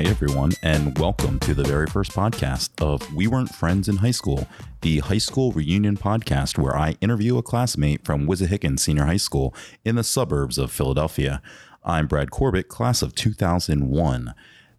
[0.00, 4.12] Hey, everyone, and welcome to the very first podcast of We Weren't Friends in High
[4.12, 4.48] School,
[4.80, 9.54] the high school reunion podcast where I interview a classmate from Wissahickon Senior High School
[9.84, 11.42] in the suburbs of Philadelphia.
[11.84, 14.32] I'm Brad Corbett, class of 2001.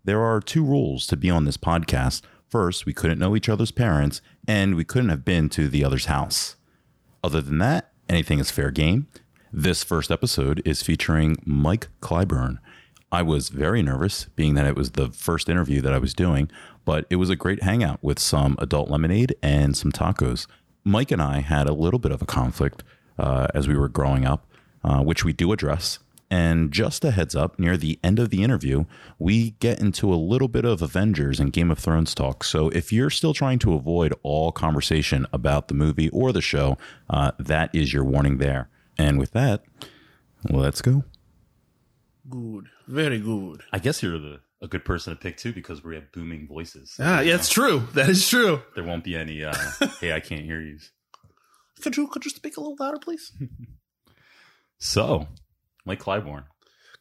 [0.04, 2.24] There are two rules to be on this podcast.
[2.50, 6.06] First, we couldn't know each other's parents, and we couldn't have been to the other's
[6.06, 6.56] house.
[7.24, 9.06] Other than that, anything is fair game.
[9.54, 12.58] This first episode is featuring Mike Clyburn.
[13.12, 16.50] I was very nervous, being that it was the first interview that I was doing,
[16.86, 20.48] but it was a great hangout with some adult lemonade and some tacos.
[20.84, 22.84] Mike and I had a little bit of a conflict
[23.20, 24.48] uh, as we were growing up,
[24.84, 26.00] uh, which we do address.
[26.30, 28.86] And just a heads up, near the end of the interview,
[29.20, 32.46] we get into a little bit of Avengers and Game of Thrones talk.
[32.46, 36.78] So if you're still trying to avoid all conversation about the movie or the show,
[37.10, 38.70] uh, that is your warning there.
[38.98, 39.66] And with that,
[40.50, 41.04] let's go.
[42.32, 42.66] Good.
[42.88, 43.62] Very good.
[43.72, 46.96] I guess you're the a good person to pick too because we have booming voices.
[47.00, 47.88] Ah, yeah, it's true.
[47.94, 48.62] That is true.
[48.76, 49.54] There won't be any uh
[50.00, 50.78] hey I can't hear you.
[51.82, 53.32] Could you could you speak a little louder, please?
[54.84, 55.28] So,
[55.86, 56.46] Mike Clyburn.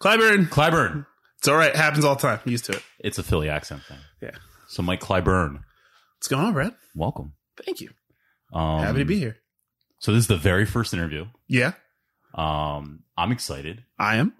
[0.02, 0.48] Clyburn.
[0.50, 1.06] Clyburn.
[1.38, 1.74] It's all right.
[1.74, 2.40] Happens all the time.
[2.44, 2.82] I'm used to it.
[2.98, 3.96] It's a Philly accent thing.
[4.20, 4.36] Yeah.
[4.68, 5.60] So Mike Clyburn,
[6.18, 6.74] What's going on, Brad?
[6.94, 7.32] welcome.
[7.64, 7.88] Thank you.
[8.52, 9.38] Um, Happy to be here.
[10.00, 11.24] So this is the very first interview.
[11.48, 11.72] Yeah,
[12.34, 13.84] Um, I'm excited.
[13.98, 14.34] I am.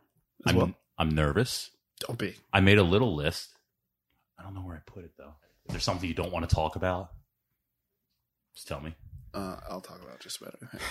[0.47, 0.75] I'm well.
[0.99, 1.71] I'm nervous.
[2.01, 2.35] Don't be.
[2.53, 3.49] I made a little list.
[4.39, 5.35] I don't know where I put it though.
[5.67, 7.11] Is there something you don't want to talk about?
[8.55, 8.95] Just tell me.
[9.33, 10.81] Uh, I'll talk about just about anything.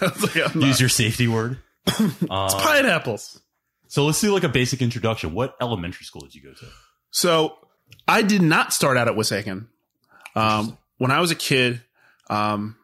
[0.00, 1.58] Like, Use your safety word.
[1.88, 3.40] Uh, It's pineapples.
[3.86, 5.32] so let's do like a basic introduction.
[5.32, 6.66] What elementary school did you go to?
[7.10, 7.56] So
[8.06, 9.66] I did not start out at Wissahickon.
[10.36, 11.80] Um, when I was a kid,
[12.28, 12.76] um,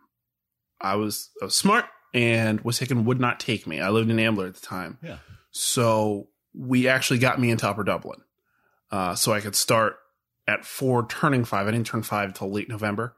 [0.81, 3.81] I was, I was smart and Wissahickon would not take me.
[3.81, 4.97] I lived in Ambler at the time.
[5.03, 5.19] Yeah.
[5.57, 8.21] So we actually got me into Upper Dublin.
[8.91, 9.97] Uh, so I could start
[10.49, 11.67] at four, turning five.
[11.67, 13.15] I didn't turn five until late November.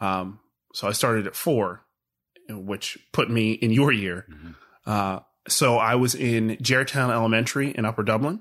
[0.00, 0.38] Um,
[0.72, 1.84] so I started at four,
[2.48, 4.26] which put me in your year.
[4.30, 4.54] Mhm.
[4.86, 8.40] Uh, so I was in Jarrettown Elementary in Upper Dublin.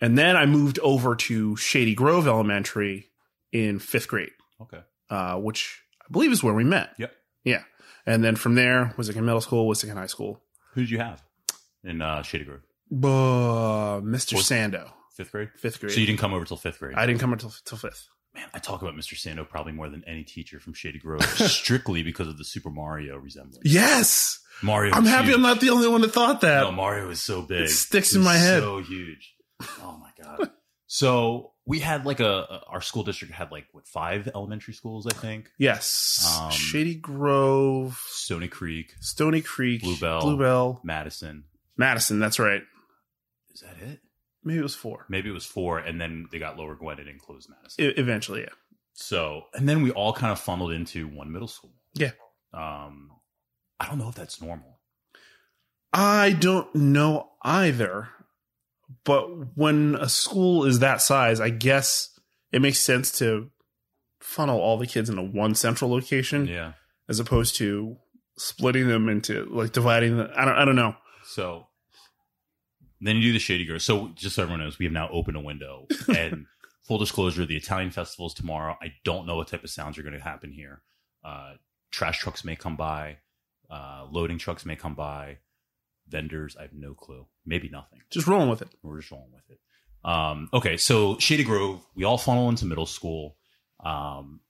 [0.00, 3.10] And then I moved over to Shady Grove Elementary
[3.52, 4.80] in fifth grade, Okay.
[5.10, 6.94] uh, which I believe is where we met.
[6.98, 7.14] Yep.
[7.44, 7.62] Yeah.
[8.06, 10.42] And then from there was it in middle school, was it in high school.
[10.72, 11.22] Who did you have
[11.84, 12.60] in uh, Shady Grove?
[12.92, 14.32] Uh, Mr.
[14.32, 15.50] Fourth- Sando, Fifth grade.
[15.56, 15.92] fifth grade.
[15.92, 16.94] So you didn't come over till fifth grade.
[16.96, 18.08] I didn't come until till fifth.
[18.34, 19.14] Man, I talk about Mr.
[19.14, 23.16] Sando probably more than any teacher from Shady Grove, strictly because of the Super Mario
[23.18, 23.58] resemblance.
[23.62, 24.38] Yes.
[24.62, 24.94] Mario.
[24.94, 25.34] I'm happy huge.
[25.36, 26.62] I'm not the only one that thought that.
[26.62, 27.62] No, Mario is so big.
[27.62, 28.60] It sticks He in my head.
[28.62, 29.34] So huge.
[29.82, 30.50] Oh my god.
[30.86, 35.06] so we had like a, a- our school district had like what five elementary schools
[35.06, 35.50] I think.
[35.58, 36.26] yes.
[36.40, 40.20] Um, Shady Grove, Stony Creek, Stony Creek, Bluebell.
[40.22, 41.44] Bluebell, Madison.
[41.76, 42.18] Madison.
[42.18, 42.62] That's right.
[43.54, 44.00] Is that it?
[44.44, 45.06] Maybe it was four.
[45.08, 47.84] Maybe it was four, and then they got Lower Gwynedd and closed Madison.
[47.84, 48.48] E- eventually, yeah.
[48.94, 51.72] So, and then we all kind of funneled into one middle school.
[51.94, 52.10] Yeah.
[52.52, 53.10] Um,
[53.78, 54.80] I don't know if that's normal.
[55.92, 58.08] I don't know either.
[59.04, 62.08] But when a school is that size, I guess
[62.52, 63.50] it makes sense to
[64.20, 66.72] funnel all the kids into one central location Yeah.
[67.08, 67.96] as opposed to
[68.36, 70.28] splitting them into like dividing them.
[70.36, 70.94] I don't I don't know.
[71.32, 71.66] So
[73.00, 73.82] then you do the Shady Grove.
[73.82, 75.86] So just so everyone knows, we have now opened a window.
[76.16, 76.46] And
[76.84, 78.76] full disclosure, the Italian festival is tomorrow.
[78.82, 80.82] I don't know what type of sounds are going to happen here.
[81.24, 81.54] Uh,
[81.90, 83.18] trash trucks may come by.
[83.70, 85.38] Uh, loading trucks may come by.
[86.08, 87.26] Vendors, I have no clue.
[87.46, 88.00] Maybe nothing.
[88.10, 88.68] Just rolling with it.
[88.82, 89.58] We're just rolling with it.
[90.04, 93.36] Um, okay, so Shady Grove, we all funnel into middle school.
[93.82, 94.40] Um,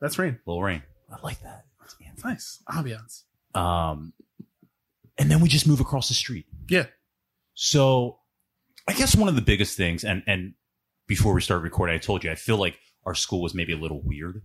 [0.00, 0.38] That's rain.
[0.46, 0.82] Little Rain.
[1.12, 1.66] I like that.
[1.84, 2.60] It's nice.
[2.68, 3.22] Ambiance.
[3.54, 4.12] Um,
[5.18, 6.46] and then we just move across the street.
[6.68, 6.86] Yeah.
[7.54, 8.18] So
[8.88, 10.54] I guess one of the biggest things, and and
[11.06, 13.76] before we start recording, I told you I feel like our school was maybe a
[13.78, 14.42] little weird.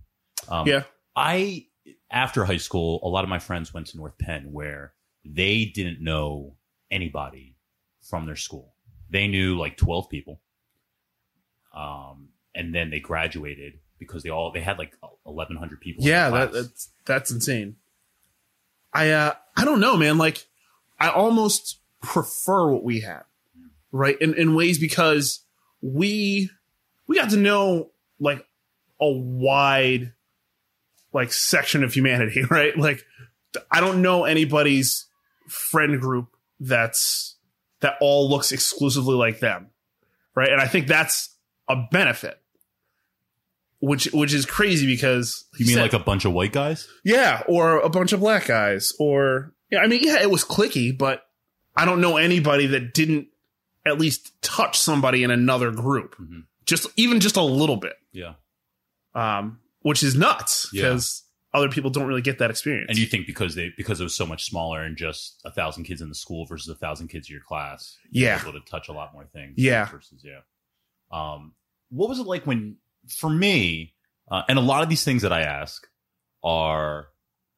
[0.48, 0.84] Um, Yeah.
[1.14, 1.66] I
[2.10, 4.92] after high school, a lot of my friends went to North Penn where
[5.24, 6.56] they didn't know
[6.90, 7.56] anybody
[8.02, 8.74] from their school.
[9.10, 10.40] They knew like twelve people,
[11.74, 14.92] um, and then they graduated because they all they had like
[15.26, 16.04] eleven hundred people.
[16.04, 17.76] Yeah, that, that's that's insane.
[18.92, 20.18] I uh I don't know, man.
[20.18, 20.46] Like
[21.02, 23.24] I almost prefer what we have,
[23.90, 24.16] right?
[24.20, 25.40] In in ways because
[25.80, 26.48] we
[27.08, 27.90] we got to know
[28.20, 28.46] like
[29.00, 30.12] a wide
[31.12, 32.76] like section of humanity, right?
[32.78, 33.04] Like
[33.70, 35.06] I don't know anybody's
[35.48, 36.28] friend group
[36.60, 37.36] that's
[37.80, 39.70] that all looks exclusively like them,
[40.36, 40.50] right?
[40.50, 41.34] And I think that's
[41.68, 42.38] a benefit.
[43.80, 46.86] Which which is crazy because you mean said- like a bunch of white guys?
[47.04, 49.80] yeah, or a bunch of black guys, or yeah.
[49.80, 51.24] I mean, yeah, it was clicky, but
[51.76, 53.26] I don't know anybody that didn't
[53.84, 56.44] at least touch somebody in another group, Mhm.
[56.66, 58.34] just even just a little bit, Yeah.
[59.14, 60.82] um, which is nuts Yeah.
[60.82, 61.24] because
[61.54, 62.86] other people don't really get that experience.
[62.88, 65.84] And you think because they because it was so much smaller and just a thousand
[65.84, 68.40] kids in the school versus a thousand kids in your class, you're Yeah.
[68.40, 69.54] able to touch a lot more things.
[69.56, 69.84] Yeah.
[69.90, 70.40] Versus yeah.
[71.10, 71.54] Um,
[71.90, 72.76] what was it like when
[73.08, 73.94] for me?
[74.30, 75.86] Uh, and a lot of these things that I ask
[76.44, 77.08] are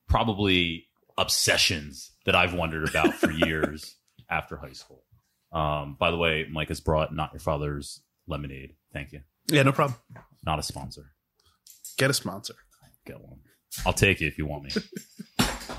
[0.08, 3.96] probably obsessions that I've wondered about for years
[4.28, 5.04] after high school.
[5.52, 8.74] Um, by the way, Mike has brought not your father's lemonade.
[8.92, 9.20] Thank you.
[9.46, 9.98] yeah, no problem.
[10.44, 11.12] Not a sponsor.
[11.96, 12.54] Get a sponsor.
[13.06, 13.40] Get one.
[13.86, 14.70] I'll take it if you want me.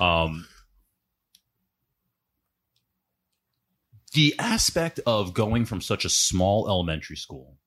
[0.00, 0.46] um,
[4.12, 7.58] the aspect of going from such a small elementary school,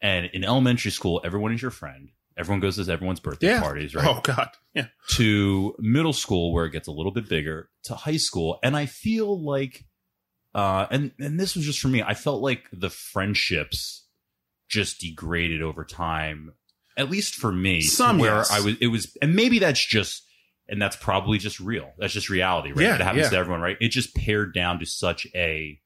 [0.00, 2.10] and in elementary school, everyone is your friend.
[2.36, 3.60] Everyone goes to everyone's birthday Yeah.
[3.60, 4.06] parties, right?
[4.06, 8.16] Oh God, yeah, To middle school, where it gets a little bit bigger, to high
[8.16, 9.84] school, and I feel like,
[10.54, 12.02] uh, and and this was just for me.
[12.02, 14.06] I felt like the friendships
[14.68, 16.52] just degraded over time
[16.96, 18.52] at least for me, to Some, where yes.
[18.52, 20.22] I was, it was, and maybe that's just,
[20.68, 21.90] and that's probably just real.
[21.98, 22.82] That's just reality, right?
[22.82, 23.30] Yeah, It happens yeah.
[23.30, 23.76] to everyone, right?
[23.80, 25.80] It just pared down to such a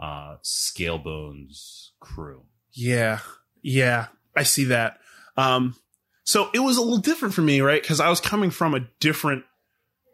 [0.00, 2.44] uh, scale bones crew.
[2.72, 3.18] yeah,
[3.60, 4.06] yeah.
[4.34, 5.00] I see that.
[5.36, 5.76] Um,
[6.24, 7.80] so it was a little different for me, right?
[7.80, 9.44] Because I was coming from a different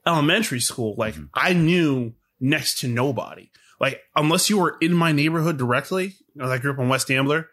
[0.07, 0.95] elementary school.
[0.97, 1.29] Like Mhm.
[1.35, 3.51] I knew next to nobody.
[3.81, 7.49] Like unless you were in my neighborhood directly, I grew up in West Ambler.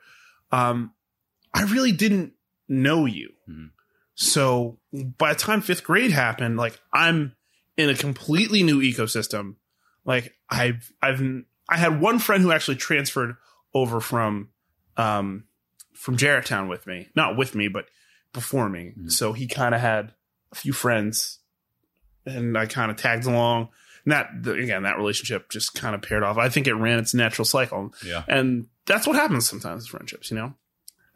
[0.51, 0.93] Um,
[1.53, 2.33] I really didn't
[2.67, 3.31] know you.
[3.49, 3.71] Mhm.
[4.15, 7.35] So by the time fifth grade happened, like I'm
[7.77, 9.55] in a completely new ecosystem.
[10.03, 11.21] Like I've, I've,
[11.69, 13.35] I had one friend who actually transferred
[13.73, 14.49] over from,
[14.95, 15.43] um,
[15.93, 17.87] from Jarrettown with me, not with me, but
[18.33, 18.93] before me.
[18.97, 19.11] Mhm.
[19.11, 20.13] So he kind of had
[20.51, 21.39] a few friends
[22.25, 23.69] and I kind of tagged along.
[24.05, 26.37] And that, again, that relationship just kind of paired off.
[26.37, 27.93] I think it ran its natural cycle.
[28.05, 28.23] Yeah.
[28.27, 30.53] And that's what happens sometimes with friendships, you know?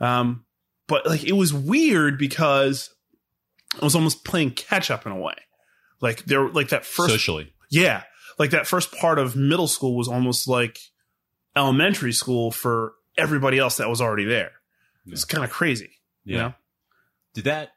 [0.06, 0.46] Um,
[0.88, 2.94] but like it was weird because
[3.80, 5.36] I was almost playing catch up in a way.
[6.02, 7.54] Like there, like that first, Socially.
[7.70, 8.04] yeah,
[8.40, 10.80] like that first part of middle school was almost like
[11.56, 14.52] elementary school for everybody else that was already there.
[15.06, 15.92] It's kind of crazy.
[16.26, 16.34] Yeah.
[16.36, 16.54] You know?
[17.34, 17.70] Did that,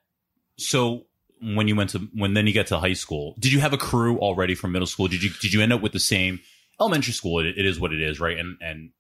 [0.57, 1.07] so
[1.41, 3.79] when you went to, when then you get to high school, did you have a
[3.79, 5.09] crew already from middle school?
[5.09, 6.41] Did you, did you end up with the same
[6.81, 7.41] elementary school?
[7.41, 8.39] It, it is what it is, right?
[8.39, 8.91] And, and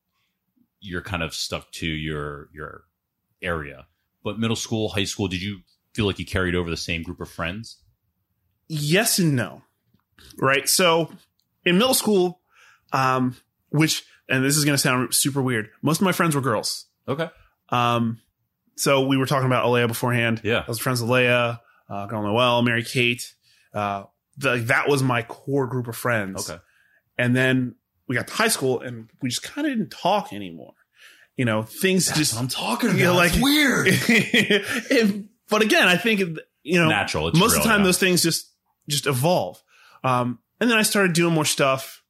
[0.81, 2.85] you're kind of stuck to your, your
[3.43, 3.87] area.
[4.23, 5.61] But middle school, high school, did you
[5.95, 7.79] feel like you carried over the same group of friends?
[8.69, 9.62] Yes and no.
[10.39, 10.69] Right.
[10.69, 11.11] So
[11.65, 12.41] in middle school,
[12.93, 13.37] um,
[13.71, 15.71] which, and this is going to sound super weird.
[15.83, 16.87] Most of my friends were girls.
[17.06, 17.29] Okay.
[17.71, 18.21] Um,
[18.76, 20.41] so we were talking about Alea beforehand.
[20.44, 20.61] Yeah.
[20.61, 23.35] I was friends with Leia, uh, Girl Noel, Mary Kate.
[23.73, 24.05] Uh,
[24.37, 26.49] the, that was my core group of friends.
[26.50, 26.61] Okay.
[27.19, 27.76] And then
[28.09, 30.75] we got to high school and we just kind of didn't talk anymore.
[31.37, 32.99] You know, things just, I'm talking about.
[33.00, 33.88] Yeah, like- it's weird.
[34.91, 36.20] And- but again, I think,
[36.62, 37.29] you know, Natural.
[37.29, 37.87] It's most of the time yeah.
[37.87, 38.50] those things just,
[38.88, 39.62] just evolve.
[40.03, 42.03] Um, and then I started doing more stuff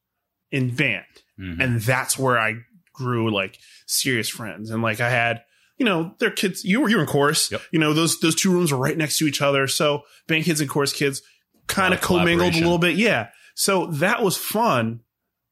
[0.53, 1.05] in band
[1.39, 1.61] Mhm.
[1.63, 2.59] and that's where I
[2.93, 4.71] grew like serious friends.
[4.71, 5.43] And like I had,
[5.79, 6.65] you know, they're kids.
[6.65, 7.51] You were you were in chorus.
[7.51, 7.61] Yep.
[7.73, 9.67] You know those those two rooms were right next to each other.
[9.67, 11.23] So band kids and chorus kids
[11.67, 12.97] kind of commingled a little bit.
[12.97, 13.29] Yeah.
[13.55, 15.01] So that was fun.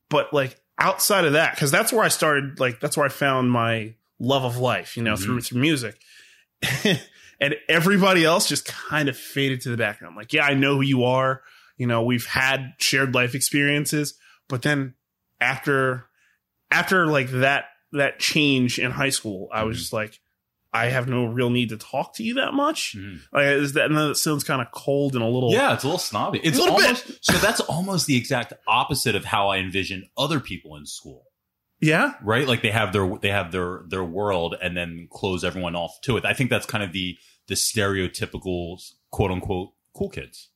[0.09, 2.61] But like outside of that, because that's where I started.
[2.61, 4.97] Like that's where I found my love of life.
[4.97, 5.23] You know, Mhm.
[5.25, 5.99] through through music.
[7.41, 10.17] and everybody else just kind of faded to the background.
[10.17, 11.43] Like, yeah, I know who you are.
[11.77, 14.15] You know, we've had shared life experiences,
[14.49, 14.95] but then
[15.41, 16.07] after
[16.71, 19.81] after like that that change in high school, I was Mhm.
[19.81, 20.21] just like,
[20.75, 22.97] I have no real need to talk to you that much.
[22.97, 23.21] Mhm.
[23.33, 25.87] Like, is that, and that sounds kind of cold and a little, Yeah, it's a
[25.87, 26.41] little snobby.
[26.43, 26.87] It's a Little bit.
[26.87, 31.25] almost so that's almost the exact opposite of how I envision other people in school.
[31.81, 32.47] yeah, Right?
[32.49, 36.17] Like they have their they have their their world and then close everyone off to
[36.17, 36.25] it.
[36.25, 38.79] I think that's kind of the the stereotypical
[39.11, 40.49] quote unquote cool kids.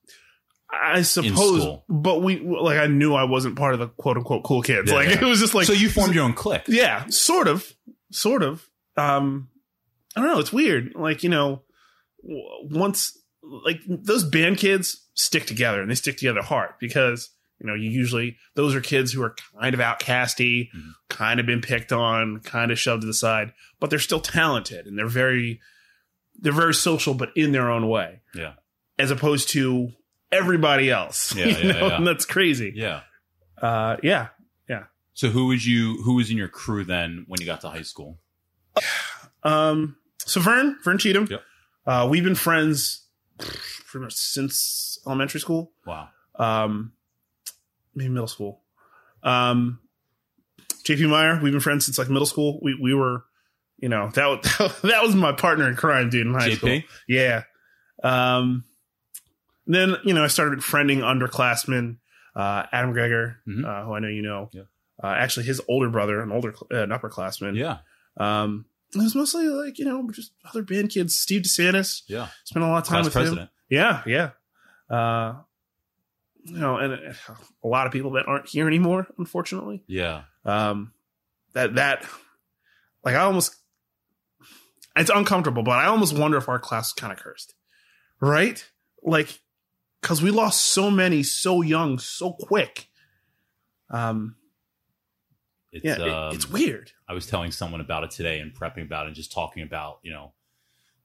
[0.73, 4.63] I suppose, but we, like, I knew I wasn't part of the quote unquote cool
[4.63, 4.91] kids.
[4.91, 5.21] Yeah, like, yeah.
[5.21, 6.65] it was just like, so you formed your own clique.
[6.67, 7.73] yeah, sort of,
[8.11, 8.67] sort of.
[8.97, 9.49] Um,
[10.17, 10.39] I don't know.
[10.41, 10.93] It's weird.
[10.95, 11.63] Like, you know,
[12.23, 17.31] once, like, those band kids stick together and they stick together hard because,
[17.61, 20.93] you know, you usually, those are kids who are kind of outcasty, Mhm.
[21.09, 24.87] kind of been picked on, kind of shoved to the side, but they're still talented
[24.87, 25.61] and they're very,
[26.39, 28.21] they're very social, but in their own way.
[28.35, 28.55] Yeah.
[28.99, 29.93] As opposed to
[30.33, 31.35] everybody else.
[31.35, 31.97] Yeah, yeah, yeah.
[31.97, 32.73] And that's crazy.
[32.75, 33.03] Yeah.
[33.61, 34.29] Uh, yeah.
[34.69, 34.85] yeah.
[35.15, 37.83] So who was you who was in your crew then when you got to high
[37.83, 38.19] school?
[39.43, 39.97] Um,
[40.27, 41.43] so Vern, Vern Cheatham, Yep.
[41.87, 43.07] uh, we've been friends
[43.39, 45.73] pretty much since elementary school.
[45.87, 46.09] Wow.
[46.39, 46.93] Um,
[47.95, 48.61] maybe middle school.
[49.23, 49.81] Um,
[50.85, 52.59] JP Meyer, we've been friends since like middle school.
[52.63, 53.25] We we were,
[53.79, 56.57] you know, that was, that was my partner in crime, dude, in high JP?
[56.57, 56.81] school.
[57.09, 57.43] Yeah.
[58.05, 58.65] Um,
[59.67, 61.97] then you know I started friending underclassmen,
[62.37, 63.65] uh, Adam Greger, Mhm.
[63.65, 64.51] uh, who I know you know.
[64.53, 64.63] Yeah.
[65.03, 67.57] Uh, actually, his older brother, an older uh, an upperclassman.
[67.57, 67.79] Yeah.
[68.17, 68.67] Um,
[69.01, 71.19] it was mostly like you know just other band kids.
[71.19, 72.29] Steve DeSantis Yeah.
[72.45, 73.23] spent a lot of time Class with him.
[73.23, 73.51] president.
[73.69, 74.31] Yeah, yeah.
[74.89, 75.41] Uh,
[76.45, 76.93] you know, and
[77.65, 79.83] a lot of people that aren't here anymore, unfortunately.
[79.89, 80.23] Yeah.
[80.45, 80.93] Um,
[81.55, 82.05] that that
[83.05, 83.57] like I almost
[84.95, 87.55] it's uncomfortable, but I almost wonder if our class is kind of cursed,
[88.21, 88.65] right?
[89.03, 89.41] Like,
[90.01, 92.89] because we lost so many so young, so quick.
[93.91, 94.37] Um,
[95.73, 96.93] It's, yeah, it- um, it's weird.
[97.09, 99.99] I was telling someone about it today and prepping about it and just talking about,
[100.03, 100.33] you know,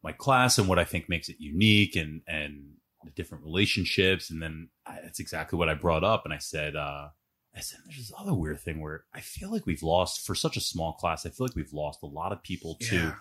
[0.03, 4.31] my class and what I think makes it unique and, and the different relationships.
[4.31, 6.25] And then I, that's exactly what I brought up.
[6.25, 7.09] And I said, uh,
[7.55, 10.57] I said, there's this other weird thing where I feel like we've lost for such
[10.57, 11.25] a small class.
[11.25, 13.13] I feel like we've lost a lot of people to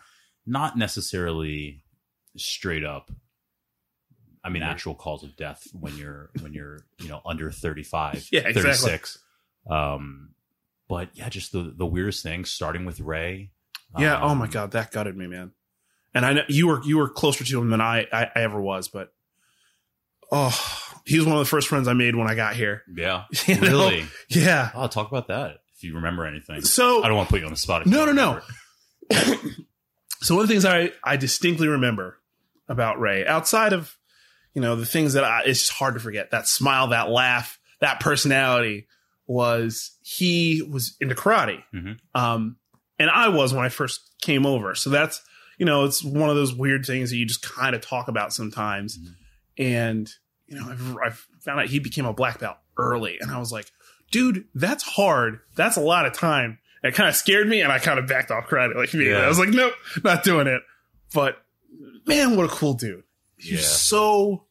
[0.46, 1.82] not necessarily
[2.36, 3.10] straight up.
[4.42, 4.70] I mean, Right.
[4.70, 8.72] actual cause of death when you're, when you're, you know, under 35, Yeah, exactly.
[8.72, 9.18] 36.
[9.68, 10.30] Um,
[10.90, 13.52] but yeah, just the, the weirdest thing starting with Ray.
[13.96, 14.20] Yeah.
[14.20, 15.52] oh my Um, god, that gutted me, man.
[16.12, 18.60] And I know you were you were closer to him than I I, I ever
[18.60, 19.12] was, but
[20.32, 20.56] oh,
[21.06, 22.82] he was one of the first friends I made when I got here.
[22.92, 23.24] Yeah.
[23.46, 23.68] You know?
[23.68, 24.04] Really?
[24.28, 24.70] Yeah.
[24.74, 26.62] Oh, talk about that if you remember anything.
[26.62, 27.86] So I don't want to put you on the spot.
[27.86, 28.40] No, no, no.
[30.20, 32.18] so one of the things I, I distinctly remember
[32.68, 33.96] about Ray, outside of,
[34.54, 37.58] you know, the things that I, it's just hard to forget, that smile, that laugh,
[37.80, 38.86] that personality
[39.34, 41.62] was he was into karate.
[41.72, 41.98] Mhm.
[42.16, 42.56] Um,
[42.98, 44.74] and I was when I first came over.
[44.74, 45.22] So that's,
[45.56, 48.32] you know, it's one of those weird things that you just kind of talk about
[48.32, 48.98] sometimes.
[48.98, 49.14] Mhm.
[49.58, 50.10] And,
[50.48, 53.18] you know, I've, I've found out he became a black belt early.
[53.20, 53.70] And I was like,
[54.10, 55.38] dude, that's hard.
[55.54, 56.58] That's a lot of time.
[56.82, 59.10] And it kind of scared me and I kind of backed off karate like me.
[59.10, 59.18] Yeah.
[59.18, 60.62] I was like, nope, not doing it.
[61.14, 61.36] But
[62.04, 63.04] man, what a cool dude.
[63.36, 63.58] He's Yeah.
[63.60, 64.46] so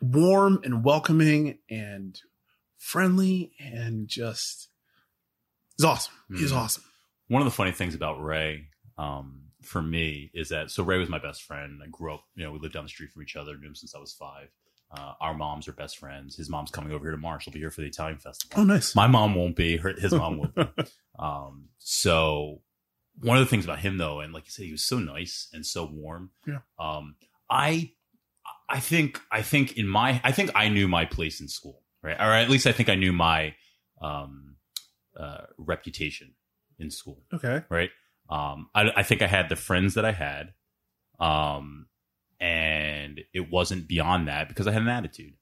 [0.00, 2.20] warm and welcoming and
[2.86, 4.68] friendly and just
[5.76, 6.14] he's awesome.
[6.30, 6.56] He's Mhm.
[6.56, 6.84] awesome.
[7.28, 11.08] One of the funny things about Ray, um, for me, is that so Ray was
[11.08, 11.80] my best friend.
[11.82, 13.74] I grew up, you know, we lived down the street from each other, knew him
[13.74, 14.48] since I was five.
[14.96, 16.36] Uh, our moms are best friends.
[16.36, 17.40] His mom's coming over here tomorrow.
[17.40, 18.60] She'll be here for the Italian festival.
[18.60, 18.94] Oh, nice.
[18.94, 19.78] My mom won't be.
[19.78, 20.62] Her, his mom will be.
[21.18, 22.60] Um, so
[23.20, 25.48] one of the things about him though, and like you said, he was so nice
[25.52, 26.30] and so warm.
[26.46, 26.58] Yeah.
[26.78, 27.16] Um,
[27.50, 27.92] I,
[28.68, 32.16] I think, I think in my, I think I knew my place in school, right?
[32.18, 33.54] Or at least I think I knew my,
[34.00, 34.56] um,
[35.18, 36.34] uh, reputation
[36.78, 37.62] in school, Okay.
[37.70, 37.90] right?
[38.28, 40.52] Um, I, I think I had the friends that I had.
[41.18, 41.86] Um,
[42.38, 45.34] and it wasn't beyond that because I had an attitude.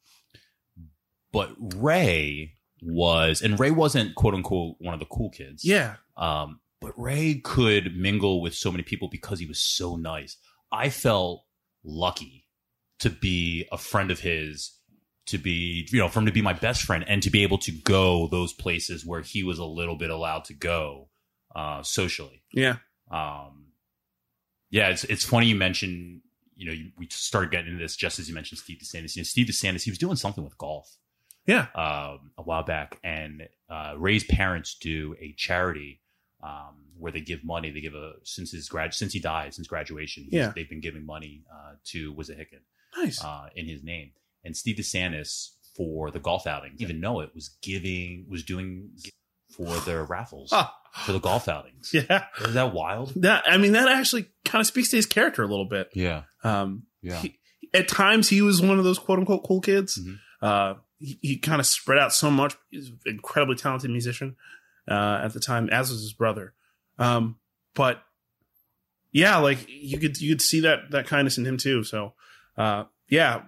[1.32, 5.64] But Ray was, and Ray wasn't quote unquote one of the cool kids.
[5.64, 5.96] Yeah.
[6.16, 10.37] Um, but Ray could mingle with so many people because he was so nice.
[10.70, 11.44] I felt
[11.82, 12.46] lucky
[13.00, 14.78] to be a friend of his,
[15.26, 17.59] to be, you know, for him to be my best friend and to be able
[17.59, 21.09] to go those places where he was a little bit allowed to go,
[21.57, 22.43] uh, socially.
[22.52, 22.76] Yeah.
[23.11, 23.66] Um,
[24.71, 26.21] yeah, it's it's funny you mentioned.
[26.57, 29.16] You know, you, we started getting into this just as you mentioned Steve DeSantis.
[29.16, 30.97] You know, Steve DeSantis, he was doing something with golf
[31.47, 31.66] Yeah.
[31.75, 36.00] um, a while back, and uh, Ray's parents do a charity
[36.43, 37.71] um, where they give money.
[37.71, 40.26] They give a since his grad since he died since graduation.
[40.31, 40.52] Yeah.
[40.54, 42.61] they've been giving money uh, to Wissahickon
[42.97, 43.23] Nice.
[43.23, 44.12] uh, in his name.
[44.45, 46.81] And Steve DeSantis for the golf outings.
[46.81, 48.91] even know it was giving was doing
[49.57, 50.53] for their raffles
[51.05, 51.91] for the golf outings.
[51.95, 52.27] yeah.
[52.41, 53.13] Is that wild?
[53.17, 55.89] That I mean, that actually kind of speaks to his character a little bit.
[55.95, 57.21] Yeah, Um, yeah.
[57.21, 57.39] he-
[57.73, 59.99] at times he was one of those quote unquote cool kids.
[60.01, 60.19] Mhm.
[60.41, 62.55] Uh, he, he kind of spread out so much.
[62.71, 64.37] He's an incredibly talented musician
[64.89, 66.55] uh, at the time, as was his brother.
[66.99, 67.37] Um,
[67.75, 68.03] but
[69.13, 71.83] yeah, like you could you could see that that kindness in him too.
[71.85, 72.15] So
[72.57, 73.43] uh, yeah,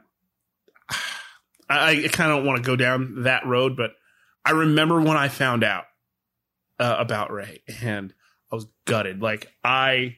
[1.68, 3.90] I, I kind of don't want to go down that road, but
[4.44, 5.84] I remember when I found out
[6.78, 8.14] uh, about Ray, and
[8.52, 9.20] I was gutted.
[9.22, 10.16] Like I,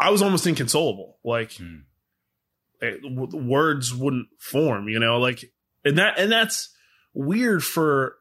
[0.00, 1.18] I was almost inconsolable.
[1.24, 1.80] Like Hmm.
[2.80, 5.44] it, w- words wouldn't form, you know, like,
[5.84, 6.74] and that, and that's
[7.12, 8.16] weird for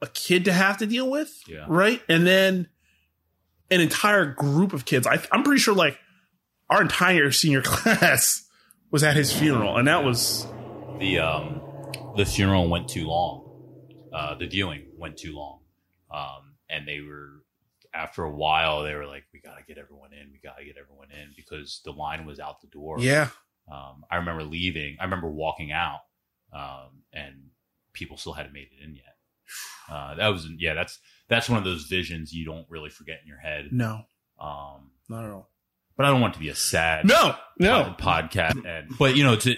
[0.00, 1.30] a kid to have to deal with.
[1.46, 1.66] Yeah.
[1.68, 2.00] Right.
[2.08, 2.68] And then
[3.70, 5.06] an entire group of kids.
[5.06, 5.98] I, I'm pretty sure like
[6.70, 8.47] our entire senior class
[8.90, 9.76] was at his funeral.
[9.76, 10.46] And that was,
[10.98, 11.62] the um
[12.16, 13.44] the funeral went too long.
[14.12, 15.60] Uh, the viewing went too long,
[16.10, 17.42] um, and they were
[17.94, 20.30] after a while they were like, "We gotta get everyone in.
[20.32, 22.96] We gotta get everyone in," because the line was out the door.
[23.00, 23.28] yeah.
[23.70, 24.96] Um, I remember leaving.
[24.98, 26.00] I remember walking out,
[26.54, 27.34] um, and
[27.92, 29.14] people still hadn't made it in yet.
[29.90, 30.72] Uh, that was yeah.
[30.74, 33.68] That's that's one of those visions you don't really forget in your head.
[33.70, 34.02] No,
[34.40, 35.50] Um, not at all.
[35.98, 37.94] But I don't want it to be a sad No, no.
[37.98, 38.64] pod- podcast.
[38.66, 39.54] And, but you know, to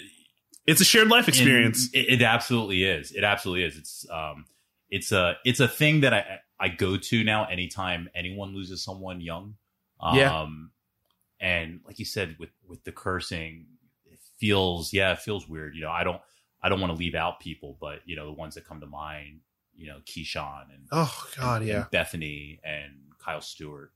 [0.66, 1.88] It's a shared life experience.
[1.92, 3.12] It, it absolutely is.
[3.12, 3.76] It absolutely is.
[3.76, 4.46] It's um,
[4.88, 9.20] it's a it's a thing that I I go to now anytime anyone loses someone
[9.20, 9.54] young.
[10.00, 10.46] Um, Yeah.
[11.40, 13.66] And like you said, with with the cursing,
[14.06, 15.74] it feels yeah, it feels weird.
[15.74, 16.20] You know, I don't
[16.62, 18.86] I don't want to leave out people, but you know, the ones that come to
[18.86, 19.40] mind,
[19.74, 21.82] you know, Keyshawn and, oh God, yeah.
[21.82, 23.92] and Bethany and Kyle Stewart.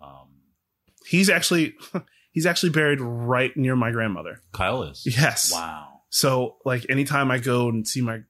[0.00, 0.28] Um,
[1.06, 1.74] He's actually
[2.32, 4.40] he's actually buried right near my grandmother.
[4.52, 5.52] Kyle is Yes.
[5.52, 6.00] wow.
[6.08, 8.20] So like anytime I go and see my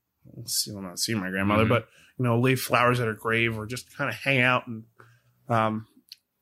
[0.47, 1.69] see well not see my grandmother, Mhm.
[1.71, 4.85] but you know, leave flowers at her grave or just kind of hang out and
[5.49, 5.87] um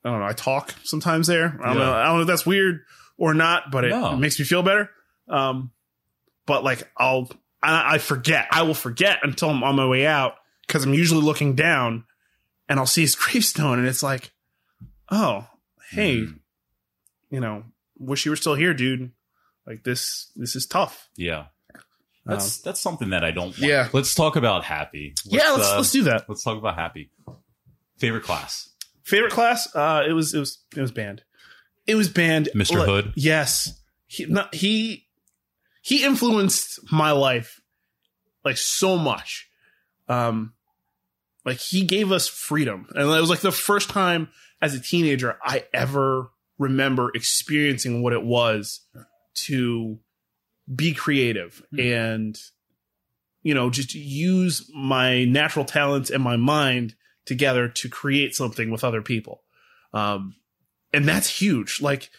[0.05, 1.59] I don't know, I talk sometimes there.
[1.63, 1.85] I don't Yeah.
[1.85, 2.81] know I don't know if that's weird
[3.17, 4.15] or not, but it, No.
[4.15, 4.91] it makes me feel better.
[5.29, 5.71] Um
[6.47, 7.31] but like I'll
[7.63, 8.47] I, I forget.
[8.51, 10.35] I will forget until I'm on my way out
[10.67, 12.05] because I'm usually looking down
[12.69, 14.33] and I'll see his gravestone and it's like,
[15.11, 15.47] oh,
[15.95, 16.39] hey, Mhm.
[17.31, 17.65] you know,
[17.99, 19.13] wish you were still here, dude.
[19.67, 21.09] Like this, this is tough.
[21.17, 21.47] Yeah.
[22.27, 23.47] That's that's something that I don't.
[23.49, 23.59] Want.
[23.63, 23.89] Um, Yeah.
[23.93, 25.15] Let's talk about happy.
[25.25, 26.25] yeah, let's uh, let's do that.
[26.29, 27.11] let's talk about happy.
[27.99, 28.71] Favorite class,
[29.03, 29.69] Favorite class?
[29.75, 31.23] Uh, it was it was it was band.
[31.87, 32.49] It was band.
[32.55, 32.79] Mr.
[32.79, 33.13] Like, Hood?
[33.15, 35.07] Yes, he not, he
[35.83, 37.61] he influenced my life
[38.43, 39.49] like so much.
[40.09, 40.55] Um,
[41.45, 44.29] like he gave us freedom, and it was like the first time
[44.65, 48.81] as a teenager I ever remember experiencing what it was
[49.35, 49.99] to
[50.75, 51.81] be creative Hmm.
[51.81, 52.39] and
[53.43, 56.95] you know just use my natural talents and my mind
[57.27, 59.43] together to create something with other people.
[59.93, 60.37] Um
[60.95, 61.83] and that's huge.
[61.83, 62.11] Like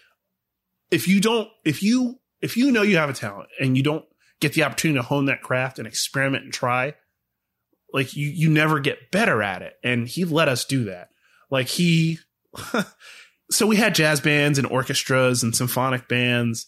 [0.92, 4.06] if you don't if you if you know you have a talent and you don't
[4.40, 6.94] get the opportunity to hone that craft and experiment and try
[7.92, 9.74] like you you never get better at it.
[9.84, 11.10] And he let us do that.
[11.50, 12.20] Like he
[13.52, 16.68] so we had jazz bands and orchestras and symphonic bands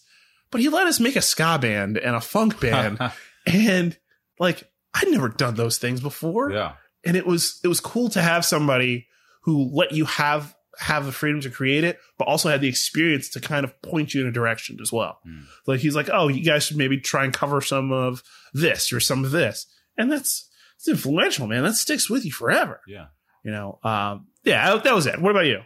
[0.50, 2.98] but he let us make a ska band and a funk band
[3.46, 3.98] and
[4.38, 6.72] like i'd never done those things before yeah,
[7.04, 9.06] and it was it was cool to have somebody
[9.42, 13.28] who let you have have the freedom to create it, but also had the experience
[13.30, 15.18] to kind of point you in a direction as well.
[15.26, 15.44] Mm.
[15.66, 18.22] Like he's like, oh, you guys should maybe try and cover some of
[18.54, 21.64] this or some of this, and that's it's influential, man.
[21.64, 22.80] That sticks with you forever.
[22.86, 23.06] yeah.
[23.44, 25.20] You know, um, yeah, that was it.
[25.20, 25.62] What about you?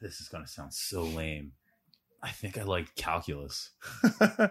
[0.00, 1.52] This is gonna sound so lame.
[2.22, 3.70] I think I like calculus.
[4.02, 4.48] Who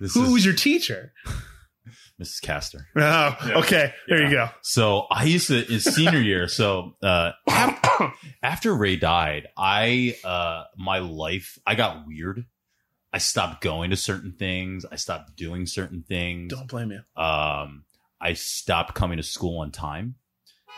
[0.00, 1.12] This was your teacher?
[2.20, 2.40] Mrs.
[2.42, 2.86] Castor.
[2.96, 3.58] Oh, Yeah.
[3.58, 4.48] okay, there you go.
[4.62, 6.46] So I used to in senior year.
[6.48, 7.32] So uh,
[8.42, 12.46] after Ray died, I uh, my life I got weird.
[13.12, 14.86] I stopped going to certain things.
[14.90, 16.52] I stopped doing certain things.
[16.54, 17.22] Don't blame you.
[17.22, 17.84] um,
[18.20, 20.14] I stopped coming to school on time.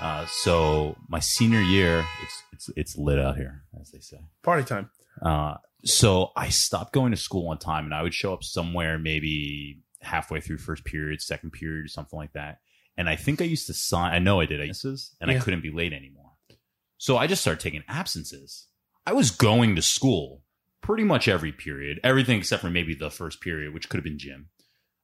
[0.00, 4.18] Uh, so my senior year, it's it's it's lit out here, as they say.
[4.42, 4.90] Party time.
[5.22, 8.98] Uh, so I stopped going to school on time, and I would show up somewhere
[8.98, 12.59] maybe halfway through first period, second period, something like that.
[12.96, 14.12] And I think I used to sign.
[14.12, 16.31] I know I did absences, and I couldn't be late anymore.
[16.98, 18.68] So I just started taking absences.
[19.07, 20.42] I was going to school
[20.81, 24.18] pretty much every period, everything except for maybe the first period, which could have been
[24.18, 24.48] gym.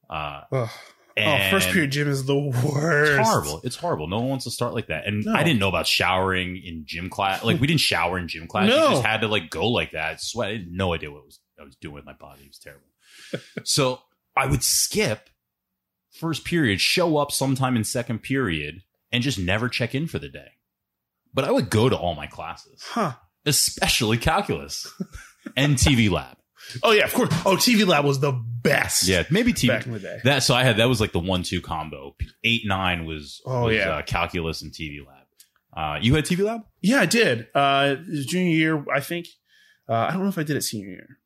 [0.09, 0.43] Uh,
[1.27, 1.41] Ugh.
[1.47, 3.13] Oh, first period gym is the worst.
[3.21, 3.61] it's horrible.
[3.65, 4.07] It's horrible.
[4.09, 5.07] No one wants to start like that.
[5.07, 5.33] And No.
[5.35, 7.43] I didn't know about showering in gym class.
[7.45, 8.69] Like we didn't shower in gym class.
[8.69, 8.77] No.
[8.85, 10.21] You just had to like go like that.
[10.21, 10.49] Sweat.
[10.49, 12.43] I had no idea what was I was doing with my body.
[12.43, 12.87] It was terrible.
[13.65, 14.01] so
[14.37, 15.29] I would skip
[16.11, 20.29] first period, show up sometime in second period, and just never check in for the
[20.29, 20.53] day.
[21.33, 23.13] But I would go to all my classes, Huh.
[23.47, 24.93] especially calculus
[25.57, 26.37] and TV lab.
[26.83, 27.29] Oh yeah, of course.
[27.47, 29.07] Oh, TV Lab was the best.
[29.09, 29.69] Yeah, maybe TV.
[29.69, 30.21] back in the day.
[30.25, 32.15] That so I had that was like the one two combo.
[32.45, 33.97] Eight nine was Oh, was, yeah.
[33.97, 35.17] uh, calculus and TV lab.
[35.77, 36.63] Uh, you had TV lab?
[36.81, 37.47] Yeah, I did.
[37.55, 37.95] Uh,
[38.27, 39.27] junior year, I think.
[39.89, 41.19] Uh, I don't know if I did it senior year.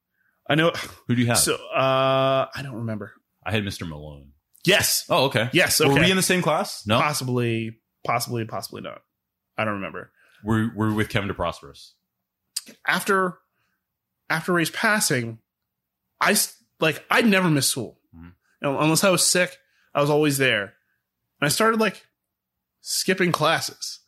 [0.49, 0.71] I know.
[1.09, 1.39] Who do you have?
[1.39, 3.13] So uh, I don't remember.
[3.47, 3.89] I had Mr.
[3.89, 4.33] Malone.
[4.67, 5.51] Yes, Oh, okay.
[5.53, 5.81] yes.
[5.81, 6.87] Were we in the same class?
[6.87, 6.99] No.
[6.99, 9.03] possibly, possibly, possibly not.
[9.59, 10.11] I don't remember.
[10.43, 11.93] We're we're with Kevin DeProsperous.
[12.87, 13.39] After
[14.31, 15.39] after Ray's passing,
[16.21, 16.37] I
[16.81, 18.33] like I'd never miss school Mhm.
[18.63, 19.59] You know, unless I was sick.
[19.95, 22.07] I was always there, and I started like
[22.81, 24.01] skipping classes.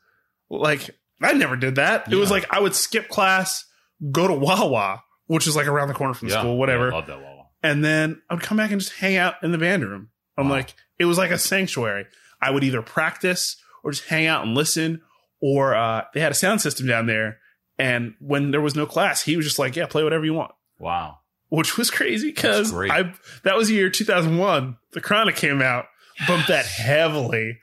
[0.50, 0.90] Like
[1.22, 2.10] I never did that.
[2.12, 3.64] It was like I would skip class,
[4.12, 6.88] go to Wawa, which is like around the corner from school, whatever.
[6.88, 7.46] Yeah, love that Wawa.
[7.62, 10.10] and then I would come back and just hang out in the band room.
[10.36, 10.56] I'm Wow.
[10.56, 12.06] like, it was like a sanctuary.
[12.40, 15.00] I would either practice or just hang out and listen,
[15.40, 17.38] or uh, they had a sound system down there.
[17.78, 20.52] And when there was no class, he was just like, yeah, play whatever you want,
[20.78, 21.18] Wow.
[21.48, 23.12] which was crazy because I
[23.44, 24.76] that was the year 2001.
[24.92, 25.86] The Chronic came out.
[26.26, 27.58] bumped that heavily,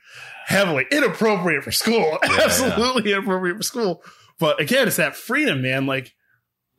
[0.46, 2.18] heavily inappropriate for school.
[2.24, 4.02] Yeah, Absolutely inappropriate for school.
[4.38, 5.86] But again, it's that freedom, man.
[5.86, 6.12] Like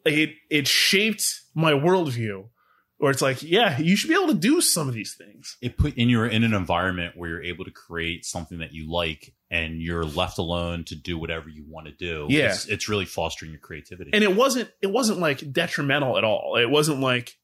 [0.06, 2.48] it, it shaped my worldview.
[2.98, 5.58] Where it's like, yeah, you should be able to do some of these things.
[5.62, 8.90] It put in you're in an environment where you're able to create something that you
[8.90, 12.28] like, and you're left alone to do whatever you want to do.
[12.30, 12.46] Yeah.
[12.48, 14.12] it's, it's really fostering your creativity.
[14.14, 17.38] and it wasn't it wasn't like detrimental at all it wasn't like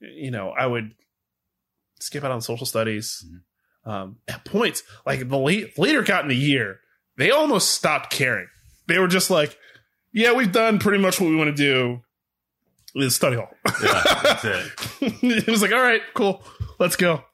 [0.00, 0.92] you know i would
[2.00, 3.24] skip out on social studies
[3.84, 6.80] um at points like the late later got in the year
[7.16, 8.46] they almost stopped caring
[8.86, 9.56] they were just like
[10.12, 12.02] yeah we've done pretty much what we want to do
[12.96, 13.50] in study hall
[13.82, 14.72] yeah, that's it.
[15.22, 16.42] it was like all right cool
[16.78, 17.24] let's go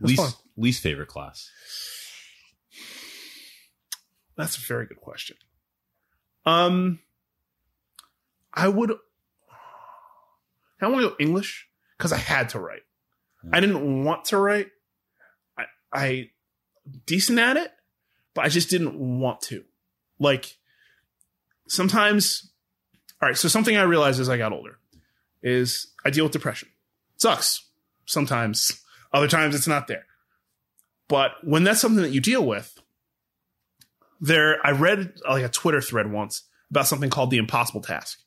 [0.00, 0.26] That's fun.
[0.26, 1.50] Least least favorite class.
[4.36, 5.36] That's a very good question.
[6.46, 7.00] Um,
[8.52, 8.92] I would.
[10.80, 12.82] I want to go English because I had to write.
[13.52, 14.68] I didn't want to write.
[15.56, 16.30] I, I
[17.06, 17.72] decent at it,
[18.34, 19.64] but I just didn't want to.
[20.18, 20.56] Like
[21.68, 22.51] sometimes,
[23.22, 23.38] all right.
[23.38, 24.78] So something I realized as I got older
[25.42, 26.68] is I deal with depression.
[27.16, 27.68] sucks
[28.06, 28.82] sometimes.
[29.12, 30.06] Other times it's not there.
[31.08, 32.78] But when that's something that you deal with,
[34.20, 38.18] there I read like a Twitter thread once about something called the impossible task.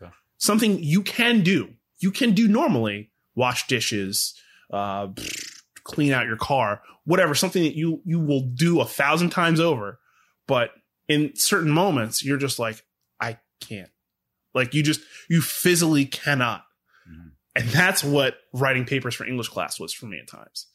[0.00, 0.12] Okay.
[0.36, 1.70] Something you can do.
[1.98, 4.34] You can do normally, wash dishes,
[4.70, 5.08] uh,
[5.82, 9.98] clean out your car, whatever, something that you you will do a thousand times over.
[10.46, 10.70] But
[11.08, 12.84] in certain moments, you're just like,
[13.20, 13.90] I can't.
[14.56, 16.64] Like you just you physically cannot.
[17.08, 17.30] Mhm.
[17.54, 20.66] And that's what writing papers for English class was for me at times.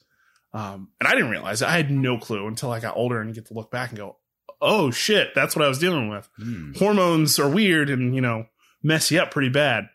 [0.54, 1.68] Um, and I didn't realize it.
[1.68, 4.18] I had no clue until I got older and get to look back and go,
[4.62, 6.30] oh shit, that's what I was dealing with.
[6.38, 6.74] Hmm.
[6.74, 8.46] Hormones are weird and, you know,
[8.84, 9.90] mess you up pretty bad.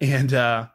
[0.00, 0.68] And, uh,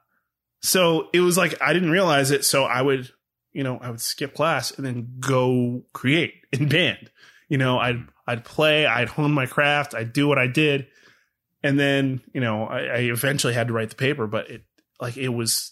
[0.61, 2.43] so it was like, I didn't realize it.
[2.43, 3.11] So I would,
[3.53, 7.09] you know, I would skip class and then go create in band.
[7.49, 10.87] You know, I'd, I'd play, I'd hone my craft, I'd do what I did.
[11.65, 14.63] And then, you know, I, I eventually had to write the paper, but it,
[15.01, 15.71] like, it was,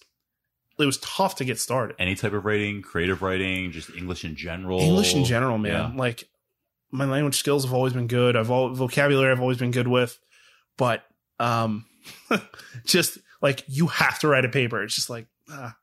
[0.80, 1.96] it was tough to get started.
[2.00, 4.80] Any type of writing, creative writing, just English in general.
[4.80, 5.72] English in general, man.
[5.72, 5.92] Yeah.
[5.96, 6.28] Like
[6.92, 8.36] my language skills have always been good.
[8.36, 10.18] I've all vocabulary I've always been good with,
[10.78, 11.04] but
[11.40, 11.86] um,
[12.86, 14.82] just like you have to write a paper.
[14.84, 15.76] It's just like ah,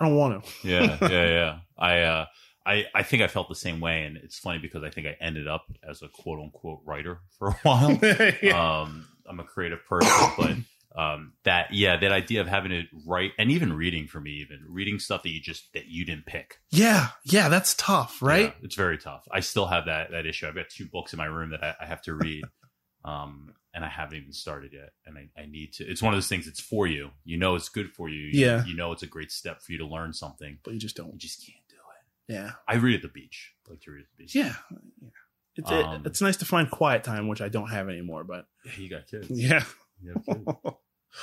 [0.00, 0.50] I don't want to.
[0.66, 1.58] yeah, yeah, yeah.
[1.76, 2.26] I, uh,
[2.66, 5.16] I, I think I felt the same way, and it's funny because I think I
[5.20, 7.98] ended up as a quote unquote writer for a while.
[8.42, 8.80] yeah.
[8.82, 13.32] um, I'm a creative person, but um, that yeah, that idea of having to write
[13.38, 16.58] and even reading for me, even reading stuff that you just that you didn't pick,
[16.70, 18.44] yeah, yeah, that's tough, right?
[18.46, 19.26] Yeah, it's very tough.
[19.30, 20.46] I still have that that issue.
[20.46, 22.44] I've got two books in my room that I, I have to read,
[23.04, 24.90] um, and I haven't even started yet.
[25.04, 25.84] And I, I need to.
[25.84, 26.46] It's one of those things.
[26.46, 27.10] It's for you.
[27.24, 28.20] You know, it's good for you.
[28.28, 28.64] You- Yeah.
[28.64, 30.58] You know, it's a great step for you to learn something.
[30.62, 31.12] But you just don't.
[31.12, 32.34] You just can't do it.
[32.34, 33.52] Yeah, I read at the beach.
[33.66, 34.34] I like to read at the beach.
[34.36, 34.54] yeah.
[34.70, 35.08] yeah.
[35.56, 38.24] It's it- Um, it's nice to find quiet time, which I don't have anymore.
[38.24, 39.28] But Yeah, you got kids.
[39.30, 39.64] yeah,
[40.02, 40.46] You kids.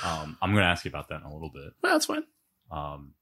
[0.02, 1.72] um, I'm going to ask you about that in a little bit.
[1.82, 2.24] Well, that's fine.
[2.70, 3.14] Um,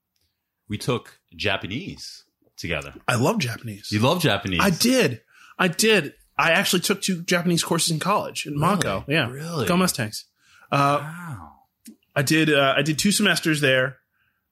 [0.68, 2.24] we took Japanese
[2.56, 2.94] together.
[3.08, 3.90] I love Japanese.
[3.90, 4.60] You love Japanese.
[4.62, 5.22] I did.
[5.58, 6.14] I did.
[6.38, 9.04] I actually took two Japanese courses in college in Montco.
[9.08, 9.28] Yeah.
[9.30, 9.66] Really?
[9.66, 10.24] Go Mustangs.
[10.70, 11.52] Uh, Wow.
[12.14, 12.52] I did.
[12.52, 13.98] Uh, I did two semesters there,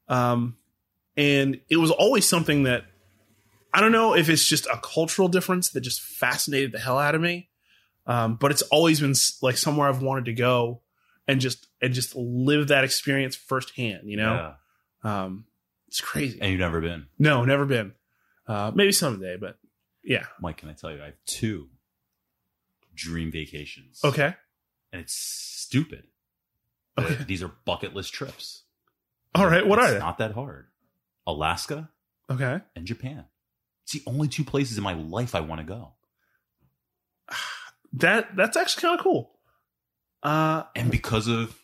[0.09, 0.57] um,
[1.17, 2.85] and it was always something that
[3.73, 7.15] I don't know if it's just a cultural difference that just fascinated the hell out
[7.15, 7.49] of me.
[8.07, 10.81] Um, but it's always been like somewhere I've wanted to go
[11.27, 14.09] and just and just live that experience firsthand.
[14.09, 14.55] You know,
[15.05, 15.25] Yeah.
[15.25, 15.45] um,
[15.89, 16.41] it's crazy.
[16.41, 17.07] And you've never been.
[17.19, 17.93] no, never been.
[18.47, 19.59] Uh, maybe someday, but
[20.03, 20.25] yeah.
[20.41, 21.03] Mike, can I tell you?
[21.03, 21.69] I have two
[22.95, 24.01] dream vacations.
[24.03, 24.35] Okay.
[24.93, 26.05] And it's stupid.
[26.99, 27.25] Okay.
[27.27, 28.63] These are bucket list trips.
[29.35, 29.67] All right.
[29.67, 29.99] What It's are they?
[29.99, 30.69] Not that hard.
[31.27, 31.91] Alaska
[32.31, 32.61] Okay.
[32.75, 33.27] and Japan.
[33.89, 35.95] It's the only two places in my life I want to go.
[37.95, 39.31] That that's actually kind of cool.
[40.23, 41.59] Uh, And because of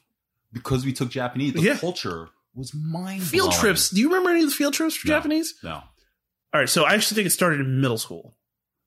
[0.54, 1.76] because we took Japanese, the Yeah.
[1.76, 3.90] culture was mind field trips.
[3.90, 5.14] Do you remember any of the field trips for No.
[5.16, 5.52] Japanese?
[5.62, 5.74] No.
[5.74, 5.84] All
[6.54, 6.68] right.
[6.68, 8.34] So I actually think it started in middle school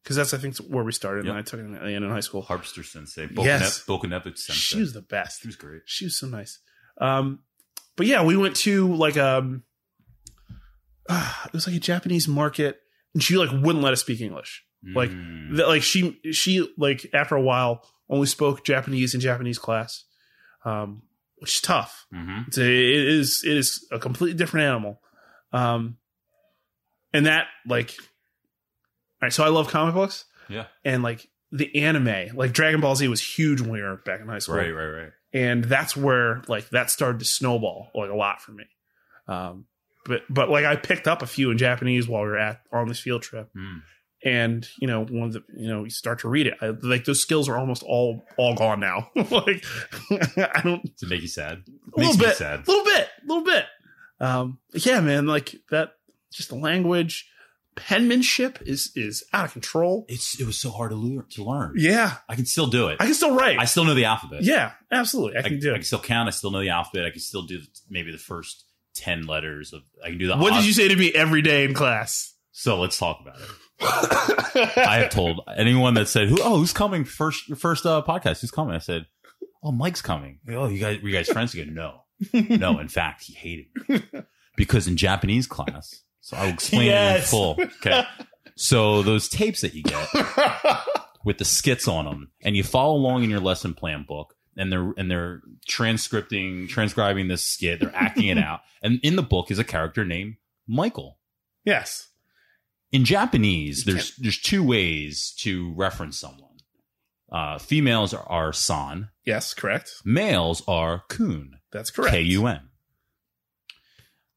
[0.01, 1.25] because that's I think where we started.
[1.25, 1.29] Yep.
[1.29, 2.41] And I took it in, in high school.
[2.41, 3.27] Harpster Sensei.
[3.31, 3.83] Yes.
[3.85, 4.53] Bokanevich Sensei.
[4.53, 5.41] She was the best.
[5.43, 5.83] She was great.
[5.85, 6.57] She was so nice.
[6.99, 7.41] Um,
[7.95, 9.61] but yeah, we went to like um,
[11.09, 12.79] it was like a Japanese market,
[13.13, 14.63] and she like wouldn't let us speak English.
[14.95, 15.57] Like, Mm.
[15.57, 20.05] That like she she like after a while only spoke Japanese in Japanese class,
[20.65, 21.01] um,
[21.39, 22.05] which is tough.
[22.13, 22.47] Mhm.
[22.47, 25.01] It's a, it is it is a completely different animal,
[25.51, 25.97] um,
[27.13, 28.05] and that like, all
[29.23, 29.33] right.
[29.33, 30.67] So I love comic books Yeah.
[30.85, 34.27] and like the anime, like Dragon Ball Z was huge when we were back in
[34.27, 35.11] high school, Right, right, right.
[35.33, 38.65] and that's where like that started to snowball like a lot for me.
[39.27, 39.65] Um,
[40.07, 42.87] but but like I picked up a few in Japanese while we were at on
[42.87, 43.77] this field trip, Hmm.
[44.23, 47.05] and you know one of the you know you start to read it, I, like
[47.05, 49.09] those skills are almost all all gone now.
[49.15, 49.63] like
[50.11, 51.63] I don't Does it make you sad?
[51.95, 52.67] a little bit, sad.
[52.67, 53.65] A little bit, A little bit.
[54.19, 55.93] Um, yeah, man, like that.
[56.31, 57.29] Just the language,
[57.75, 60.05] penmanship is is out of control.
[60.09, 61.25] It's it was so hard to learn.
[61.31, 61.73] To learn.
[61.77, 62.97] Yeah, I can still do it.
[62.99, 63.59] I can still write.
[63.59, 64.43] I still know the alphabet.
[64.43, 65.73] yeah, absolutely, I I, can I do It.
[65.73, 66.27] I can still count.
[66.27, 67.05] I still know the alphabet.
[67.05, 68.65] I can still do maybe the first
[68.97, 69.81] ten letters of.
[70.03, 70.37] I can do the.
[70.37, 72.33] What did you say to me every day in class?
[72.51, 73.47] So let's talk about it.
[73.79, 76.37] I have told anyone that said, "Who?
[76.41, 77.47] Oh, who's coming first?
[77.47, 78.41] Your first uh, podcast?
[78.41, 79.05] Who's coming?" I said,
[79.63, 81.73] "Oh, Mike's coming." Oh, you guys, were you guys friends again?
[81.73, 82.01] No,
[82.33, 82.79] no.
[82.79, 84.03] In fact, he hated me
[84.55, 86.01] because in Japanese class.
[86.21, 87.57] So I will explain it in full.
[87.61, 88.03] Okay.
[88.55, 90.09] So those tapes that you get
[91.23, 94.71] with the skits on them, and you follow along in your lesson plan book, and
[94.71, 97.79] they're and they're transcripting, transcribing this skit.
[97.79, 100.35] They're acting it out, and in the book is a character named
[100.67, 101.17] Michael
[101.63, 102.09] yes.
[102.91, 106.43] in Japanese, there's there's two ways to reference someone.
[107.31, 109.91] Uh, females are, are san, Yes, correct.
[110.05, 112.11] males are kun, That's correct.
[112.13, 112.61] K U N.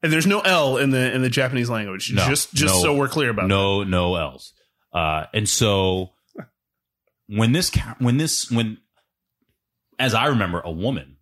[0.03, 2.13] And there's no L in the in the Japanese language.
[2.13, 4.55] No, just just no, so we're clear about No, no L's.
[4.93, 6.11] Uh, and so
[7.29, 8.79] when this when this when
[10.01, 11.17] as I remember, a woman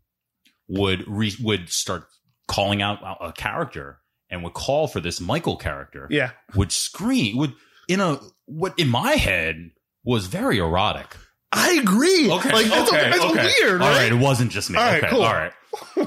[0.68, 2.04] would re- would start
[2.46, 3.98] calling out a character
[4.30, 6.06] and would call for this Michael character.
[6.10, 6.30] Yeah.
[6.54, 7.54] Would scream would
[7.88, 9.70] in a what in my head
[10.04, 11.16] was very erotic.
[11.50, 12.30] I agree.
[12.30, 12.52] Okay.
[12.52, 13.52] Like that's, okay, that's okay.
[13.60, 14.02] weird, All right?
[14.02, 14.12] right.
[14.12, 14.76] It wasn't just me.
[14.78, 15.10] All right, okay.
[15.10, 15.22] cool.
[15.22, 15.52] All right.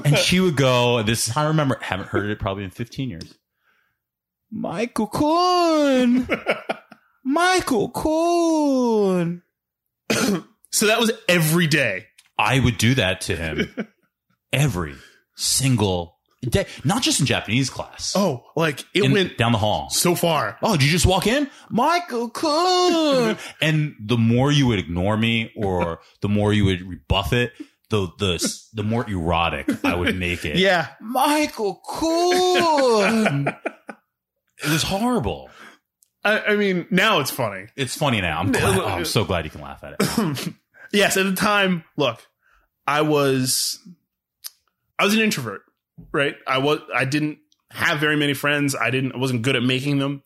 [0.04, 3.34] And she would go, this, I remember, haven't heard it probably in 15 years.
[4.50, 6.28] Michael kun.
[7.24, 9.42] Michael kun.
[10.70, 12.06] So that was every day.
[12.38, 13.74] I would do that to him
[14.52, 14.94] every
[15.36, 18.14] single day, not just in Japanese class.
[18.16, 19.90] Oh, like it In- went down the hall.
[19.90, 20.58] so far.
[20.62, 21.48] Oh, did you just walk in?
[21.70, 23.36] Michael kun.
[23.62, 27.52] and the more you would ignore me or the more you would rebuff it,
[27.90, 30.56] the the the more erotic I would make it.
[30.62, 30.88] Yeah.
[31.00, 33.48] Michael kun.
[33.48, 35.50] it was horrible.
[36.24, 37.66] I, I mean, now it's funny.
[37.76, 38.38] It's funny now.
[38.40, 40.54] I'm glad, oh, I'm so glad you can laugh at it.
[40.92, 42.20] Yes, at the time, look,
[42.86, 43.78] I was
[44.98, 45.62] I was an introvert,
[46.12, 46.36] right?
[46.46, 47.38] I was I didn't
[47.70, 48.74] have very many friends.
[48.74, 50.22] I didn't I wasn't good at making them.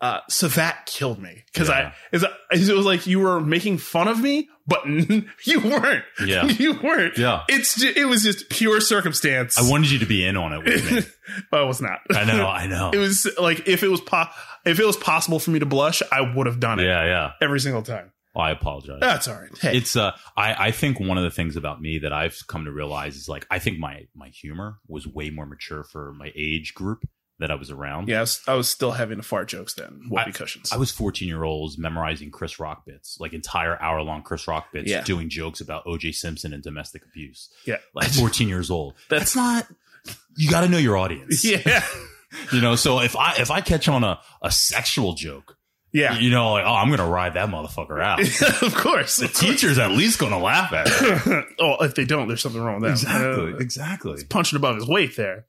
[0.00, 1.92] Uh, so that killed me because Yeah.
[2.12, 4.84] I is it was like you were making fun of me, but
[5.44, 6.04] you weren't.
[6.22, 6.44] Yeah.
[6.44, 7.16] you weren't.
[7.16, 7.44] Yeah.
[7.48, 9.56] It's ju- it was just pure circumstance.
[9.56, 11.00] I wanted you to be in on it with me.
[11.50, 12.00] but I was not.
[12.10, 12.90] I know, I know.
[12.92, 14.26] it was like if it was po-
[14.66, 17.30] if it was possible for me to blush, I would have done it Yeah, yeah.
[17.40, 18.10] every single time.
[18.36, 18.98] I apologize.
[19.00, 19.56] That's all right.
[19.58, 22.64] Hey, it's uh I, I think one of the things about me that I've come
[22.64, 26.32] to realize is like I think my my humor was way more mature for my
[26.34, 27.04] age group
[27.40, 28.08] that I was around.
[28.08, 30.02] yeah, I was, I was still having the fart jokes then.
[30.08, 30.72] Whoopee cushions.
[30.72, 34.66] I was 14 year olds memorizing Chris Rock bits, like entire hour long Chris Rock
[34.72, 35.02] bits, Yeah.
[35.02, 37.50] doing jokes about OJ Simpson and domestic abuse.
[37.66, 38.94] yeah, Like 14 years old.
[39.10, 40.16] That's- That's not.
[40.36, 41.44] You got to know your audience.
[41.44, 41.82] yeah,
[42.52, 45.56] You know, so if I if I catch on a a sexual joke,
[45.94, 46.18] yeah.
[46.18, 48.20] you know, like oh, I'm gonna ride that motherfucker out.
[48.62, 49.16] of course.
[49.16, 51.44] the teacher's at least gonna laugh at it.
[51.60, 53.54] oh, if they don't, there's something wrong with them.
[53.54, 54.12] Uh, exactly.
[54.12, 55.46] He's punching above his weight there.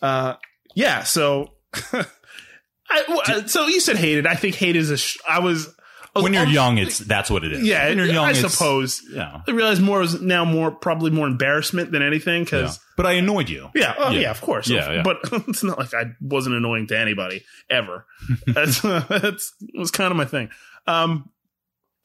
[0.00, 0.36] Uh,
[0.74, 1.02] yeah.
[1.02, 1.52] So,
[1.92, 4.26] I, uh, so you said hated.
[4.26, 4.96] I think hate is a.
[4.96, 5.73] Sh- I was
[6.22, 7.64] When you're on- young, it's that's what it is.
[7.64, 9.02] Yeah, when you're young, I suppose.
[9.10, 12.44] Yeah, I realize more is now more probably more embarrassment than anything yeah.
[12.44, 13.70] because But I annoyed you.
[13.74, 14.20] Yeah, oh, Yeah.
[14.20, 14.30] yeah.
[14.30, 14.68] of course.
[14.68, 15.02] Yeah, yeah.
[15.02, 18.06] But it's not like I wasn't annoying to anybody ever.
[18.46, 20.50] that's that's was kind of my thing.
[20.86, 21.30] Um,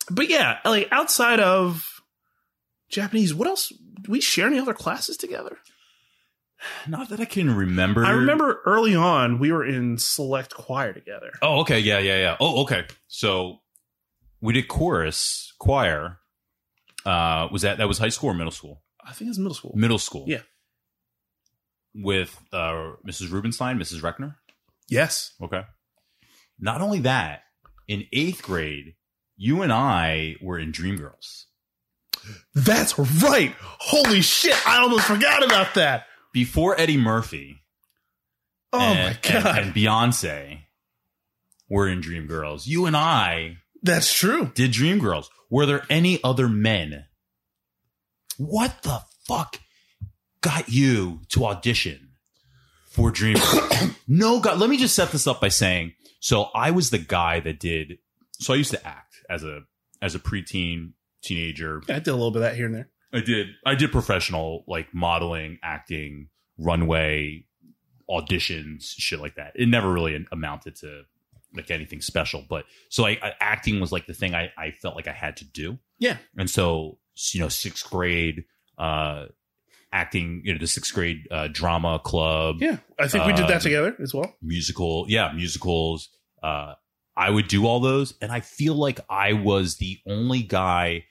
[0.10, 2.02] but yeah, like outside of
[2.90, 3.70] Japanese, what else?
[4.02, 5.58] Do we share any other classes together?
[6.88, 8.06] Not that I can remember.
[8.06, 11.32] I remember early on we were in select choir together.
[11.42, 11.80] Oh, okay.
[11.80, 12.38] Yeah, yeah, yeah.
[12.40, 12.86] Oh, okay.
[13.08, 13.60] So
[14.42, 16.20] we did chorus choir.
[17.06, 18.82] Uh, was that that was high school or middle school?
[19.06, 19.72] I think it was middle school.
[19.76, 20.26] Middle school.
[20.28, 20.42] Yeah.
[21.96, 23.32] With uh, Mrs.
[23.32, 24.02] Rubenstein, Mrs.
[24.02, 24.36] Reckner.
[24.90, 25.34] Yes.
[25.42, 25.64] Okay.
[26.60, 27.42] Not only that,
[27.88, 28.96] in eighth grade,
[29.38, 31.46] you and I were in Dreamgirls.
[32.54, 33.56] That's right.
[33.62, 34.56] Holy shit.
[34.68, 36.06] I almost forgot about that.
[36.34, 37.56] Before Eddie Murphy
[38.72, 39.46] Oh and, my God.
[39.58, 40.60] and, and Beyonce
[41.70, 44.52] were in Dreamgirls, you and I That's true.
[44.54, 45.28] did Dreamgirls.
[45.50, 47.06] Were there any other men?
[48.38, 49.60] What the fuck
[50.42, 52.12] got you to audition
[52.90, 53.96] for Dreamgirls?
[54.08, 54.60] no, God.
[54.60, 57.98] Let me just set this up by saying, so I was the guy that did.
[58.40, 59.62] So I used to act as a
[60.02, 61.82] as a preteen teenager.
[61.90, 62.90] I did a little bit of that here and there.
[63.14, 67.46] I did I did professional like modeling, acting, runway,
[68.10, 69.54] auditions, shit like that.
[69.56, 71.04] It never really amounted to
[71.56, 72.44] like anything special.
[72.50, 75.38] But so I, I acting was like the thing I, I felt like I had
[75.38, 75.78] to do.
[76.00, 76.18] Yeah.
[76.38, 77.00] And so
[77.34, 78.46] you know, sixth grade,
[78.78, 79.26] uh,
[79.92, 83.56] acting, you know, the sixth grade uh, drama club, Yeah, I think we did that
[83.56, 84.36] Um, together as well.
[84.42, 86.10] musical, yeah, musicals.
[86.42, 86.76] Uh,
[87.18, 91.04] I would do all those, and I feel like I was the only guy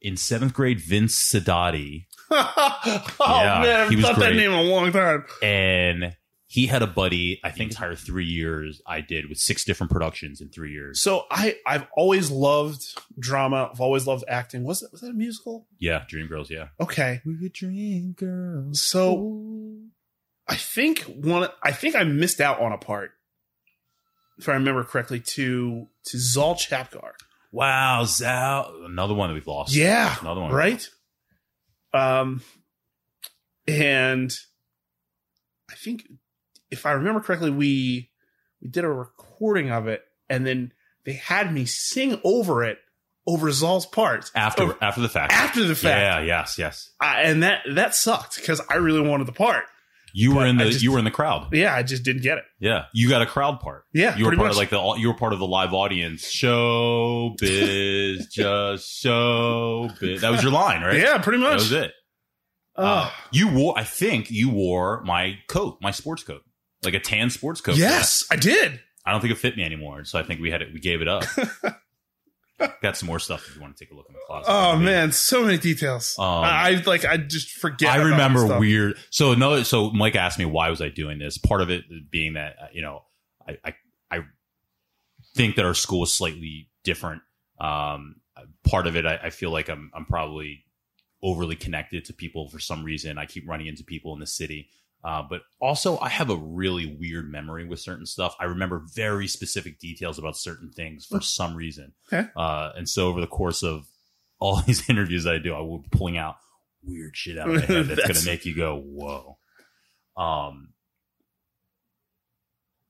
[0.00, 0.78] in seventh grade.
[0.80, 5.24] Vince Sadati, oh Yeah, man, I've thought that name a long time.
[5.42, 6.14] and
[6.54, 7.40] he had a buddy.
[7.42, 11.00] I think entire three years I did with six different productions in three years.
[11.02, 12.82] So I I've always loved
[13.18, 13.70] drama.
[13.72, 14.62] I've always loved acting.
[14.62, 15.66] Was that was that a musical?
[15.80, 16.50] Yeah, Dreamgirls.
[16.50, 18.80] Yeah, Okay, we were dream girls.
[18.80, 19.78] so
[20.46, 21.48] I think one.
[21.60, 23.10] I think I missed out on a part,
[24.38, 27.14] if I remember correctly, to to Zal Chapgar.
[27.50, 29.74] Wow, Zal, another one that we've lost.
[29.74, 30.52] Yeah, another one.
[30.52, 30.88] right.
[31.92, 32.42] Um,
[33.66, 34.32] and
[35.70, 36.04] I think
[36.70, 38.10] if I remember correctly, we
[38.62, 40.72] we did a recording of it, and then
[41.04, 42.78] they had me sing over it
[43.26, 45.32] over Zal's part After Over- after the fact.
[45.32, 46.20] after the fact, Yeah.
[46.26, 46.58] Yes.
[46.58, 46.90] Yes.
[47.00, 49.64] I, and that that sucked because I really wanted the part.
[50.16, 51.48] You were in the just- you were in the crowd.
[51.52, 52.44] Yeah, I just didn't get it.
[52.60, 53.84] Yeah, you got a crowd part.
[53.92, 54.50] Yeah, You were part much.
[54.52, 56.30] of like the you were part of the live audience.
[56.30, 60.20] Show biz, just show biz.
[60.20, 60.98] That was your line, right?
[60.98, 61.50] yeah, pretty much.
[61.50, 61.92] that was it.
[62.76, 66.42] Uh, Uh, you wore, I think you wore my coat, my sports coat,
[66.84, 67.76] like a tan sports coat.
[67.76, 68.80] yes, I did.
[69.06, 70.72] I don't think it fit me anymore, so I think we had it.
[70.72, 71.24] We gave it up.
[72.82, 74.50] Got some more stuff if you want to take a look in the closet.
[74.50, 76.14] Oh man, so many details.
[76.18, 77.90] Um, I, I like I just forget.
[77.90, 78.96] I remember weird.
[79.10, 79.64] So another.
[79.64, 81.36] So Mike asked me why was I doing this.
[81.36, 83.02] Part of it being that uh, you know
[83.46, 83.74] I I,
[84.10, 84.20] I
[85.34, 87.22] think that our school is slightly different.
[87.58, 88.16] Um,
[88.62, 90.64] part of it I, I feel like I'm I'm probably
[91.24, 93.18] overly connected to people for some reason.
[93.18, 94.68] I keep running into people in the city.
[95.04, 98.34] Uh, but also, I have a really weird memory with certain stuff.
[98.40, 101.92] I remember very specific details about certain things for some reason.
[102.10, 102.26] Okay.
[102.34, 103.84] Uh, and so over the course of
[104.40, 106.36] all these interviews that I do, I will be pulling out
[106.82, 109.36] weird shit out of my head that's, That's- going to make you go, whoa.
[110.16, 110.68] Um,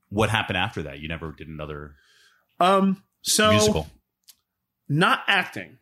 [0.09, 0.99] what happened after that?
[0.99, 1.95] You never did another
[2.59, 3.87] Um, so musical.
[4.87, 5.79] not acting.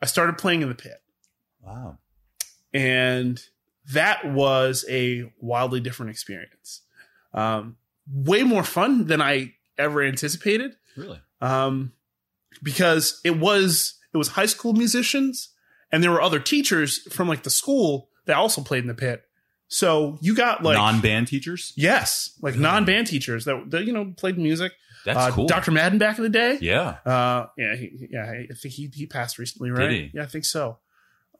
[0.00, 0.98] I started playing in the pit,
[1.62, 1.98] Wow.
[2.72, 3.40] and
[3.92, 6.82] that was a wildly different experience.
[7.32, 7.76] Um,
[8.12, 10.72] way more fun than I ever anticipated.
[10.96, 11.20] Really?
[11.40, 11.92] Um,
[12.62, 15.50] because it was it was high school musicians,
[15.92, 19.22] and there were other teachers from like the school that also played in the pit.
[19.68, 21.72] So you got like Non-band teachers?
[21.76, 24.72] yes, like non-band teachers that, that you know played music.
[25.04, 25.46] That's uh, cool.
[25.46, 25.70] Dr.
[25.70, 26.58] Madden back in the day.
[26.60, 26.96] Yeah.
[27.04, 28.24] Uh, yeah, he, yeah.
[28.24, 30.10] I think he he passed recently, right?
[30.12, 30.78] Yeah, I think so.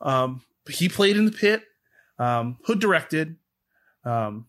[0.00, 1.62] Um, but he played in the pit.
[2.18, 3.36] Um, Hood directed.
[4.04, 4.46] Um,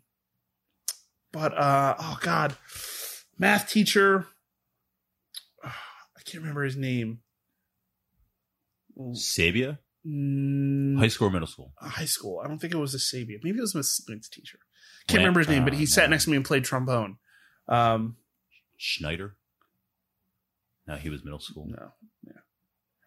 [1.32, 2.56] but uh, oh god,
[3.38, 4.28] math teacher.
[5.64, 7.20] I can't remember his name.
[9.14, 9.78] Sabia?
[10.06, 11.74] Mm, High school or middle school?
[11.80, 12.42] high school.
[12.44, 13.38] I don't think it was a Sabia.
[13.44, 14.60] Maybe it was my Smith's teacher.
[15.08, 16.12] Can't Lan- remember his name, but he uh, sat no.
[16.12, 17.18] next to me and played trombone.
[17.68, 18.18] Um,
[18.78, 19.36] Schneider?
[20.88, 21.68] No, he was middle school.
[21.68, 21.92] No.
[22.26, 22.34] Yeah.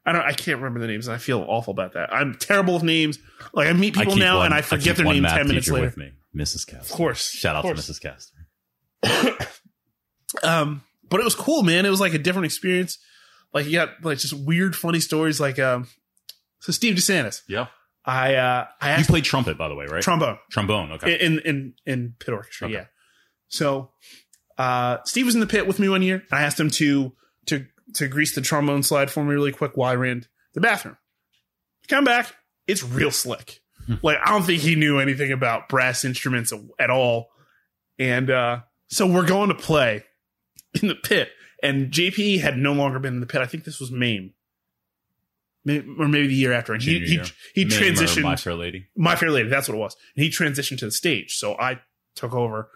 [0.06, 2.12] I don't I can't remember the names and I feel awful about that.
[2.12, 3.18] I'm terrible with names.
[3.52, 5.46] Like I meet people keep now one- and I I forget keep their name 10
[5.48, 5.86] minutes later.
[5.86, 6.66] with me, Mrs.
[6.66, 6.80] Castor.
[6.80, 7.30] Of course.
[7.30, 7.82] Shout out of to.
[7.92, 8.00] Mrs.
[8.00, 9.46] Castor.
[10.42, 11.84] Um but it was cool, man.
[11.86, 12.98] It was like a different experience.
[13.52, 15.88] Like you got like just weird funny stories like um
[16.60, 17.42] so Steve DeSantis.
[17.48, 17.66] Yeah.
[18.04, 20.02] I uh I You asked played trumpet, by the way, right?
[20.02, 20.92] trombone Trombone.
[20.92, 21.14] Okay.
[21.20, 22.74] in in in pit orchestra, Okay.
[22.74, 22.84] yeah.
[23.48, 23.90] So
[24.56, 26.22] uh Steve was in the pit with me one year.
[26.30, 27.12] I asked him to
[27.46, 30.24] to to grease the trombone slide for me really quick while I ran
[30.54, 30.96] the bathroom.
[31.88, 32.34] Come back,
[32.66, 33.60] it's real slick.
[34.02, 37.28] like I don't think he knew anything about brass instruments at all.
[37.98, 40.04] And uh so we're going to play
[40.82, 41.30] in the pit.
[41.62, 43.40] And JP had no longer been in the pit.
[43.42, 44.32] I think this was MAME.
[45.62, 46.72] Maybe, or maybe the year after.
[46.72, 47.20] And he he,
[47.54, 48.86] he transitioned My Fair Lady.
[48.96, 49.94] my Fair Lady, that's what it was.
[50.16, 51.36] And he transitioned to the stage.
[51.36, 51.80] So I
[52.16, 52.70] took over.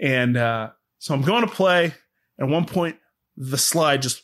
[0.00, 1.94] And uh, so I'm going to play.
[2.36, 2.96] At one point,
[3.36, 4.23] the slide just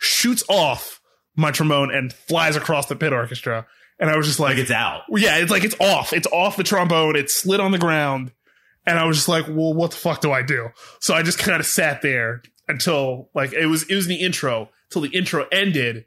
[0.00, 1.00] shoots off
[1.36, 3.66] my trombone and flies across the pit orchestra.
[4.00, 5.02] And I was just like, Like it's out.
[5.10, 6.12] yeah, it's like it's off.
[6.12, 7.16] It's off the trombone.
[7.16, 8.32] It slid on the ground.
[8.86, 10.70] And I was just like, well, what the fuck do I do?
[11.00, 14.70] So I just kind of sat there until like it was it was the intro
[14.90, 16.06] till the intro ended.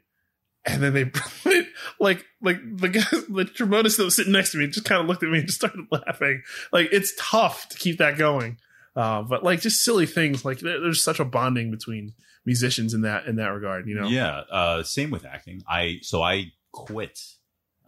[0.66, 1.04] And then they
[2.00, 5.06] like like the guy the trombonist that was sitting next to me just kind of
[5.06, 6.42] looked at me and just started laughing.
[6.72, 8.58] Like it's tough to keep that going.
[8.96, 12.12] Uh, but like just silly things like there- there's such a bonding between
[12.44, 14.08] musicians in that in that regard, you know.
[14.08, 14.38] Yeah.
[14.50, 15.62] Uh, same with acting.
[15.68, 17.18] I so I quit.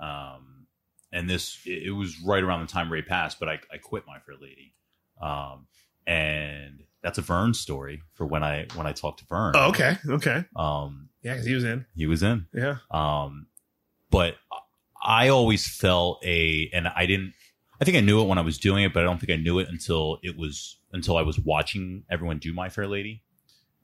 [0.01, 0.67] Um,
[1.13, 4.05] and this it, it was right around the time Ray passed, but I, I quit
[4.07, 4.75] My Fair Lady.
[5.21, 5.67] Um,
[6.07, 9.53] and that's a Vern story for when I when I talked to Vern.
[9.57, 11.87] Oh, okay, okay, Um, yeah, because he was in.
[11.95, 12.47] he was in.
[12.53, 13.47] Yeah, Um,
[14.11, 14.37] but
[15.03, 17.33] I always felt a, and I didn't.
[17.81, 19.37] I think I knew it when I was doing it, but I don't think I
[19.43, 23.23] knew it until it was until I was watching everyone do My Fair Lady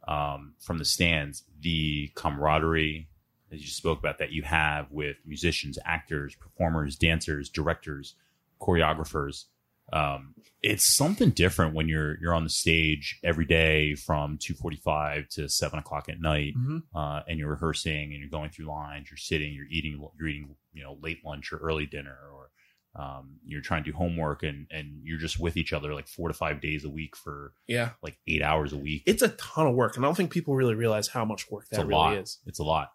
[0.08, 1.44] um, from the stands.
[1.60, 3.08] The camaraderie,
[3.52, 8.14] as you spoke about, that you have with musicians, actors, performers, dancers, directors,
[8.60, 9.44] choreographers.
[9.92, 14.76] Um, it's something different when you're you're on the stage every day from two forty
[14.76, 18.66] five to seven o'clock at night hmm uh, and you're rehearsing and you're going through
[18.66, 22.50] lines, you're sitting, you're eating, you're eating, you know, late lunch or early dinner, or
[22.94, 26.28] um, you're trying to do homework and and you're just with each other like four
[26.28, 27.90] to five days a week for yeah.
[28.02, 29.02] like eight hours a week.
[29.06, 31.68] It's a ton of work, and I don't think people really realize how much work
[31.70, 32.16] that really lot.
[32.16, 32.38] is.
[32.46, 32.92] It's a lot.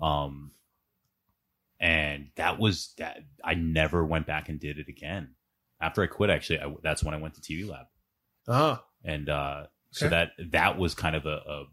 [0.00, 0.52] Um,
[1.80, 3.18] and that was that.
[3.44, 5.34] I never went back and did it again.
[5.80, 7.86] After I quit, actually, I, that's when I went to TV Lab,
[8.46, 10.14] Ah, and uh, so Okay.
[10.14, 11.64] that that was kind of a, a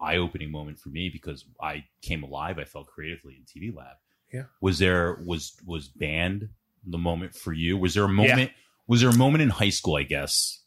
[0.00, 2.58] eye opening moment for me because I came alive.
[2.58, 3.96] I felt creatively in TV Lab.
[4.32, 4.44] Yeah.
[4.60, 6.48] Was there was was band
[6.84, 7.76] the moment for you?
[7.76, 8.50] Was there a moment?
[8.86, 9.96] Was there a moment in high school?
[9.96, 10.60] I guess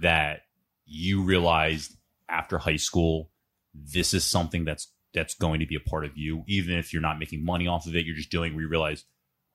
[0.00, 0.42] that
[0.86, 1.96] you realized
[2.28, 3.30] after high school
[3.74, 7.02] this is something that's that's going to be a part of you, even if you're
[7.02, 8.04] not making money off of it.
[8.06, 8.54] You're just doing.
[8.54, 9.04] Where you realize,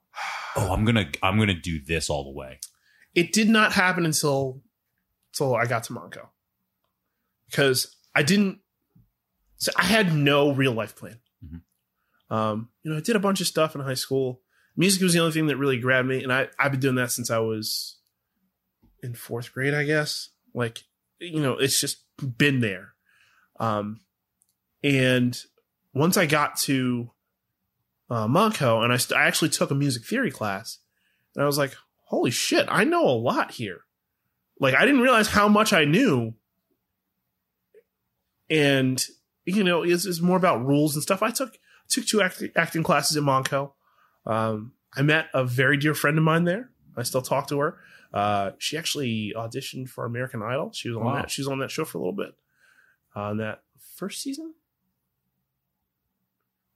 [0.56, 2.60] oh, I'm gonna I'm gonna do this all the way.
[3.14, 4.62] it did not happen until
[5.34, 6.28] until I got to Montco
[7.50, 8.60] because I didn't.
[9.58, 11.20] So I had no real life plan.
[11.46, 11.62] Mhm.
[12.36, 14.42] Um, you know, I did a bunch of stuff in high school.
[14.78, 17.12] Music was the only thing that really grabbed me, and I I've been doing that
[17.12, 17.98] since I was
[19.02, 20.30] in fourth grade, I guess.
[20.54, 20.84] Like,
[21.20, 21.98] you know, it's just
[22.38, 22.94] been there.
[23.60, 24.02] Um,
[24.84, 25.40] and
[25.94, 27.12] once I got to
[28.10, 30.80] uh, Montco, and I, st- I actually took a music theory class,
[31.36, 33.82] and I was like, holy shit, I know a lot here.
[34.60, 36.34] Like, I didn't realize how much I knew.
[38.50, 39.04] And,
[39.46, 41.24] you know, it's, it's more about rules and stuff.
[41.24, 41.58] I took
[41.88, 43.72] took two act- acting classes in Montco.
[44.26, 46.70] Um, I met a very dear friend of mine there.
[46.98, 47.78] I still talk to her.
[48.14, 50.72] Uh, she actually auditioned for American Idol.
[50.74, 51.16] She was on Wow.
[51.16, 51.30] that.
[51.32, 52.34] She was on that show for a little bit.
[53.14, 53.64] Uh, that
[53.98, 54.54] first season,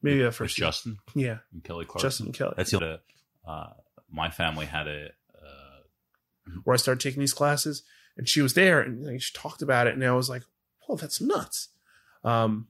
[0.02, 0.68] maybe that first season.
[0.68, 2.08] Justin Yeah, and Kelly Clarkson.
[2.08, 2.54] Justin and Kelly.
[2.58, 3.00] That's the
[3.48, 3.70] uh,
[4.12, 5.80] my family had a uh,
[6.64, 7.84] where I started taking these classes,
[8.18, 10.44] and she was there, and like, she talked about it, and I was like,
[10.88, 11.70] "Well, that's nuts."
[12.24, 12.68] Um,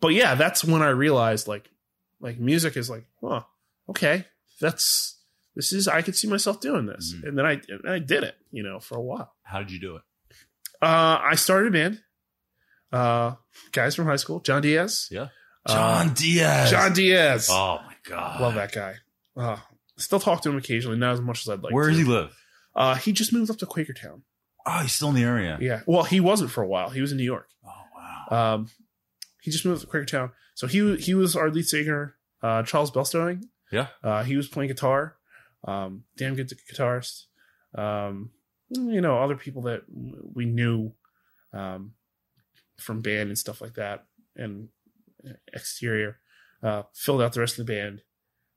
[0.00, 1.70] but yeah, that's when I realized like,
[2.20, 3.44] like music is like, oh,
[3.90, 4.24] okay,
[4.60, 5.18] that's
[5.56, 7.28] this is I could see myself doing this, Mhm.
[7.28, 9.34] and then I and I did it, you know, for a while.
[9.42, 10.02] how did you do it?
[10.80, 12.02] Uh, I started a band,
[12.92, 13.34] uh,
[13.72, 15.28] guys from high school, John Diaz, Yeah.
[15.66, 16.70] Uh, Diaz.
[16.70, 18.40] John Diaz, Oh my god.
[18.40, 18.96] love that guy.
[19.36, 19.58] Uh,
[19.98, 21.72] still talk to him occasionally, not as much as I'd like.
[21.74, 21.90] Where to.
[21.90, 22.34] does he live?
[22.74, 24.22] Uh, he just moved up to Quakertown.
[24.66, 25.58] Oh, he's still in the area.
[25.60, 25.80] Yeah.
[25.86, 26.90] Well, he wasn't for a while.
[26.90, 27.48] He was in New York.
[27.66, 27.82] Oh
[28.30, 28.54] wow.
[28.54, 28.70] Um,
[29.42, 30.32] he just moved to Quakertown.
[30.54, 33.44] So he he was our lead singer, uh, Charles Belstowing.
[33.70, 33.88] Yeah.
[34.02, 35.16] Uh, he was playing guitar.
[35.64, 37.24] Um, damn good guitarist.
[37.74, 38.30] Um,
[38.70, 40.92] you know, other people that we knew
[41.52, 41.92] um,
[42.78, 44.06] from band and stuff like that,
[44.36, 44.68] and
[45.52, 46.18] exterior
[46.62, 48.02] uh, filled out the rest of the band.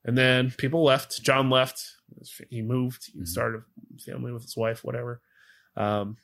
[0.05, 1.22] And then people left.
[1.24, 1.82] John left.
[2.49, 3.09] He moved.
[3.14, 3.28] He Mhm.
[3.28, 3.64] started
[3.95, 5.22] a family with his wife, whatever.
[5.76, 6.18] Um,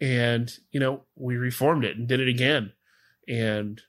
[0.00, 2.72] and you know we reformed it and did it again
[3.26, 3.82] and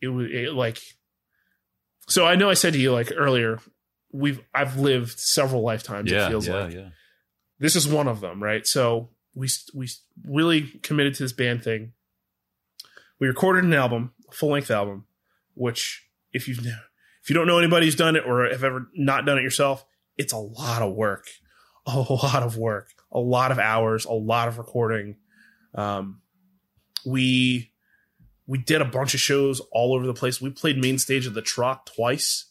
[0.00, 0.80] it was it, like
[2.08, 3.58] so i know i said to you like earlier
[4.12, 6.26] we've i've lived several lifetimes yeah.
[6.26, 6.54] it feels yeah.
[6.54, 6.88] like yeah.
[7.58, 9.88] this is one of them right so we we
[10.24, 11.92] really committed to this band thing
[13.20, 15.04] we recorded an album a full-length album
[15.54, 19.24] which if you've if you don't know anybody who's done it or have ever not
[19.24, 19.84] done it yourself
[20.16, 21.26] it's a lot of work
[21.86, 25.16] a lot of work a lot of hours a lot of recording
[25.74, 26.20] um
[27.06, 27.70] we
[28.48, 31.34] we did a bunch of shows all over the place we played main stage of
[31.34, 32.46] the truck twice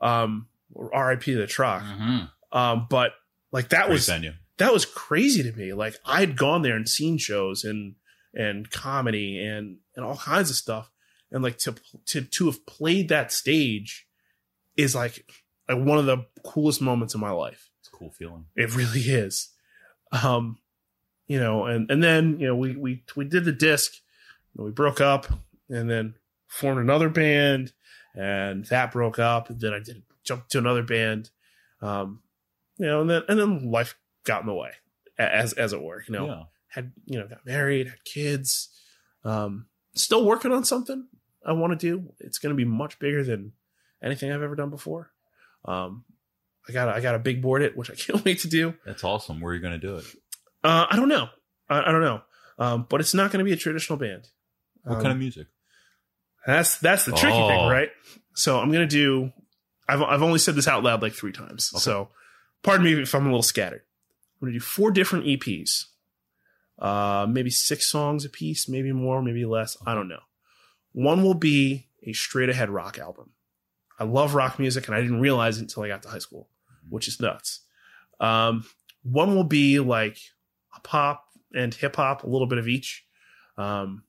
[0.00, 2.30] um rip to the truck Mhm.
[2.52, 3.12] um but
[3.50, 4.34] like that Great was venue.
[4.58, 5.72] that was crazy to me.
[5.72, 7.96] Like I had gone there and seen shows and
[8.34, 10.90] and comedy and and all kinds of stuff,
[11.30, 11.74] and like to
[12.06, 14.06] to to have played that stage
[14.76, 15.30] is like
[15.68, 17.68] like one of the coolest moments of my life.
[17.80, 18.46] It's a cool feeling.
[18.56, 19.50] It really is.
[20.12, 20.58] Um,
[21.26, 23.92] you know, and and then you know we we we did the disc,
[24.56, 25.26] we broke up,
[25.68, 26.14] and then
[26.48, 27.72] formed another band,
[28.14, 31.30] and that broke up, and then I did jump to another band,
[31.80, 32.20] um,
[32.78, 34.72] you know, and then and then life got in the way,
[35.18, 36.02] as as it were.
[36.06, 36.42] You know, Yeah.
[36.68, 38.68] had you know got married, had kids,
[39.24, 41.08] um, still working on something
[41.44, 42.12] I want to do.
[42.20, 43.52] It's going to be much bigger than
[44.02, 45.10] anything I've ever done before.
[45.64, 46.04] Um,
[46.68, 48.74] I got I got a big board it, which I can't wait to do.
[48.84, 49.40] That's awesome.
[49.40, 50.04] Where are you going to do it?
[50.62, 51.28] Uh, I don't know.
[51.68, 52.20] I, I don't know.
[52.58, 54.28] Um, but it's not going to be a traditional band.
[54.82, 55.46] What Um, kind of music?
[56.46, 57.48] That's that's the tricky Oh.
[57.48, 57.90] thing, right?
[58.34, 59.32] So I'm gonna do.
[59.88, 61.70] I've I've only said this out loud like three times.
[61.74, 61.80] Okay.
[61.80, 62.10] So,
[62.62, 63.82] pardon me if I'm a little scattered.
[64.40, 65.86] I'm gonna do four different EPs.
[66.78, 69.76] Uh, maybe six songs a piece, maybe more, maybe less.
[69.86, 70.20] I don't know.
[70.92, 73.30] One will be a straight ahead rock album.
[73.98, 76.48] I love rock music, and I didn't realize it until I got to high school,
[76.88, 77.60] which is nuts.
[78.18, 78.64] Um,
[79.04, 80.18] one will be like
[80.76, 83.04] a pop and hip hop, a little bit of each.
[83.56, 84.02] Um,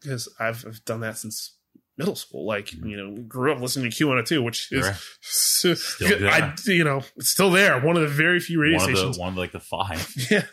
[0.00, 1.56] because I've, I've done that since
[1.96, 2.46] middle school.
[2.46, 4.86] Like, you know, grew up listening to Q102, which is.
[5.20, 5.76] Still
[6.28, 7.80] I, you know, it's still there.
[7.80, 9.16] One of the very few radio One of, stations.
[9.16, 10.14] the, one of like the five.
[10.30, 10.44] Yeah.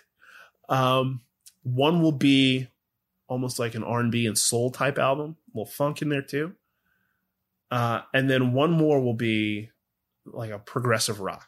[0.69, 1.21] Um,
[1.63, 2.67] one will be
[3.27, 6.21] almost like an R and B and soul type album, a little funk in there
[6.21, 6.53] too.
[7.71, 9.69] Uh, and then one more will be
[10.25, 11.47] like a progressive rock,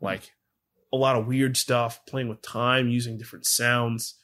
[0.00, 0.32] like
[0.92, 4.14] a lot of weird stuff, playing with time, using different sounds.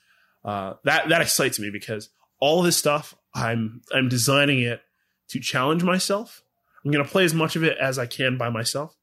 [0.45, 2.11] Uh, that that excites me because
[2.41, 4.81] all this stuff I'm I'm designing it
[5.29, 6.43] to challenge myself.
[6.85, 8.97] I'm gonna play as much of it as I can by myself,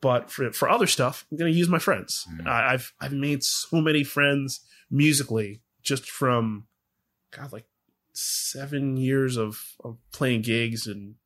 [0.00, 2.26] but for for other stuff, I'm gonna use my friends.
[2.30, 2.46] Mhm.
[2.46, 4.60] I, I've I've made so many friends
[4.90, 6.66] musically just from
[7.32, 7.66] God like
[8.12, 11.16] seven years of, of playing gigs and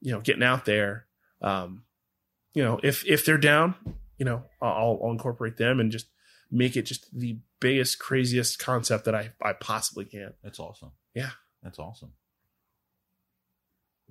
[0.00, 1.06] you know getting out there.
[1.40, 1.84] Um,
[2.52, 3.74] you know if if they're down,
[4.18, 6.06] you know I'll, I'll incorporate them and just
[6.52, 10.34] make it just the biggest craziest concept that I I possibly can.
[10.44, 10.92] That's awesome.
[11.14, 11.30] Yeah.
[11.62, 12.12] That's awesome.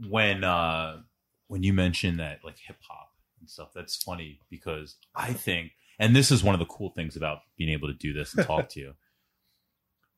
[0.10, 1.02] When uh
[1.48, 6.16] when you mention that like hip hop and stuff, that's funny because I think and
[6.16, 8.70] this is one of the cool things about being able to do this and talk
[8.72, 8.94] to you.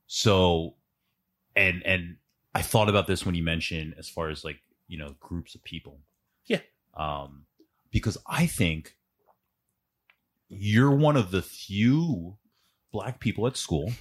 [0.07, 0.76] So
[1.55, 2.15] and and
[2.55, 5.63] I thought about this when you mentioned as far as like, you know, groups of
[5.63, 5.99] people.
[6.45, 6.61] Yeah.
[6.95, 7.45] Um
[7.91, 8.95] because I think
[10.58, 12.38] you're one of the few
[12.91, 13.91] black people at school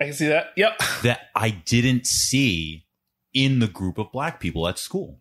[0.00, 0.48] I can see that.
[0.56, 0.78] Yep.
[1.02, 2.86] that I didn't see
[3.32, 5.20] in the group of black people at school.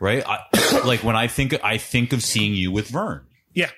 [0.00, 0.22] Right?
[0.26, 0.40] I,
[0.84, 3.26] like when I think I think of seeing you with Vern.
[3.54, 3.70] Yeah.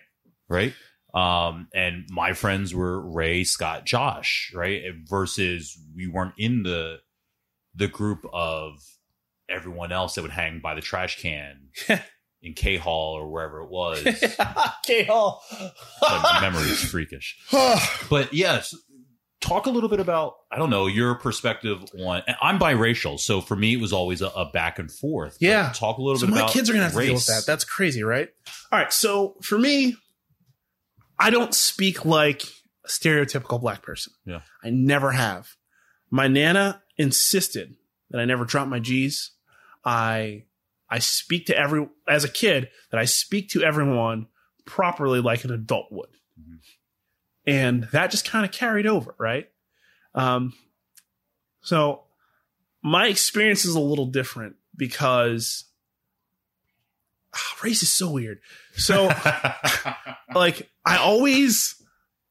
[0.49, 0.75] Right?
[1.15, 4.83] Um and my friends were Ray, Scott, Josh, right?
[5.05, 6.99] Versus we weren't in the
[7.75, 8.81] the group of
[9.49, 11.69] everyone else that would hang by the trash can
[12.43, 14.03] in K Hall or wherever it was.
[14.84, 15.43] K Hall.
[16.03, 17.36] My memory is freakish.
[18.11, 18.74] But yes,
[19.41, 22.22] talk a little bit about I don't know your perspective on.
[22.26, 25.36] and I'm biracial, so for me it was always a, a back and forth.
[25.41, 25.72] Yeah.
[25.74, 27.45] talk a little so bit my about kids are gonna have to deal with that.
[27.47, 28.28] That's crazy, right?
[28.72, 28.93] All right.
[28.93, 29.97] So for me,
[31.18, 32.43] I don't speak like
[32.84, 34.12] a stereotypical black person.
[34.24, 34.41] Yeah.
[34.62, 35.49] I never have.
[36.11, 37.74] My nana insisted
[38.11, 39.32] that I never drop my G's.
[39.84, 40.45] I
[40.91, 44.26] I speak to every as a kid that I speak to everyone
[44.64, 46.11] properly like an adult would.
[46.41, 46.59] Mhm.
[47.47, 49.49] And that just kind of carried over, right?
[50.14, 50.53] Um
[51.62, 52.05] so
[52.82, 55.64] my experience is a little different because
[57.34, 58.41] ah, race is so weird.
[58.74, 59.07] So
[60.34, 61.74] like I always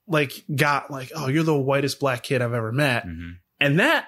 [0.08, 3.06] like got like, oh, you're the whitest black kid I've ever met.
[3.06, 3.38] Mhm.
[3.60, 4.08] And that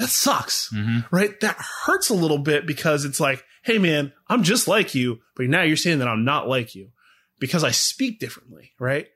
[0.00, 0.70] that sucks.
[0.72, 1.06] Mhm.
[1.12, 1.38] Right?
[1.40, 5.46] That hurts a little bit because it's like, hey man, I'm just like you, but
[5.46, 6.90] now you're saying that I'm not like you
[7.38, 9.06] because I speak differently, right?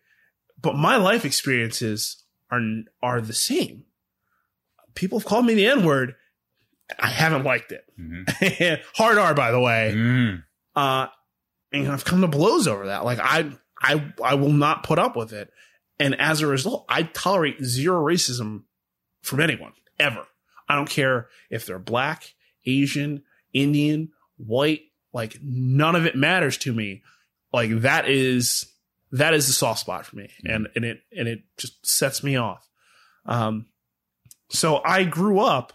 [0.60, 2.60] But my life experiences are
[3.02, 3.84] are the same.
[4.94, 6.14] People have called me the N-word.
[6.98, 7.84] I haven't liked it.
[7.98, 8.80] Mhm.
[8.94, 9.92] Hard R, by the way.
[9.96, 10.44] Mhm.
[10.76, 11.06] Uh,
[11.72, 13.04] and I've come to blows over that.
[13.04, 15.50] Like I, I, I will not put up with it.
[15.98, 18.64] And as a result, I tolerate zero racism
[19.22, 20.26] from anyone ever.
[20.68, 22.34] I don't care if they're black,
[22.66, 27.02] Asian, Indian, white, like none of it matters to me.
[27.52, 28.66] Like that is,
[29.12, 30.30] that is the soft spot for me.
[30.44, 32.68] And, and it, and it just sets me off.
[33.26, 33.66] Um,
[34.50, 35.72] so I grew up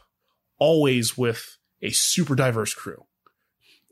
[0.58, 3.06] always with a super diverse crew.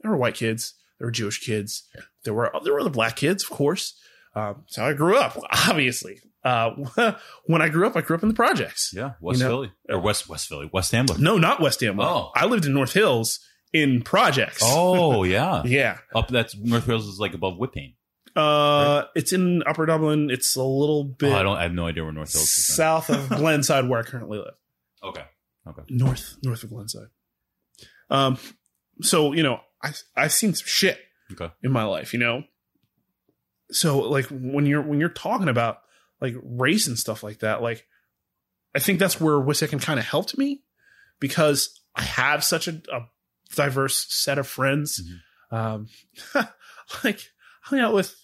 [0.01, 1.83] There were white kids, there were Jewish kids,
[2.23, 3.97] there were there were the black kids, of course.
[4.35, 5.37] Um, so I grew up,
[5.67, 6.19] obviously.
[6.47, 7.13] Uh,
[7.45, 8.91] when I grew up, I grew up in the projects.
[8.95, 11.17] Yeah, West You know- Philly or West West Philly, West Ambler.
[11.19, 12.05] No, not West Amway.
[12.05, 12.31] Oh.
[12.35, 13.39] I lived in North Hills
[13.73, 14.61] in projects.
[14.63, 15.97] Oh yeah, yeah.
[16.15, 17.95] up that's North Hills is like above Whitpain.
[18.35, 20.29] Uh, it's in Upper Dublin.
[20.29, 21.57] It's a little bit Oh, I don't.
[21.57, 22.67] I have no idea where North Hills is.
[22.75, 24.53] south of Glenside, where I currently live.
[25.03, 25.23] Okay.
[25.67, 25.81] Okay.
[25.89, 27.07] North, north of Glenside.
[28.09, 28.37] Um,
[29.01, 30.97] so you know, I I've seen some shit
[31.33, 31.49] Okay.
[31.63, 32.43] in my life, you know.
[33.71, 35.79] So like when you're when you're talking about
[36.21, 37.85] like race and stuff like that, like
[38.75, 40.61] I think that's where Wissahickon kind of helped me
[41.19, 43.01] because I have such a, a
[43.55, 45.01] diverse set of friends.
[45.51, 45.87] Um,
[47.03, 47.21] like I
[47.63, 48.15] hung out with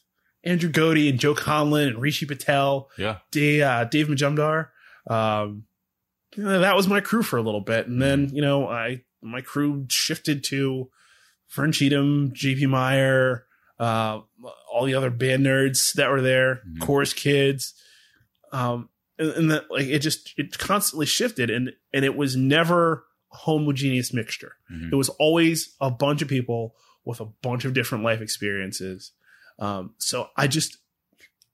[0.43, 3.19] Andrew Godey and Joe Conlon and Rishi Patel, Yeah.
[3.31, 4.67] Dave, uh, Dave Majumdar.
[5.07, 5.63] Um,
[6.35, 9.03] you know, that was my crew for a little bit, and then you know, I
[9.21, 10.89] my crew shifted to
[11.51, 13.45] Vern Cheatham, JP Meyer,
[13.79, 14.21] uh,
[14.71, 16.79] all the other band nerds that were there, Mhm.
[16.81, 17.73] chorus kids,
[18.51, 23.05] um, and, and that like it just it constantly shifted, and and it was never
[23.31, 24.53] a homogeneous mixture.
[24.71, 24.91] Mhm.
[24.91, 29.11] It was always a bunch of people with a bunch of different life experiences.
[29.59, 30.77] Um, so I just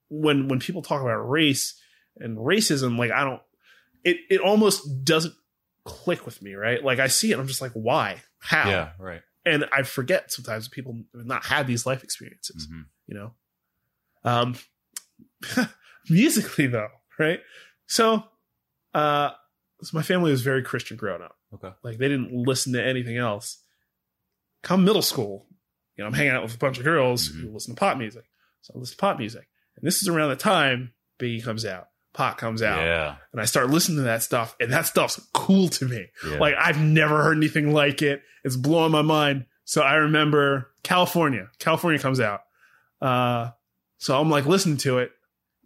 [0.10, 1.80] when when people talk about race
[2.18, 3.42] and racism, like I don't,
[4.04, 5.34] it it almost doesn't
[5.86, 6.84] click with me, right?
[6.84, 8.70] Like I see it, I'm just like, why, how?
[8.70, 8.90] Yeah.
[9.00, 9.22] Right.
[9.46, 12.86] And I forget sometimes people have not had these life experiences, Mhm.
[13.08, 13.34] you know.
[14.24, 14.56] Um,
[16.10, 17.40] musically though, right?
[17.88, 18.24] So,
[18.94, 19.32] uh,
[19.82, 21.38] so my family was very Christian growing up.
[21.54, 21.72] Okay.
[21.84, 23.64] Like they didn't listen to anything else.
[24.62, 25.48] Come middle school,
[25.96, 27.42] you know, I'm hanging out with a bunch of girls Mhm.
[27.42, 28.26] who listen to pop music.
[28.62, 29.48] So I listen to pop music.
[29.78, 32.80] And this is around the time Biggie comes out, Pop comes out.
[32.82, 33.16] Yeah.
[33.32, 36.08] And I start listening to that stuff, and that stuff's cool to me.
[36.28, 36.40] Yeah.
[36.40, 38.22] Like I've never heard anything like it.
[38.44, 39.46] It's blowing my mind.
[39.66, 41.50] So I remember California.
[41.60, 42.42] California comes out.
[43.02, 43.52] Uh
[43.98, 45.12] so I'm like listening to it.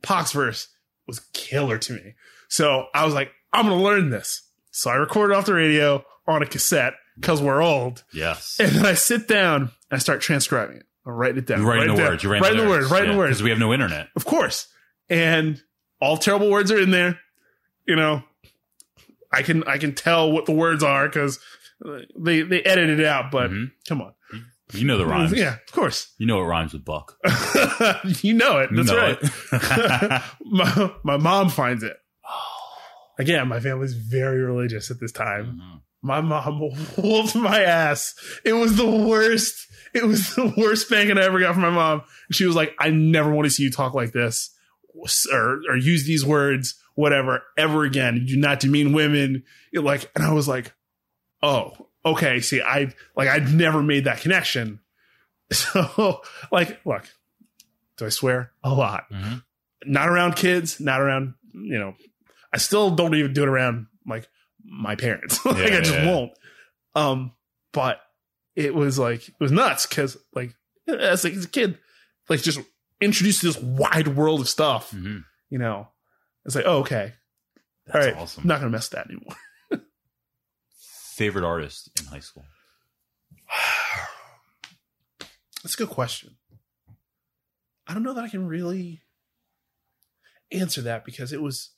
[0.02, 0.68] Pac's verse
[1.08, 2.14] was killer to me.
[2.50, 4.42] So I was like, I'm gonna learn this.
[4.72, 8.04] So I recorded off the radio on a cassette because we're old.
[8.14, 8.58] yes.
[8.60, 10.86] And then I sit down and I start transcribing it.
[11.06, 11.60] I'm writing it down.
[11.60, 12.24] You're writing write it the down, words.
[12.24, 12.92] You're writing, writing the words.
[12.92, 13.30] Writing the words.
[13.30, 14.08] Because we have no internet.
[14.16, 14.68] Of course.
[15.10, 15.62] And
[16.04, 17.20] all terrible words are in there.
[17.88, 18.24] You know,
[19.32, 21.40] I can I can tell what the words are because
[22.18, 23.32] they they edited it out.
[23.32, 23.72] But Mhm.
[23.88, 24.14] come on,
[24.74, 25.32] You know the rhymes.
[25.34, 26.14] yeah, of course.
[26.18, 27.18] You know what rhymes with Buck.
[28.22, 28.70] you know it.
[28.74, 29.18] That's know right.
[29.22, 30.22] it.
[30.46, 31.98] my, my mom finds it.
[33.20, 35.60] Again, my family's very religious at this time.
[35.62, 35.80] Mhm.
[36.06, 36.60] My mom
[36.98, 38.14] whooped my ass.
[38.44, 39.56] It was the worst.
[39.94, 42.02] It was the worst spanking I ever got from my mom.
[42.32, 44.50] She was like, I never want to see you talk like this
[45.32, 48.16] or, or use these words, whatever, ever again.
[48.18, 49.44] You do not demean women.
[49.74, 50.74] Like, and I was like,
[51.42, 51.74] oh,
[52.06, 52.40] okay.
[52.40, 54.80] See, I, like, I'd never made that connection.
[55.52, 56.22] So,
[56.52, 57.04] like, look,
[57.98, 58.54] do I swear?
[58.64, 59.04] A lot.
[59.12, 59.44] Mhm.
[59.86, 61.94] Not around kids, not around, you know,
[62.52, 64.28] I still don't even do it around like
[64.64, 65.46] my parents.
[65.46, 66.12] like Yeah, I just yeah.
[66.12, 66.32] won't.
[66.96, 67.34] Um,
[67.72, 68.00] but
[68.56, 70.56] it was like it was nuts because like,
[70.88, 71.78] as a kid,
[72.30, 72.60] like just
[73.04, 74.92] introduced to this wide world of stuff.
[74.92, 75.24] Mhm.
[75.50, 75.88] You know,
[76.46, 77.14] it's like oh, okay,
[77.86, 78.42] That's all right, awesome.
[78.44, 79.36] I'm not gonna mess that anymore.
[81.16, 82.46] Favorite artist in high school?
[85.64, 86.36] That's a good question.
[87.88, 89.02] I don't know that I can really
[90.52, 91.72] answer that because it was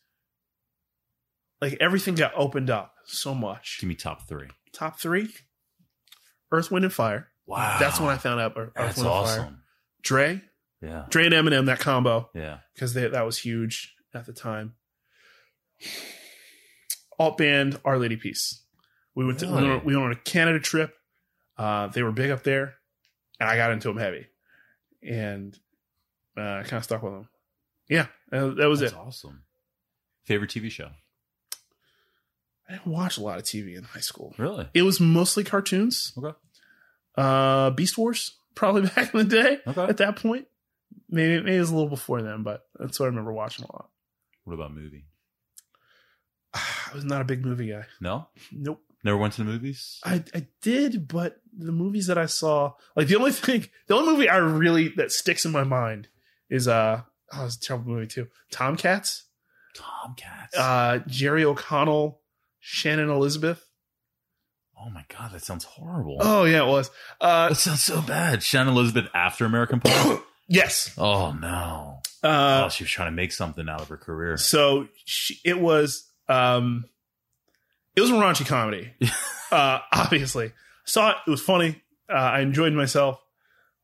[1.62, 3.78] like everything got opened up so much.
[3.80, 4.48] Give me top three.
[4.74, 5.30] Top three:
[6.52, 7.30] Earth, Wind, and Fire.
[7.46, 7.78] Wow.
[7.80, 9.24] That's when I found out Earth, That's Wind, and Fire.
[9.42, 9.64] awesome.
[10.02, 10.42] Dre,
[10.86, 11.06] Yeah.
[11.10, 12.60] Dre and Eminem, that combo, Yeah.
[12.74, 14.76] because that was huge at the time.
[17.18, 18.62] Alt band, Our Lady Peace.
[19.16, 19.70] We went to, we, Really?
[19.70, 20.94] went, we went on a Canada trip.
[21.58, 22.76] Uh, they were big up there,
[23.40, 24.28] and I got into them heavy,
[25.02, 25.58] and
[26.38, 27.30] uh, I kind of stuck with them.
[27.88, 28.98] Yeah, uh, that was That's it.
[29.00, 29.44] awesome.
[30.26, 30.90] Favorite TV show?
[32.68, 34.34] I didn't watch a lot of TV in high school.
[34.38, 34.68] Really?
[34.74, 36.12] It was mostly cartoons.
[36.18, 36.36] Okay.
[37.16, 39.60] Uh, Beast Wars, probably back in the day.
[39.66, 39.84] Okay.
[39.84, 40.48] At that point,
[41.10, 43.72] maybe maybe it was a little before then, but that's what I remember watching a
[43.72, 43.90] lot.
[44.44, 45.06] What about movie?
[46.54, 47.86] I was not a big movie guy.
[48.00, 48.28] No?
[48.52, 48.82] Nope.
[49.04, 50.00] Never went to the movies?
[50.04, 54.12] I, I did, but the movies that I saw, like the only thing, the only
[54.12, 56.08] movie I really that sticks in my mind
[56.50, 57.02] is uh,
[57.34, 58.28] oh, it's a terrible movie too.
[58.52, 59.26] Tomcats.
[59.76, 60.58] Tomcats.
[60.58, 62.22] Uh, Jerry O'Connell,
[62.60, 63.64] Shannon Elizabeth.
[64.80, 66.18] oh my god, that sounds horrible.
[66.22, 66.90] Oh yeah, it was.
[67.22, 68.42] Uh, that sounds so bad.
[68.42, 70.18] Shannon Elizabeth after American Pie.
[70.48, 70.94] yes.
[70.98, 72.00] oh no.
[72.24, 74.36] Uh, oh, she was trying to make something out of her career.
[74.38, 76.86] so she, it was um,
[77.96, 78.92] it was a raunchy comedy.
[79.52, 80.52] uh, obviously,
[80.86, 81.18] saw it.
[81.28, 81.82] It was funny.
[82.10, 83.22] Uh, I enjoyed myself.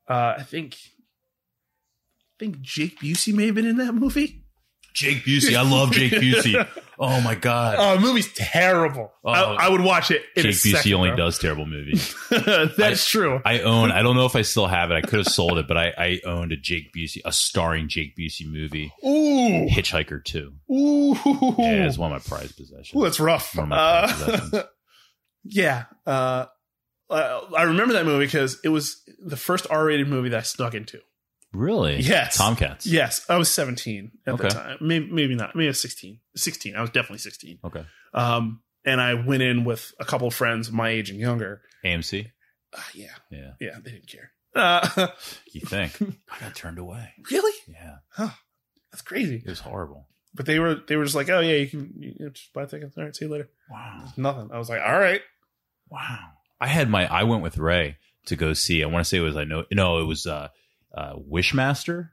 [0.08, 4.44] Uh, I think, I think Jake Busey may have been in that movie.
[4.92, 5.56] Jake Busey.
[5.56, 6.68] I love Jake Busey.
[7.04, 7.76] Oh my god.
[7.80, 9.10] Oh, the movie's terrible.
[9.24, 9.30] Oh.
[9.30, 10.22] I, I would watch it.
[10.36, 11.16] In Jake Busey only bro.
[11.16, 12.14] does terrible movies.
[12.30, 13.40] That's true.
[13.44, 13.90] I own.
[13.90, 14.94] I don't know if I still have it.
[14.94, 18.16] I could have sold it, but I, I owned a Jake Busey, a starring Jake
[18.16, 20.52] Busey movie, Ooh, Hitchhiker Two.
[20.70, 21.14] ooh,
[21.58, 22.92] Yeah, it's one of my prized possessions.
[22.96, 23.56] Ooh, that's rough.
[23.56, 24.54] One of my Uh, possessions.
[25.44, 26.46] yeah, uh,
[27.10, 30.74] uh, I remember that movie because it was the first R-rated movie that I snuck
[30.74, 31.00] into.
[31.52, 32.00] Really?
[32.00, 32.36] Yes.
[32.36, 32.86] Tomcats.
[32.86, 34.78] Yes, I was 17 at the time.
[34.80, 35.54] Maybe, maybe not.
[35.54, 36.18] Maybe I was 16.
[36.36, 36.76] 16.
[36.76, 37.58] I was definitely 16.
[37.64, 37.84] Okay.
[38.14, 41.62] Um, and I went in with a couple of friends my age and younger.
[41.84, 42.26] AMC.
[42.74, 43.52] Uh, yeah, Yeah.
[43.60, 44.32] yeah, they didn't care.
[44.54, 45.08] Uh,
[45.52, 45.92] You think?
[46.30, 47.10] I got turned away.
[47.30, 47.52] really?
[47.68, 48.30] Yeah, Huh.
[48.90, 49.36] That's crazy.
[49.44, 50.08] it was horrible.
[50.34, 52.96] But they were they were just like, oh yeah, you can you just buy tickets.
[52.96, 53.50] All right, see you later.
[53.70, 54.04] Wow.
[54.16, 54.48] Nothing.
[54.52, 55.20] I was like, all right.
[55.90, 56.18] Wow.
[56.60, 57.96] I had my I went with Ray
[58.26, 58.82] to go see.
[58.82, 60.48] I want to say it was I know no, it was uh
[60.96, 62.10] uh Wishmaster.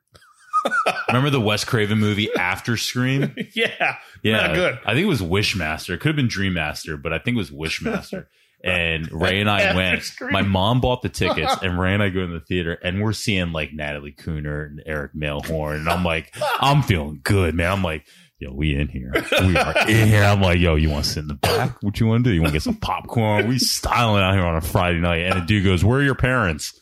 [1.08, 3.36] Remember the Wes Craven movie After Scream?
[3.54, 3.96] yeah.
[4.24, 4.48] Yeah.
[4.48, 4.80] Not good.
[4.86, 5.94] I think it was Wishmaster.
[5.94, 8.28] It could have been Dreammaster, but I think it was Wishmaster.
[8.62, 10.04] And Ray and I went.
[10.04, 10.34] Scream.
[10.34, 13.14] My mom bought the tickets, and Ray and I go in the theater, and we're
[13.14, 17.72] seeing like Natalie Cooner and Eric Mailhorn, and I'm like, I'm feeling good, man.
[17.72, 18.06] I'm like,
[18.38, 20.24] yo, we in here, we are in here.
[20.24, 21.82] I'm like, yo, you want to sit in the back?
[21.82, 22.34] What you want to do?
[22.34, 23.48] You want to get some popcorn?
[23.48, 26.16] We styling out here on a Friday night, and the dude goes, "Where are your
[26.16, 26.78] parents?"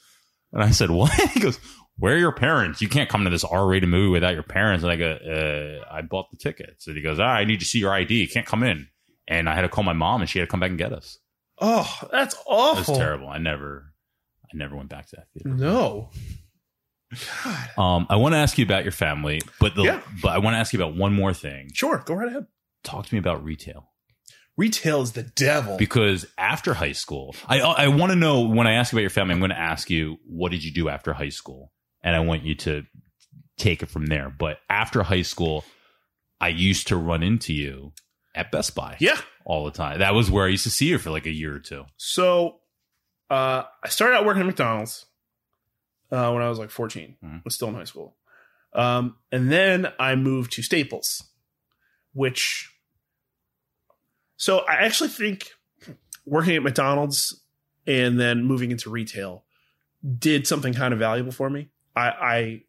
[0.54, 1.60] And I said, "What?" He goes,
[1.98, 2.82] "Where are your parents?
[2.82, 6.02] You can't come to this R-rated movie without your parents." And I go, uh, "I
[6.02, 8.16] bought the tickets." And he goes, "Ah, I need to see your ID.
[8.22, 8.88] You can't come in."
[9.28, 10.94] And I had to call my mom, and she had to come back and get
[10.94, 11.18] us.
[11.60, 12.76] Oh, that's awful.
[12.94, 13.28] That's terrible.
[13.30, 13.94] I never,
[14.46, 15.50] I never went back to that theater.
[15.58, 16.12] No.
[17.44, 17.70] God.
[17.78, 20.02] Um, I want to ask you about your family, but the Yeah.
[20.22, 21.70] but I want to ask you about one more thing.
[21.74, 22.48] Sure, go right ahead.
[22.84, 23.92] Talk to me about retail
[24.58, 25.78] Retail is the devil.
[25.78, 29.10] because after high school, I I want to know when I ask you about your
[29.10, 31.72] family, I'm going to ask you what did you do after high school,
[32.04, 32.84] and I want you to
[33.58, 34.30] take it from there.
[34.30, 35.66] But after high school,
[36.40, 37.94] I used to run into you
[38.36, 39.20] at Best Buy yeah.
[39.46, 40.00] all the time.
[40.00, 41.86] That was where I used to see you for like a year or two.
[41.98, 42.60] So,
[43.30, 45.06] uh, I started out working at McDonald's
[46.12, 47.18] uh, when I was like 14.
[47.24, 47.38] Mhm.
[47.38, 48.16] I was still in high school.
[48.74, 51.24] Um, and then I moved to Staples,
[52.14, 52.72] which.
[54.38, 55.50] So I actually think
[56.26, 57.44] working at McDonald's
[57.88, 59.46] and then moving into retail
[60.20, 61.70] did something kind of valuable for me.
[61.98, 62.62] I I,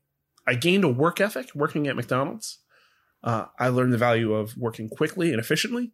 [0.47, 2.59] I gained a work ethic working at McDonald's.
[3.22, 5.93] Uh, I learned the value of working quickly and efficiently,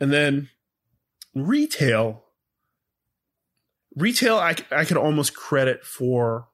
[0.00, 0.48] and then
[1.34, 2.24] retail
[3.94, 6.48] retail I, I could almost credit for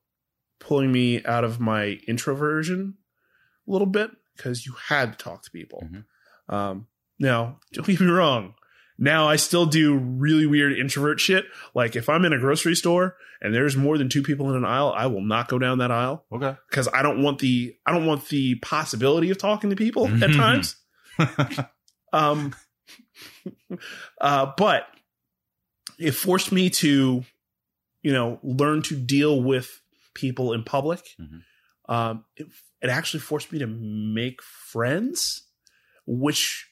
[0.61, 2.95] pulling me out of my introversion
[3.67, 6.05] a little bit because you had to talk to people Mhm.
[6.55, 6.87] um
[7.19, 8.55] now don't get me wrong
[8.99, 13.17] now i still do really weird introvert shit like if i'm in a grocery store
[13.43, 15.91] and there's more than two people in an aisle i will not go down that
[15.91, 16.57] aisle Okay.
[16.71, 20.33] because i don't want the i don't want the possibility of talking to people at
[20.33, 20.77] times
[22.13, 22.55] um,
[24.21, 24.87] uh, but
[25.99, 27.25] it forced me to,
[28.03, 29.81] you know, learn to deal with
[30.15, 31.01] people in public.
[31.21, 31.43] Mhm.
[31.89, 32.49] Um, it,
[32.83, 35.43] it actually forced me to make friends,
[36.07, 36.69] which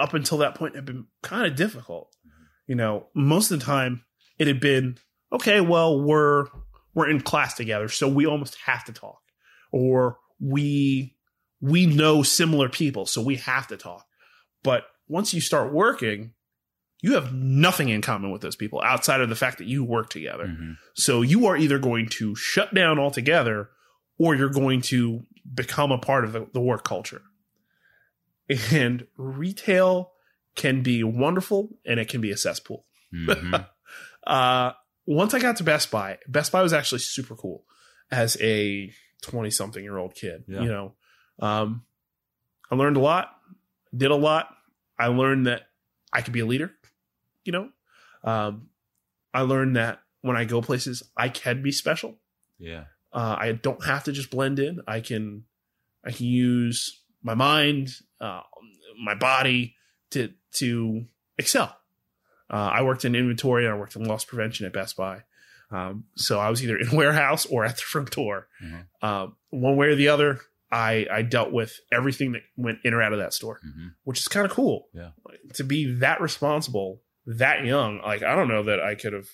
[0.00, 2.14] up until that point had been kind of difficult.
[2.66, 4.04] You know, most of the time
[4.38, 4.96] it had been
[5.32, 5.60] okay.
[5.60, 6.46] Well, we're
[6.94, 9.20] we're in class together, so we almost have to talk,
[9.72, 11.16] or we
[11.60, 14.06] we know similar people, so we have to talk.
[14.62, 16.32] But once you start working,
[17.02, 20.10] you have nothing in common with those people outside of the fact that you work
[20.10, 20.46] together.
[20.46, 20.76] Mhm.
[20.94, 23.70] So you are either going to shut down altogether
[24.18, 27.22] or you're going to become a part of the, the work culture.
[28.72, 30.12] And retail
[30.56, 32.84] can be wonderful and it can be a cesspool.
[33.14, 33.66] Mhm.
[34.26, 34.72] Uh,
[35.06, 37.64] once I got to Best Buy, Best Buy was actually super cool
[38.10, 38.92] as a
[39.22, 40.44] 20 something year old kid.
[40.46, 40.60] Yeah.
[40.60, 40.94] You know,
[41.40, 41.84] um,
[42.70, 43.30] I learned a lot,
[43.96, 44.54] did a lot.
[44.98, 45.62] I learned that
[46.12, 46.70] I could be a leader,
[47.44, 47.70] you know,
[48.22, 48.68] um,
[49.32, 52.18] I learned that when I go places, I can be special.
[52.58, 52.84] Yeah.
[53.12, 54.80] Uh, I don't have to just blend in.
[54.86, 55.44] I can,
[56.04, 57.90] I can use my mind,
[58.20, 58.42] uh,
[59.02, 59.74] my body
[60.10, 61.04] to to
[61.38, 61.76] excel.
[62.50, 65.22] Uh, I worked in inventory and I worked in loss prevention at Best Buy.
[65.70, 68.48] Um, so I was either in warehouse or at the front door.
[68.62, 68.86] Mhm.
[69.02, 70.40] Um, one way or the other,
[70.72, 73.94] I I dealt with everything that went in or out of that store, Mhm.
[74.04, 74.88] which is kind of cool.
[74.92, 75.10] Yeah.
[75.24, 78.00] Like, to be that responsible, that young.
[78.00, 79.28] Like I don't know that I could have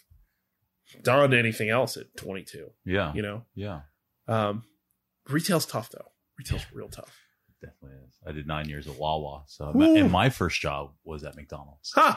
[1.03, 2.71] done anything else at 22.
[2.85, 3.13] Yeah.
[3.15, 3.81] You know, Yeah.
[4.29, 4.65] um,
[5.29, 6.13] retail's tough though.
[6.39, 7.17] Retail's real tough.
[7.67, 8.15] Definitely is.
[8.27, 9.43] I did nine years at Wawa.
[9.47, 9.97] So, Ooh.
[9.97, 11.93] and my first job was at McDonald's.
[11.95, 12.17] Huh?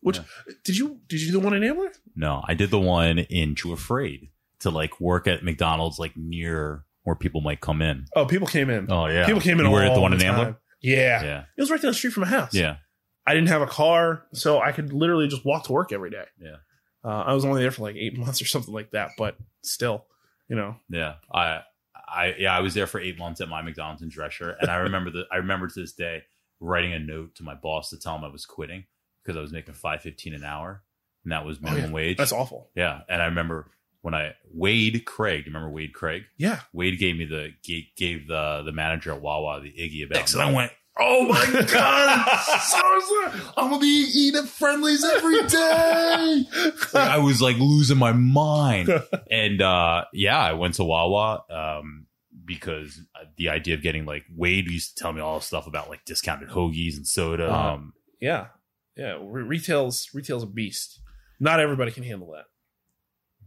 [0.00, 0.24] Which Yeah.
[0.64, 1.90] did you did you do the one in Ambler?
[2.14, 4.30] No, I did the one in Too Afraid
[4.60, 8.06] to like work at McDonald's, like near where people might come in.
[8.14, 8.90] Oh, people came in.
[8.90, 9.66] Oh yeah, People came in.
[9.66, 10.56] You were all at the one in time.
[10.80, 11.22] Yeah.
[11.24, 12.52] Yeah, it was right down the street from my house.
[12.54, 12.76] yeah,
[13.26, 16.24] I didn't have a car, so I could literally just walk to work every day.
[16.40, 16.56] Yeah.
[17.04, 20.04] Uh, I was only there for like eight months or something like that, but still,
[20.48, 20.76] you know.
[20.88, 21.14] yeah.
[21.32, 21.60] I,
[22.08, 24.76] I, yeah, I was there for eight months at my McDonald's in Dresher, and I
[24.76, 26.22] remember the, I remember to this day
[26.60, 28.84] writing a note to my boss to tell him I was quitting
[29.22, 30.82] because I was making five fifteen an hour,
[31.24, 31.94] and that was Oh, minimum yeah.
[31.94, 32.16] wage.
[32.16, 32.70] That's awful.
[32.74, 33.70] yeah, and I remember
[34.02, 35.44] when I Wade Craig.
[35.44, 36.22] Do you remember Wade Craig?
[36.36, 36.60] Yeah.
[36.72, 40.18] Wade gave me the gave, gave the the manager at Wawa the Iggy about.
[40.18, 40.50] Excellent.
[40.50, 42.40] I went, Oh my god!
[42.62, 46.44] so, I'm gonna be eating at Friendlies every day.
[46.94, 48.88] Like, I was like losing my mind,
[49.30, 52.06] and uh, yeah, I went to Wawa um,
[52.44, 52.98] because
[53.36, 56.04] the idea of getting like Wade used to tell me all this stuff about like
[56.06, 57.48] discounted hoagies and soda.
[57.48, 57.74] Uh-huh.
[57.74, 58.46] Um, Yeah,
[58.96, 59.18] yeah.
[59.20, 61.00] Re- retail's retail's a beast.
[61.38, 62.44] Not everybody can handle that.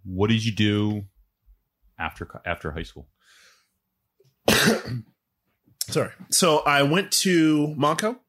[0.03, 1.05] what did you do
[1.97, 3.07] after after high school?
[5.89, 6.11] Sorry.
[6.29, 8.19] So I went to Montco.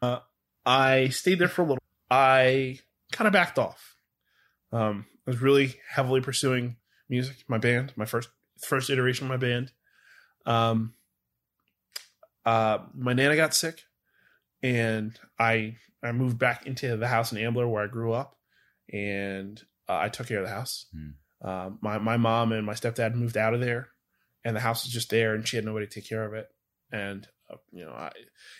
[0.00, 0.20] Uh,
[0.64, 1.82] I stayed there for a little.
[2.10, 2.78] I
[3.12, 3.96] kind of backed off.
[4.72, 6.76] Um, I was really heavily pursuing
[7.08, 8.28] music, my band, my first
[8.58, 9.72] first iteration of my band.
[10.44, 10.94] Um,
[12.44, 13.82] uh, my nana got sick,
[14.62, 18.36] and I I moved back into the house in Ambler where I grew up,
[18.92, 20.86] and uh, I took care of the house.
[20.92, 21.10] Hmm.
[21.46, 23.88] Uh, my my mom and my stepdad moved out of there,
[24.46, 26.48] and the house was just there, and she had nobody to take care of it.
[26.92, 28.12] And uh, you know, I,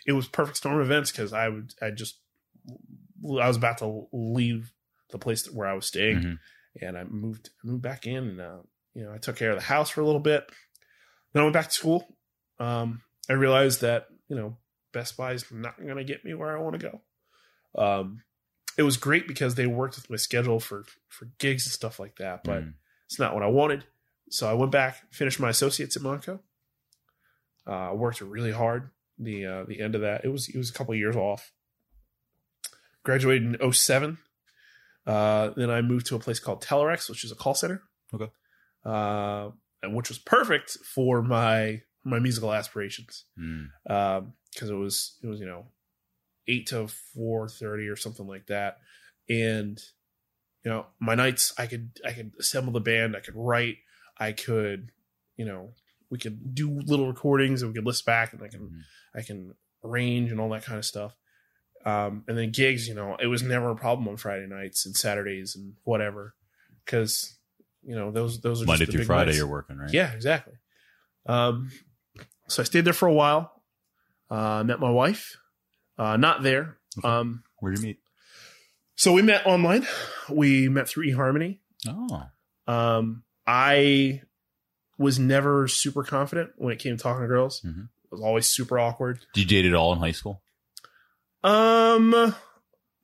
[0.07, 2.19] it was perfect storm of events because I would I just
[2.67, 4.73] I was about to leave
[5.11, 6.39] the place where I was staying, Mhm.
[6.83, 8.59] and I moved moved back in, and uh,
[8.95, 10.51] you know, I took care of the house for a little bit.
[11.33, 12.17] Then I went back to school.
[12.59, 14.57] Um, I realized that you know
[14.93, 17.03] Best Buy is not going to get me where I want to go.
[17.81, 18.23] Um,
[18.79, 22.17] it was great because they worked with my schedule for for gigs and stuff like
[22.17, 22.75] that, but Mm.
[23.07, 23.85] it's not what I wanted.
[24.31, 26.41] So I went back, finished my associates at Montco.
[27.67, 28.91] Uh, worked really hard.
[29.19, 31.53] The uh, the end of that, it was it was a couple years off.
[33.05, 34.19] Graduated in 07.
[35.07, 37.83] Uh, then I moved to a place called Telerex, which is a call center.
[38.13, 38.29] Okay.
[38.85, 39.51] Uh,
[39.83, 43.69] and which was perfect for my my musical aspirations Mm.
[44.53, 45.67] because it was it was you know
[46.49, 48.79] eight to four thirty or something like that,
[49.29, 49.81] and
[50.65, 53.77] you know my nights I could I could assemble the band, I could write,
[54.19, 54.91] I could
[55.37, 55.71] you know
[56.11, 58.81] we could do little recordings and we could list back and I can Mhm.
[59.15, 59.55] I can
[59.85, 61.15] arrange and all that kind of stuff.
[61.85, 64.97] Um, and then gigs, you know, it was never a problem on Friday nights and
[64.97, 66.35] Saturdays and whatever,
[66.85, 67.39] because
[67.83, 69.39] you know those those are Monday through Friday, nights.
[69.39, 69.93] you're working, right?
[69.93, 70.55] Yeah, exactly.
[71.27, 71.71] Um,
[72.49, 73.63] so I stayed there for a while.
[74.31, 75.37] Uh, met my wife.
[75.99, 76.77] Uh, not there.
[76.99, 77.07] Okay.
[77.09, 77.99] Um, Where'd you meet?
[78.97, 79.87] so we met online.
[80.29, 81.61] We met through eHarmony.
[81.89, 82.25] Oh,
[82.67, 84.23] Um, I
[84.99, 87.61] was never super confident when it came to talking to girls.
[87.63, 87.85] Mhm.
[88.05, 89.21] It was always super awkward.
[89.35, 90.43] did you date at all in high school?
[91.45, 92.35] Um,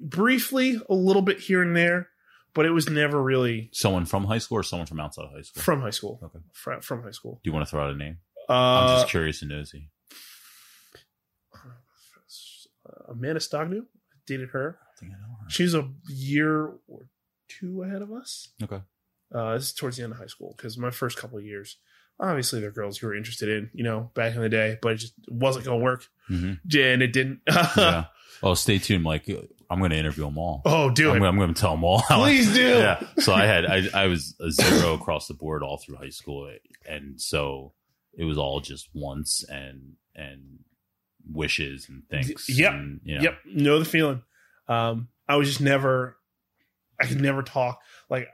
[0.01, 2.09] briefly, a little bit here and there,
[2.55, 5.43] but it was never really Someone from high school or someone from outside of high
[5.43, 5.62] school?
[5.62, 6.18] from high school.
[6.22, 6.38] Okay.
[6.53, 7.40] Fr- from high school.
[7.45, 8.18] Do you want to throw out a name?
[8.49, 9.90] Uh, I'm just curious and nosy.
[13.09, 13.86] Amanda Stognu.
[14.26, 14.78] Dated her.
[14.80, 15.51] I think I know her.
[15.51, 17.09] She's a year or
[17.49, 18.49] two ahead of us.
[18.62, 18.80] Okay.
[19.34, 21.78] Uh, this is towards the end of high school because my first couple of years,
[22.20, 24.92] obviously, there are girls who were interested in, you know, back in the day, but
[24.92, 26.06] it just wasn't going to work.
[26.28, 27.40] hmm And it didn't.
[27.76, 28.06] yeah.
[28.42, 29.28] Oh, stay tuned, Mike.
[29.70, 30.62] I'm going to interview them all.
[30.66, 31.26] oh, do I'm, it.
[31.26, 32.02] I'm going to tell them all.
[32.10, 32.68] Please do.
[32.68, 33.02] yeah.
[33.18, 36.50] So I had I I was a zero across the board all through high school,
[36.86, 37.72] and so
[38.18, 40.58] it was all just once and and
[41.30, 42.48] wishes and thanks.
[42.48, 42.72] Yep.
[42.72, 43.34] And, you know, Yep.
[43.46, 44.22] Know the feeling.
[44.68, 46.16] Um, I was just never,
[47.00, 47.80] I could never talk.
[48.10, 48.28] Like,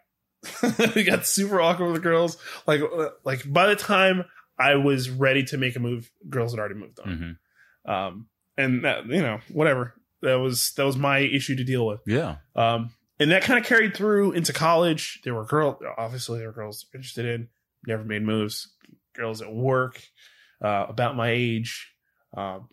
[0.63, 2.37] it got super awkward with the girls.
[2.67, 4.25] Like, uh, like by the time
[4.59, 7.39] I was ready to make a move, girls had already moved on.
[7.87, 7.91] Mhm.
[7.91, 9.95] Um, and that, you know, whatever.
[10.23, 12.01] That was, that was my issue to deal with.
[12.07, 12.37] Yeah.
[12.57, 12.91] Um,
[13.21, 15.21] and that kind of carried through into college.
[15.25, 17.49] There were girls, obviously, there were girls interested in,
[17.87, 18.69] never made moves.
[19.15, 20.01] Girls at work,
[20.63, 21.93] uh, about my age,
[22.37, 22.69] um,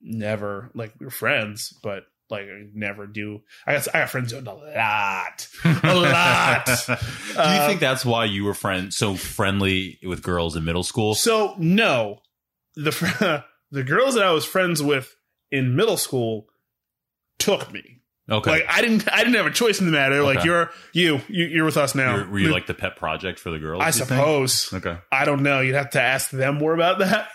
[0.00, 3.42] never like we were friends, but like I never do.
[3.66, 6.66] I got I got friends doing a lot, a lot.
[6.86, 11.14] Do you think that's why you were friend so friendly with girls in middle school?
[11.14, 12.20] So no,
[12.76, 15.14] the the girls that I was friends with
[15.50, 16.46] in middle school
[17.38, 18.02] took me.
[18.30, 18.50] Okay.
[18.50, 20.22] Like I didn't I didn't have a choice in the matter.
[20.22, 22.16] Like you're you, you you're with us now.
[22.16, 23.82] You're- were you like the pet project for the girls?
[23.82, 24.08] I you think?
[24.08, 24.70] suppose.
[24.74, 24.98] Okay.
[25.10, 25.60] I don't know.
[25.60, 27.30] You'd have to ask them more about that.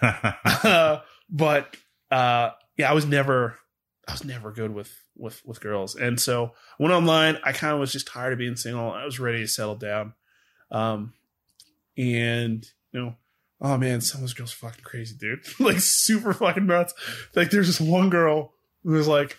[0.64, 1.00] uh,
[1.32, 1.76] but
[2.12, 3.58] uh, yeah, I was never,
[4.08, 7.38] I was never good with with with girls, and so went online.
[7.43, 8.91] I kind of was just tired of being single.
[8.91, 10.14] I was ready to settle down,
[10.72, 11.14] um,
[11.97, 13.16] and you know,
[13.62, 15.39] oh man, some of those girls are fucking crazy, dude.
[15.60, 16.93] like super fucking nuts.
[17.36, 19.38] Like there's this one girl who was like,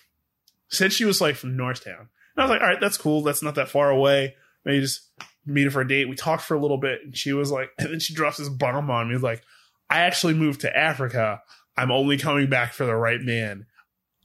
[0.69, 2.09] said she was like from Norristown.
[2.37, 3.23] And I was like, all right, that's cool.
[3.23, 4.35] That's not that far away.
[4.65, 5.11] Maybe just
[5.47, 6.09] meet her for a date.
[6.09, 8.49] We talked for a little bit, and she was like, and then she drops this
[8.49, 9.17] bomb on me.
[9.19, 9.43] Like,
[9.91, 11.43] I actually moved to Africa.
[11.77, 13.67] I'm only coming back for the right man.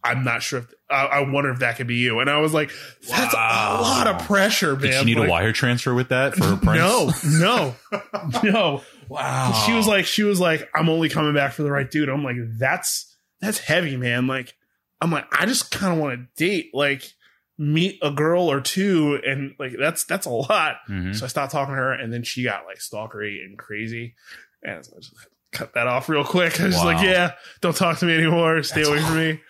[0.04, 2.20] I'm not sure if I I wonder if that could be you.
[2.20, 2.72] And I was like,
[3.08, 3.78] that's Wow.
[3.80, 4.82] a lot of pressure, man.
[4.82, 7.24] Did she need Like, a wire transfer with that for her prince?
[7.40, 8.82] No, no, no.
[9.10, 9.64] Wow.
[9.66, 12.10] She was like, she was like, I'm only coming back for the right dude.
[12.10, 14.28] I'm like, that's that's heavy, man.
[14.28, 14.56] Like,
[15.02, 17.14] I'm like, I just kind of want to date, like,
[17.58, 20.78] meet a girl or two, and like, that's that's a lot.
[20.90, 21.16] Mhm.
[21.16, 24.16] So I stopped talking to her, and then she got like stalkery and crazy,
[24.64, 25.14] and so I just
[25.52, 26.60] cut that off real quick.
[26.62, 26.94] I was just Wow.
[26.94, 27.32] like, yeah,
[27.62, 28.62] don't talk to me anymore.
[28.64, 29.42] Stay That's away from me.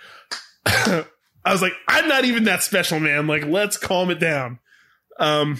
[1.45, 3.27] I was like, I'm not even that special, man.
[3.27, 4.59] Like, let's calm it down.
[5.19, 5.59] Um,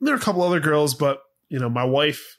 [0.00, 2.38] there are a couple other girls, but you know, my wife,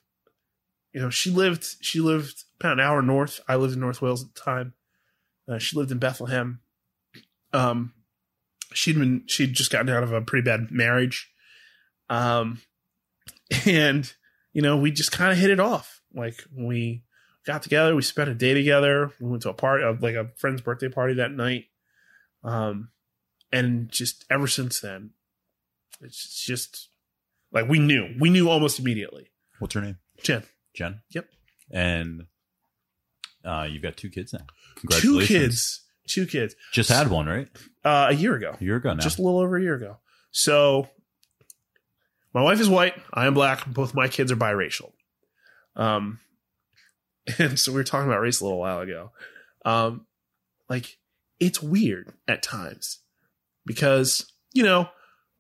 [0.94, 3.40] you know, she lived she lived about an hour north.
[3.48, 4.74] I lived in North Wales at the time.
[5.50, 6.60] Uh, she lived in Bethlehem.
[7.54, 7.94] Um,
[8.74, 11.32] she'd been she'd just gotten out of a pretty bad marriage.
[12.10, 12.62] Um,
[13.66, 14.12] and
[14.54, 16.02] you know, we just kind of hit it off.
[16.14, 17.04] Like we
[17.46, 19.12] got together, we spent a day together.
[19.20, 21.66] We went to a party, uh, like a friend's birthday party that night.
[22.48, 22.90] Um,
[23.52, 25.12] and just ever since then,
[26.02, 26.90] it's just
[27.52, 29.32] like we knew, we knew almost immediately.
[29.60, 29.98] What's her name?
[30.24, 30.44] Jen,
[30.76, 31.02] Jen.
[31.12, 31.26] Yep.
[31.72, 32.26] And
[33.44, 34.46] uh, you've got two kids now.
[35.00, 36.56] two kids, two kids.
[36.72, 37.48] Just had one, right?
[37.84, 39.00] Uh, a year ago, A year ago now.
[39.02, 39.98] just a little over a year ago.
[40.32, 40.88] So,
[42.34, 42.94] my wife is white.
[43.14, 43.66] I am black.
[43.66, 44.92] Both my kids are biracial.
[45.76, 46.20] Um,
[47.40, 49.12] and so we were talking about race a little while ago.
[49.66, 50.06] Um,
[50.70, 50.98] like
[51.40, 53.00] it's weird at times
[53.66, 54.90] because you know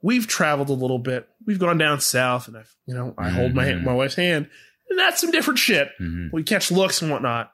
[0.01, 1.27] we've traveled a little bit.
[1.45, 3.83] We've gone down south, and I've you know I hold my Mhm.
[3.83, 4.49] my wife's hand,
[4.89, 5.89] and that's some different shit.
[5.99, 6.29] Mhm.
[6.31, 7.51] We catch looks and whatnot.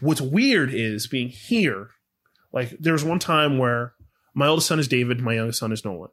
[0.00, 1.90] What's weird is being here.
[2.52, 3.94] Like there was one time where
[4.34, 6.10] my oldest son is David, my youngest son is Nolan.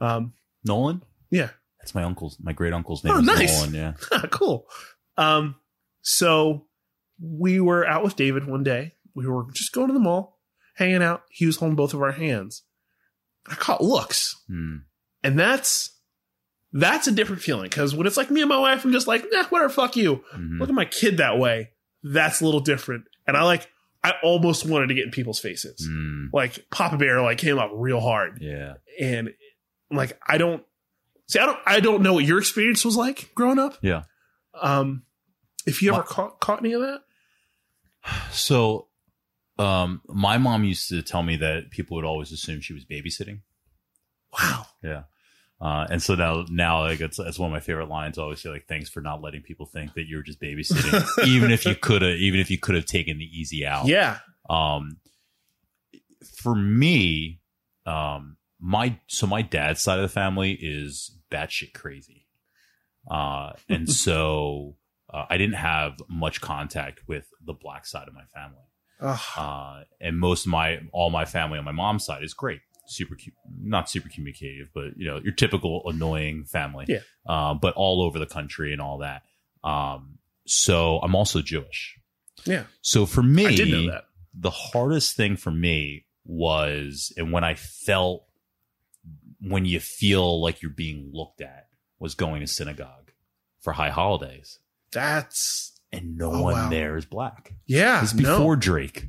[0.00, 0.34] Um,
[0.64, 1.02] Nolan.
[1.30, 3.14] yeah, That's my uncle's, my great uncle's name.
[3.14, 3.58] Oh, is nice.
[3.72, 3.74] Nolan.
[3.74, 4.22] Yeah.
[4.30, 4.68] cool.
[5.16, 5.56] Um,
[6.02, 6.66] so
[7.20, 8.94] we were out with David one day.
[9.14, 10.38] We were just going to the mall,
[10.74, 11.22] hanging out.
[11.30, 12.62] He was holding both of our hands.
[13.46, 14.76] I caught looks, Hmm.
[15.22, 15.90] and that's
[16.72, 19.24] that's a different feeling because when it's like me and my wife, I'm just like,
[19.30, 20.24] nah, whatever, fuck you.
[20.34, 20.58] Mhm.
[20.60, 21.70] Look at my kid that way.
[22.02, 23.68] That's a little different, and I like.
[24.04, 25.86] I almost wanted to get in people's faces.
[25.88, 26.24] Hmm.
[26.32, 28.74] Like Papa Bear, like came up real hard, Yeah.
[29.00, 29.32] and
[29.92, 30.64] like I don't
[31.28, 31.38] see.
[31.38, 31.58] I don't.
[31.66, 33.78] I don't know what your experience was like growing up.
[33.80, 34.02] Yeah.
[34.60, 35.04] Um,
[35.66, 37.02] if you ever My- caught, caught any of that?
[38.32, 38.88] So,
[39.58, 43.40] um, my mom used to tell me that people would always assume she was babysitting.
[44.38, 44.66] Wow.
[44.82, 45.02] Yeah.
[45.60, 48.18] Uh, and so now, now like it's, it's one of my favorite lines.
[48.18, 51.52] I always say like, thanks for not letting people think that you're just babysitting, even
[51.52, 53.86] if you could have, even if you could have taken the easy out.
[53.86, 54.18] Yeah.
[54.50, 54.96] Um,
[56.24, 57.40] for me,
[57.86, 62.26] um, my so my dad's side of the family is batshit crazy,
[63.10, 64.76] uh, and so
[65.12, 68.62] uh, I didn't have much contact with the black side of my family.
[69.36, 73.16] Uh, and most of my all my family on my mom's side is great, super
[73.16, 76.84] cu- not super communicative, but you know your typical annoying family.
[76.88, 77.00] Yeah.
[77.26, 79.22] Uh, but all over the country and all that.
[79.64, 81.98] Um, so I'm also Jewish.
[82.44, 82.64] yeah.
[82.80, 84.04] So for me, I did know that.
[84.34, 88.24] the hardest thing for me was, and when I felt,
[89.40, 91.66] when you feel like you're being looked at,
[91.98, 93.10] was going to synagogue
[93.60, 94.58] for high holidays,
[94.92, 96.68] That's and no Oh, one wow.
[96.70, 97.52] there is black.
[97.66, 98.02] yeah.
[98.02, 98.36] It's no.
[98.38, 99.08] before Drake.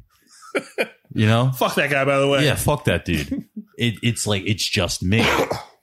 [1.14, 1.52] you know?
[1.52, 2.06] Fuck that guy.
[2.06, 2.46] By the way.
[2.46, 3.30] Yeah, fuck that dude.
[3.78, 5.26] it, it's like it's just me,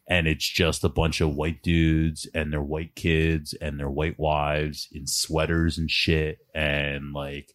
[0.09, 4.19] and it's just a bunch of white dudes and their white kids and their white
[4.19, 7.53] wives in sweaters and shit, and like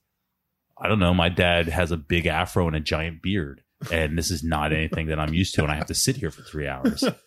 [0.78, 1.14] I don't know.
[1.14, 5.08] My dad has a big afro and a giant beard, and this is not anything
[5.08, 7.04] that I'm used to, and I have to sit here for three hours.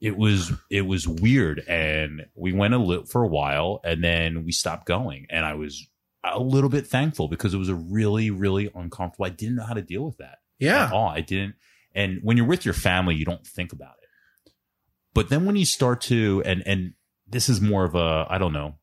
[0.00, 4.44] It was it was weird, and we went a little for a while, and then
[4.44, 5.88] we stopped going, and I was
[6.22, 9.24] a little bit thankful because it was a really really uncomfortable.
[9.26, 10.86] I didn't know how to deal with that Yeah.
[10.86, 11.08] at all.
[11.08, 11.54] I didn't.
[11.94, 14.52] And when you're with your family, you don't think about it.
[15.14, 16.92] But then when you start to, and and
[17.26, 18.74] this is more of a, I don't know,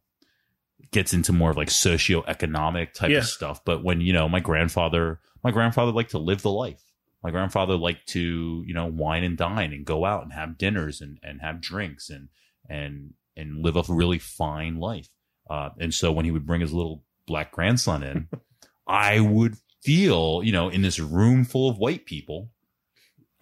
[0.92, 3.20] gets into more of like socioeconomic type Yeah.
[3.20, 3.64] of stuff.
[3.64, 6.82] But when you know, my grandfather, my grandfather liked to live the life.
[7.24, 11.02] My grandfather liked to, you know, wine and dine and go out and have dinners
[11.02, 12.30] and and have drinks and
[12.70, 15.08] and and live a really fine life.
[15.50, 18.28] Uh, and so when he would bring his little black grandson in,
[18.88, 22.50] I would feel, you know, in this room full of white people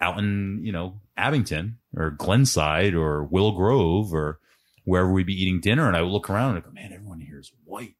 [0.00, 4.40] out in, you know, Abington or Glenside or Willow Grove or
[4.84, 5.86] wherever we'd be eating dinner.
[5.86, 7.94] And I would look around and I go, man, everyone here is white.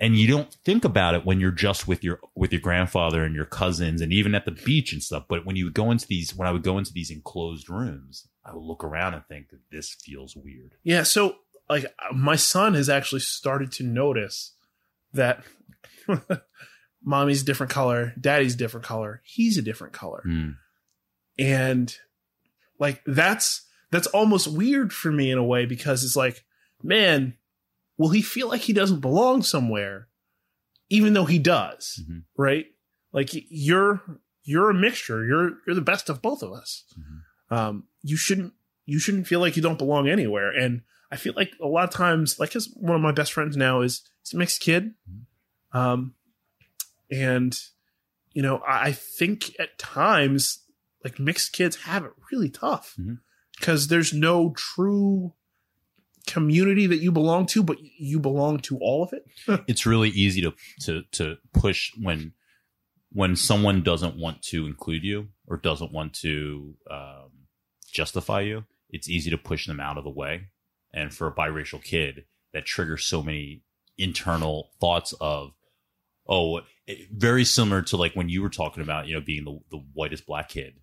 [0.00, 3.34] And you don't think about it when you're just with your, with your grandfather and
[3.34, 5.24] your cousins and even at the beach and stuff.
[5.28, 8.26] But when you would go into these, when I would go into these enclosed rooms,
[8.44, 10.74] I would look around and think that this feels weird.
[10.82, 11.02] Yeah.
[11.02, 11.36] So
[11.68, 14.54] like my son has actually started to notice
[15.12, 15.44] that
[17.04, 20.22] mommy's different color, daddy's different color, he's a different color.
[20.24, 20.50] Hmm.
[21.38, 21.96] and
[22.78, 26.44] like that's that's almost weird for me in a way because it's like
[26.82, 27.34] man
[28.00, 30.08] will he feel like he doesn't belong somewhere
[30.88, 32.24] even though he does Mhm.
[32.36, 32.66] right
[33.12, 34.00] Like you're
[34.42, 35.20] you're a mixture.
[35.26, 36.84] You're you're the best of both of us.
[36.98, 37.56] Mhm.
[37.56, 38.52] Um, you shouldn't
[38.86, 40.50] you shouldn't feel like you don't belong anywhere.
[40.62, 40.82] And
[41.12, 43.82] I feel like a lot of times, like, cause one of my best friends now
[43.82, 44.94] is he's a mixed kid,
[45.72, 46.14] um,
[47.10, 47.52] and
[48.32, 50.64] you know I, I think at times
[51.04, 52.96] like mixed kids have it really tough
[53.58, 55.34] because there's no true
[56.26, 59.26] community that you belong to, but you belong to all of it.
[59.68, 60.52] it's really easy to
[60.82, 62.32] to to push when
[63.12, 67.30] when someone doesn't want to include you or doesn't want to um,
[67.90, 68.64] justify you.
[68.88, 70.48] It's easy to push them out of the way,
[70.92, 73.62] and for a biracial kid, that triggers so many
[73.98, 75.52] internal thoughts of,
[76.28, 76.62] oh,
[77.12, 80.26] very similar to like when you were talking about you know being the the whitest
[80.26, 80.74] black kid.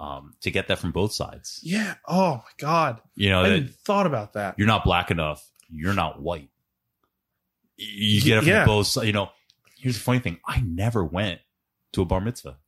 [0.00, 1.94] Um, to get that from both sides, Yeah.
[2.06, 4.54] Oh my god, you know I that thought about that.
[4.56, 5.44] you're not black enough.
[5.70, 6.50] You're not white.
[7.76, 8.64] You get it from Yeah.
[8.64, 9.06] both sides.
[9.08, 9.30] You know,
[9.76, 10.38] here's the funny thing.
[10.46, 11.40] I never went
[11.94, 12.58] to a bar mitzvah.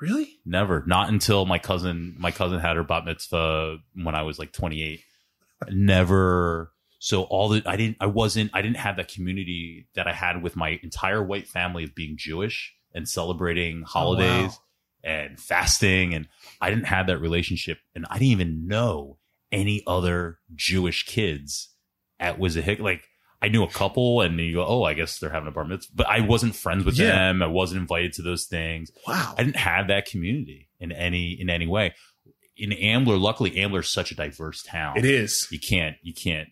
[0.00, 0.38] Really?
[0.44, 0.82] Never.
[0.86, 5.00] Not until my cousin, my cousin had her bat mitzvah when I was like 28.
[5.70, 6.72] Never.
[6.98, 10.42] So all the, I didn't, I wasn't, I didn't have that community that I had
[10.42, 14.58] with my entire white family of being Jewish and celebrating holidays
[15.06, 16.12] and fasting.
[16.14, 16.28] And
[16.60, 17.78] I didn't have that relationship.
[17.94, 19.18] And I didn't even know
[19.52, 21.70] any other Jewish kids
[22.20, 22.80] at Wissahick.
[22.80, 23.04] Like
[23.40, 25.92] I knew a couple and you go, oh, I guess they're having a bar mitzvah,
[25.94, 27.06] but I wasn't friends with Yeah.
[27.12, 27.42] them.
[27.42, 28.90] I wasn't invited to those things.
[29.06, 29.34] Wow.
[29.38, 31.94] I didn't have that community in any in any way.
[32.56, 34.96] In Ambler, luckily Ambler's such a diverse town.
[34.96, 35.46] It is.
[35.50, 36.48] You can't you can't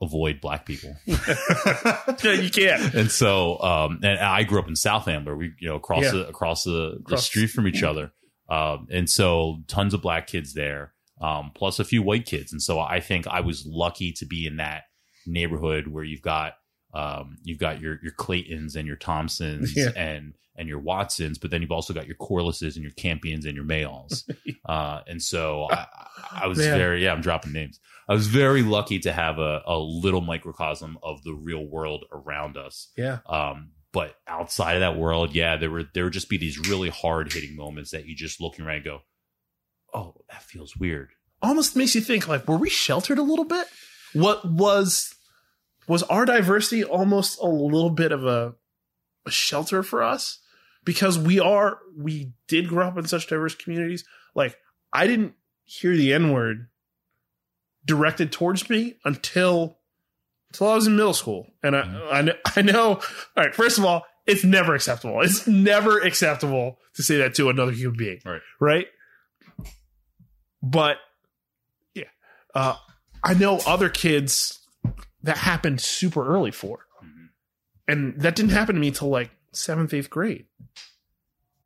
[0.00, 0.94] avoid black people.
[1.06, 2.94] yeah, you can't.
[2.94, 5.36] and so um and I grew up in South Ambler.
[5.36, 6.10] We you know across Yeah.
[6.12, 8.12] the across the, the street from each other.
[8.48, 10.92] Um and so tons of black kids there.
[11.20, 12.52] Um plus a few white kids.
[12.52, 14.84] And so I think I was lucky to be in that
[15.26, 16.52] neighborhood where you've got
[16.94, 19.90] um you've got your your Claytons and your Thompsons Yeah.
[19.96, 23.54] and and your Watsons, but then you've also got your Corlises and your Campions and
[23.54, 24.28] your Mayalls.
[24.66, 25.86] uh, and so I,
[26.32, 26.76] I was Man.
[26.76, 27.78] very, yeah, I'm dropping names.
[28.08, 32.56] I was very lucky to have a, a little microcosm of the real world around
[32.56, 32.88] us.
[32.96, 33.18] Yeah.
[33.28, 36.88] Um, but outside of that world, yeah, there were there would just be these really
[36.88, 39.00] hard hitting moments that you just looking around and go,
[39.94, 41.10] oh, that feels weird.
[41.40, 43.66] Almost makes you think like, were we sheltered a little bit?
[44.12, 45.14] What was
[45.88, 48.54] was our diversity almost a little bit of a,
[49.26, 50.38] a shelter for us?
[50.84, 54.04] Because we are we did grow up in such diverse communities.
[54.34, 54.56] Like
[54.92, 55.34] I didn't
[55.64, 56.68] hear the N word
[57.84, 59.78] directed towards me until
[60.50, 61.52] until I was in middle school.
[61.62, 62.08] And I, Mhm.
[62.12, 63.00] I, know, I know, all
[63.36, 65.20] right, first of all, it's never acceptable.
[65.20, 68.20] It's never acceptable to say that to another human being.
[68.24, 68.40] Right.
[68.58, 68.86] Right.
[70.62, 70.96] But
[71.94, 72.04] yeah,
[72.54, 72.76] uh,
[73.22, 74.57] I know other kids
[75.22, 76.86] that happened super early for.
[77.02, 77.28] Mhm.
[77.88, 80.46] And that didn't happen to me till like seventh, eighth grade.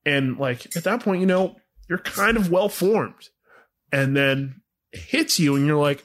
[0.05, 1.57] And like at that point, you know,
[1.88, 3.28] you're kind of well formed.
[3.92, 6.05] And then it hits you and you're like,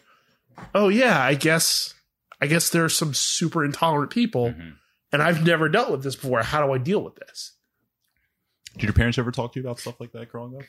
[0.76, 1.94] oh yeah, I guess
[2.40, 4.76] I guess there are some super intolerant people Mhm.
[5.12, 6.44] and I've never dealt with this before.
[6.44, 7.54] How do I deal with this?
[8.74, 10.64] Did your parents ever talk to you about stuff like that growing up?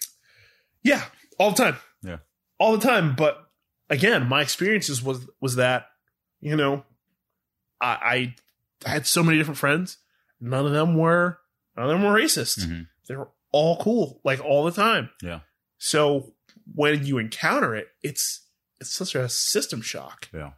[0.83, 1.05] Yeah,
[1.39, 1.77] all the time.
[2.03, 2.19] Yeah.
[2.59, 3.15] All the time.
[3.15, 3.51] But
[3.91, 5.89] again, my experiences was was that,
[6.41, 6.85] you know,
[7.81, 8.35] I
[8.85, 9.99] I had so many different friends.
[10.41, 11.39] None of them were
[11.77, 12.61] none of them were racist.
[12.67, 12.87] Mhm.
[13.09, 15.11] They were all cool, like all the time.
[15.23, 15.41] Yeah.
[15.79, 16.35] So
[16.75, 18.47] when you encounter it, it's
[18.81, 20.29] it's such a system shock.
[20.33, 20.51] Yeah.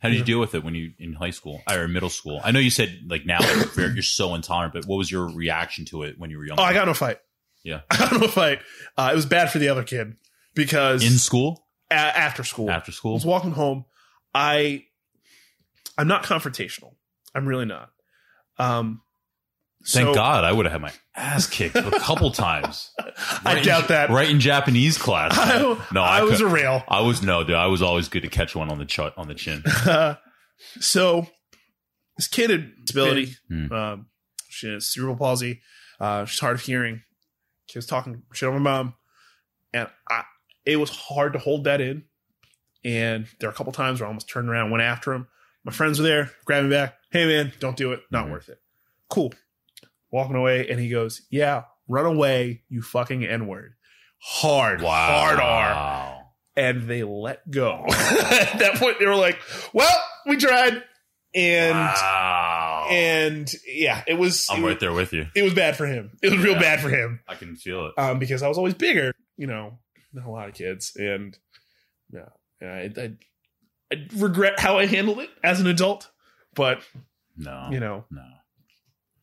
[0.00, 2.40] How did you deal with it when you in high school or middle school?
[2.44, 3.38] I know you said like now
[3.76, 6.58] you're, you're so intolerant, but what was your reaction to it when you were young?
[6.60, 7.18] Oh, I got no fight.
[7.62, 7.80] Yeah.
[7.90, 8.58] I got no fight.
[8.98, 10.16] Uh, it was bad for the other kid
[10.54, 13.14] because in school, a- after school, after I school.
[13.14, 13.86] was walking home.
[14.34, 14.84] I
[15.98, 16.94] I'm not confrontational.
[17.34, 17.90] I'm really not.
[18.58, 19.00] Um
[19.86, 22.90] Thank so- God, I would have had my ass kicked a couple times.
[22.98, 24.08] I Right in- doubt that.
[24.08, 25.32] Right in Japanese class.
[25.38, 25.58] I,
[25.92, 26.82] no, I, I, was could- a rail.
[26.88, 27.54] I was no, dude.
[27.56, 29.62] I was always good to catch one on the ch- on the chin.
[30.80, 31.26] so
[32.16, 33.34] this kid had disability.
[33.70, 34.06] Um,
[34.48, 35.60] she has cerebral palsy.
[36.00, 37.02] Uh, she's hard of hearing.
[37.66, 38.94] She was talking shit on my mom,
[39.72, 40.22] and I,
[40.64, 42.04] it was hard to hold that in.
[42.84, 45.26] And there are a couple times where I almost turned around, went after him.
[45.64, 46.94] My friends were there, grabbed me back.
[47.10, 48.00] Hey man, don't do it.
[48.10, 48.30] Not Mhm.
[48.32, 48.58] worth it.
[49.08, 49.32] Cool.
[50.10, 53.74] Walking away, and he goes, "Yeah, run away, you fucking n word."
[54.20, 55.18] Hard, wow.
[55.20, 56.20] hard R
[56.56, 57.84] and they let go.
[57.88, 59.38] At that point, they were like,
[59.72, 59.90] "Well,
[60.26, 60.82] we tried,"
[61.34, 62.86] and wow.
[62.90, 65.26] and yeah, it was I'm it, right there with you.
[65.34, 66.16] it was bad for him.
[66.22, 67.94] It was real bad for him I can feel it.
[67.98, 69.78] um, because I was always bigger, you know,
[70.12, 71.36] than a lot of kids, and
[72.12, 72.28] yeah,
[72.62, 73.12] I, I,
[73.94, 76.10] I regret how I handled it as an adult,
[76.54, 76.82] but
[77.36, 78.22] No, you know, no.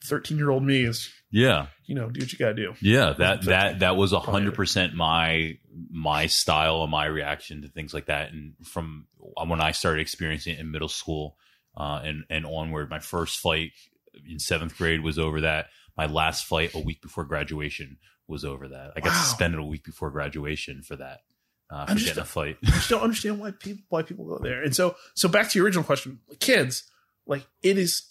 [0.06, 1.68] 13 year old me is, Yeah.
[1.86, 2.74] you know, do what you gotta do.
[2.82, 5.58] Yeah, that that that was a hundred percent my
[5.92, 8.32] my style and my reaction to things like that.
[8.32, 9.08] And from
[9.46, 11.38] when I started experiencing it in middle school
[11.78, 13.72] uh, and and onward, my first flight
[14.28, 15.68] in seventh grade was over that.
[15.96, 18.92] My last flight a week before graduation was over that.
[18.96, 19.22] I got Wow.
[19.22, 21.20] suspended a week before graduation for that.
[21.72, 22.10] Uh, for Understood.
[22.16, 22.58] getting a flight.
[22.66, 24.62] I just don't understand why people why people go there.
[24.62, 26.84] And so so back to your original question, kids,
[27.26, 28.04] like it is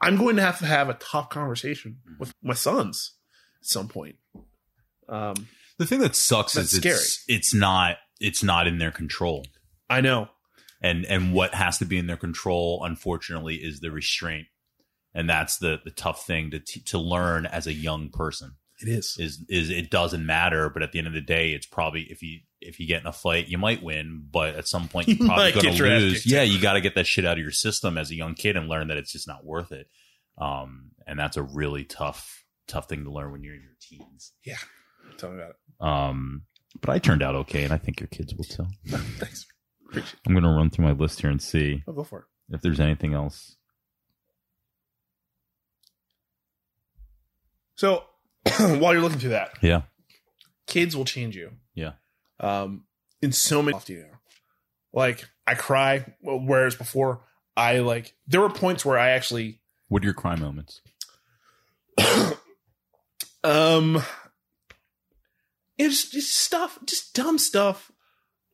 [0.00, 3.12] I'm going to have to have a tough conversation with my sons
[3.62, 4.16] at some point.
[5.08, 5.48] Um
[5.78, 9.46] The thing that sucks That's is it's, it's not it's not in their control.
[9.88, 10.28] I know.
[10.82, 14.46] and and what has to be in their control unfortunately is the restraint
[15.14, 18.88] and that's the the tough thing to t- to learn as a young person It
[18.88, 19.16] is.
[19.18, 22.22] is is it doesn't matter but at the end of the day it's probably if
[22.22, 25.14] you if you get in a fight you might win but at some point You
[25.20, 27.50] you're probably going to lose yeah you got to get that shit out of your
[27.50, 29.88] system as a young kid and learn that it's just not worth it
[30.38, 34.32] um and that's a really tough tough thing to learn when you're in your teens
[34.44, 34.56] Yeah,
[35.16, 35.84] Tell me about it.
[35.84, 36.42] um
[36.80, 39.46] but I turned out okay and I think your kids will too Thanks.
[39.88, 40.18] Appreciate it.
[40.26, 42.54] I'm going to run through my list here and see I'll go for it.
[42.54, 43.56] if there's anything else
[47.76, 48.04] So
[48.58, 49.82] while you're looking through that, yeah
[50.66, 51.50] kids will change you.
[51.74, 51.92] Yeah.
[52.40, 52.84] Um,
[53.22, 54.06] in so many, you know,
[54.92, 57.20] like I cry, whereas before
[57.56, 60.80] I like there were points where I actually, What are your cry moments?
[63.44, 64.02] um,
[65.76, 67.92] it's just stuff, just dumb stuff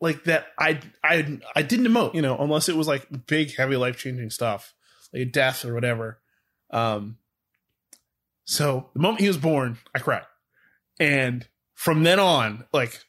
[0.00, 0.46] like that.
[0.58, 4.30] I I I didn't emote, you know, unless it was like big, heavy, life changing
[4.30, 4.74] stuff,
[5.12, 6.20] like a death or whatever.
[6.70, 7.18] Um,
[8.44, 10.26] so the moment he was born, I cried,
[10.98, 13.00] and from then on, like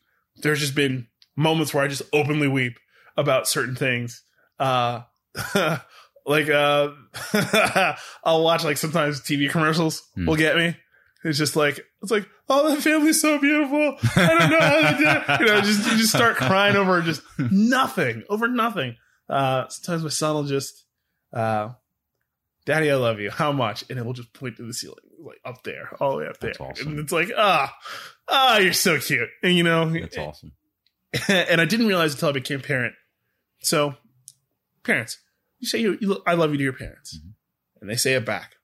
[0.41, 2.77] there's just been moments where I just openly weep
[3.15, 4.23] about certain things.
[4.59, 5.01] Uh,
[6.25, 6.89] like uh,
[8.23, 10.25] I'll watch like sometimes TV commercials Hmm.
[10.27, 10.75] will get me.
[11.23, 13.97] It's just like it's like oh that family's so beautiful.
[14.15, 15.39] I don't know how they did it.
[15.41, 18.95] You know, just you just start crying over just nothing, over nothing.
[19.29, 20.85] Uh, sometimes my son will just,
[21.33, 21.69] uh,
[22.65, 23.29] Daddy, I love you.
[23.29, 23.83] How much?
[23.89, 26.39] And it will just point to the ceiling, like up there, all the way up
[26.39, 26.53] there.
[26.59, 26.87] Awesome.
[26.89, 27.75] And it's like, ah,
[28.27, 29.29] ah, you're so cute.
[29.43, 30.51] And you know, it's awesome.
[31.27, 32.93] and I didn't realize until I became parent.
[33.61, 33.95] So,
[34.83, 35.17] parents,
[35.59, 37.33] you say you, you I love you to your parents, Mhm.
[37.81, 38.55] and they say it back,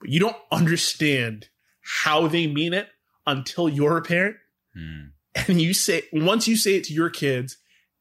[0.00, 1.48] but you don't understand
[1.82, 2.88] how they mean it
[3.26, 4.36] until you're a parent,
[4.74, 5.08] Hmm.
[5.48, 7.58] and you say once you say it to your kids,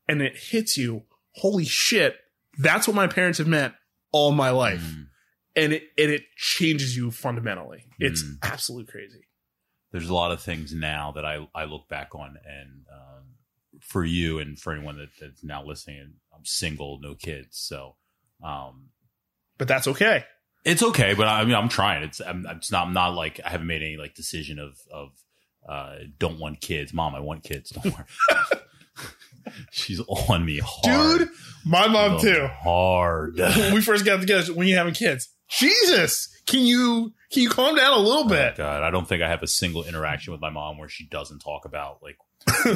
[0.07, 1.03] and it hits you,
[1.33, 2.17] holy shit,
[2.57, 3.73] that's what my parents have meant
[4.11, 5.01] all my life, Hmm.
[5.55, 7.85] And it and it changes you fundamentally.
[7.99, 8.37] It's Mm.
[8.43, 9.21] absolutely crazy.
[9.91, 13.23] There's a lot of things now that I, I look back on, and um,
[13.81, 17.95] for you and for anyone that, that's now listening, I'm single, no kids, so
[18.43, 18.89] um,
[19.57, 20.25] But that's okay.
[20.65, 21.13] it's okay.
[21.13, 22.03] But I mean, I'm trying.
[22.03, 25.09] It's I'm, it's not I'm not like I haven't made any like decision of of
[25.67, 27.15] uh, don't want kids, mom.
[27.15, 27.69] I want kids.
[27.71, 28.05] Don't worry.
[29.71, 31.29] She's on me hard, Dude,
[31.65, 32.47] my mom too.
[32.63, 33.37] Hard.
[33.37, 35.29] when we first got together when you having kids.
[35.49, 38.55] Jesus, can you can you calm down a little Oh, bit?
[38.55, 41.39] God, I don't think I have a single interaction with my mom where she doesn't
[41.39, 42.17] talk about like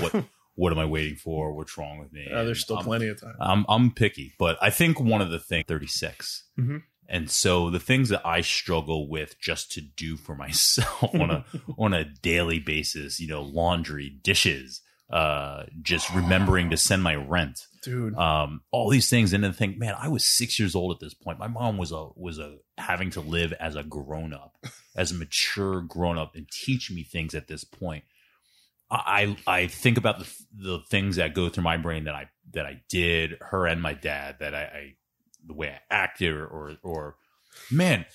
[0.01, 0.25] what
[0.55, 1.53] what am I waiting for?
[1.53, 2.27] What's wrong with me?
[2.31, 3.35] Uh, there's still I'm- plenty of time.
[3.39, 6.43] I'm I'm picky, but I think one of the things 36.
[6.59, 6.83] Mhm.
[7.11, 11.45] And so the things that I struggle with just to do for myself on a
[11.77, 17.67] on a daily basis, you know, laundry, dishes, uh just remembering to send my rent.
[17.81, 20.99] Dude, Um all these things and then think, man, I was 6 years old at
[20.99, 21.39] this point.
[21.39, 24.55] My mom was a was a having to live as a grown up,
[24.95, 28.03] as a mature grown up and teach me things at this point.
[28.91, 32.65] I I think about the the things that go through my brain that I that
[32.65, 34.95] I did her and my dad that I, I
[35.45, 37.15] the way I acted or, or or
[37.71, 38.05] man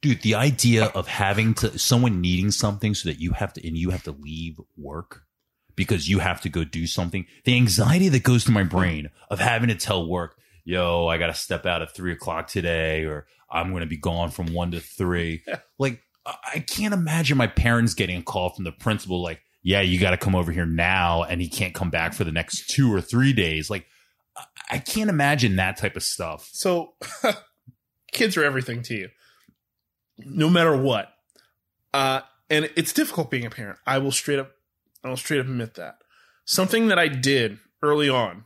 [0.00, 3.76] dude the idea of having to someone needing something so that you have to and
[3.76, 5.22] you have to leave work
[5.82, 9.38] because you have to go do something the anxiety that goes through my brain of
[9.40, 13.26] having to tell work yo I got to step out at three o'clock today or
[13.50, 15.42] I'm going to be gone from one to three
[15.78, 19.98] like I can't imagine my parents getting a call from the principal like, yeah, you
[19.98, 22.94] got to come over here now, and he can't come back for the next two
[22.94, 23.68] or three days.
[23.68, 23.86] Like,
[24.36, 26.48] I- I can't imagine that type of stuff.
[26.52, 26.94] so
[28.12, 29.08] kids are everything to you,
[30.18, 31.08] no matter what.
[31.92, 33.80] Uh, and it's difficult being a parent.
[33.84, 34.52] I will straight up,
[35.04, 35.96] I will straight up admit that.
[36.44, 38.44] Something that I did early on.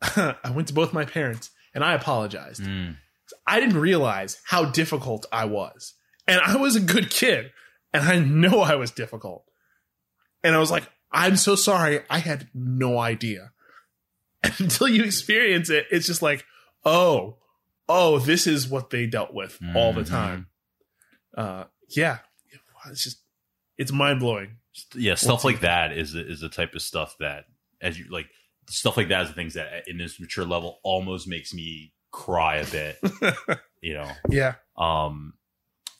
[0.02, 2.62] I went to both my parents and I apologized.
[3.46, 5.94] I didn't realize how difficult I was.
[6.26, 7.52] And I was a good kid.
[7.92, 9.44] And I know I was difficult.
[10.42, 12.00] And I was like, I'm so sorry.
[12.10, 13.52] I had no idea.
[14.42, 16.44] And until you experience it, it's just like,
[16.84, 17.38] oh,
[17.88, 20.08] oh, this is what they dealt with all the Mhm.
[20.08, 20.46] time.
[21.36, 22.18] uh, yeah,
[22.90, 23.18] it's just
[23.78, 24.56] it's mind blowing.
[24.94, 27.44] Yeah, stuff like that is is the type of stuff that
[27.80, 28.26] as you like
[28.68, 32.56] stuff like that is the things that in this mature level almost makes me cry
[32.56, 32.98] a bit.
[33.82, 34.54] you know, Yeah.
[34.76, 35.34] um,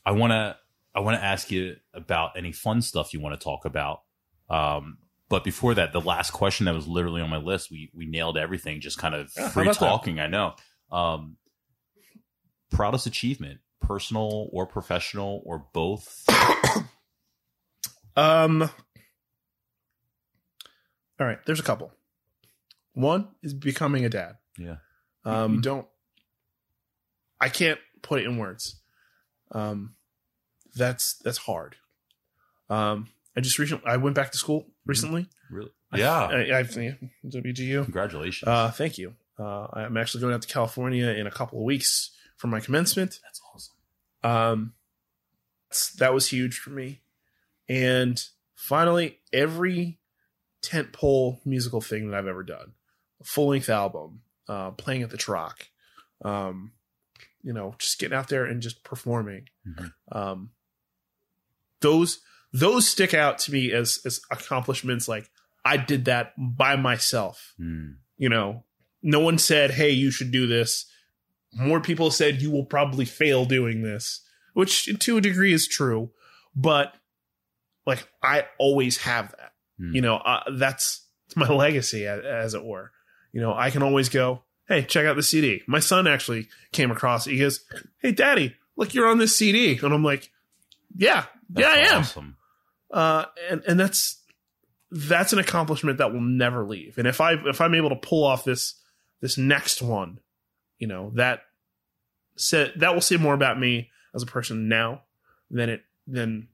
[0.04, 0.56] I want to
[0.94, 4.02] I want to ask you about any fun stuff you want to talk about.
[4.48, 4.98] Um,
[5.28, 8.36] but before that, the last question that was literally on my list, we we nailed
[8.38, 9.86] everything, just kind of Yeah, free about that?
[9.88, 10.20] talking.
[10.20, 10.54] I know.
[10.92, 11.36] Um,
[12.70, 16.24] proudest achievement, personal or professional or both.
[18.16, 18.62] Um.
[21.20, 21.38] All right.
[21.46, 21.92] There's a couple.
[22.94, 24.36] One is becoming a dad.
[24.58, 24.76] Yeah.
[25.24, 25.60] Um.
[25.60, 25.86] Don't.
[27.40, 28.80] I can't put it in words.
[29.52, 29.94] Um.
[30.74, 31.76] That's that's hard.
[32.68, 33.08] Um.
[33.36, 35.28] I just recently I went back to school recently.
[35.50, 35.70] Really?
[35.94, 36.26] Yeah.
[36.26, 36.92] I, I, yeah,
[37.26, 37.84] WGU.
[37.84, 38.48] Congratulations.
[38.48, 39.14] Uh, thank you.
[39.38, 43.18] Uh, I'm actually going out to California in a couple of weeks for my commencement.
[43.22, 43.74] That's awesome.
[44.22, 44.72] Um,
[45.98, 47.00] that was huge for me.
[47.68, 48.22] And
[48.54, 49.98] finally, every
[50.62, 52.72] tentpole musical thing that I've ever done,
[53.20, 55.66] a full length album, uh, playing at the Troc,
[56.24, 56.72] um,
[57.42, 59.48] you know, just getting out there and just performing.
[59.66, 59.92] Mhm.
[60.12, 60.50] Um,
[61.80, 62.20] those
[62.52, 65.08] those stick out to me as as accomplishments.
[65.08, 65.30] Like
[65.64, 67.96] I did that by myself Mm.
[68.16, 68.64] you know,
[69.02, 70.86] no one said, "Hey, you should do this."
[71.52, 74.20] More people said you will probably fail doing this,
[74.54, 76.12] which to a degree is true,
[76.54, 76.94] but
[77.86, 79.52] like I always have that.
[79.78, 79.94] Hmm.
[79.94, 81.06] You know, uh, that's
[81.36, 82.90] my legacy as, as it were.
[83.32, 86.90] You know, I can always go, "Hey, check out the CD." My son actually came
[86.90, 87.32] across it.
[87.32, 87.64] He goes,
[87.98, 90.30] "Hey, daddy, look, you're on this CD." And I'm like,
[90.96, 91.24] "Yeah,
[91.54, 92.36] yeah, I am." Awesome.
[92.92, 94.22] uh, and and that's
[94.90, 96.98] that's an accomplishment that will never leave.
[96.98, 98.80] And if I if I'm able to pull off this
[99.20, 100.20] this next one,
[100.78, 101.40] you know that
[102.36, 105.02] said that will say more about me as a person now
[105.50, 106.46] than it than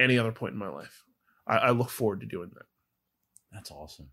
[0.00, 1.04] any other point in my life.
[1.46, 2.66] I, I look forward to doing that.
[3.52, 4.10] That's awesome.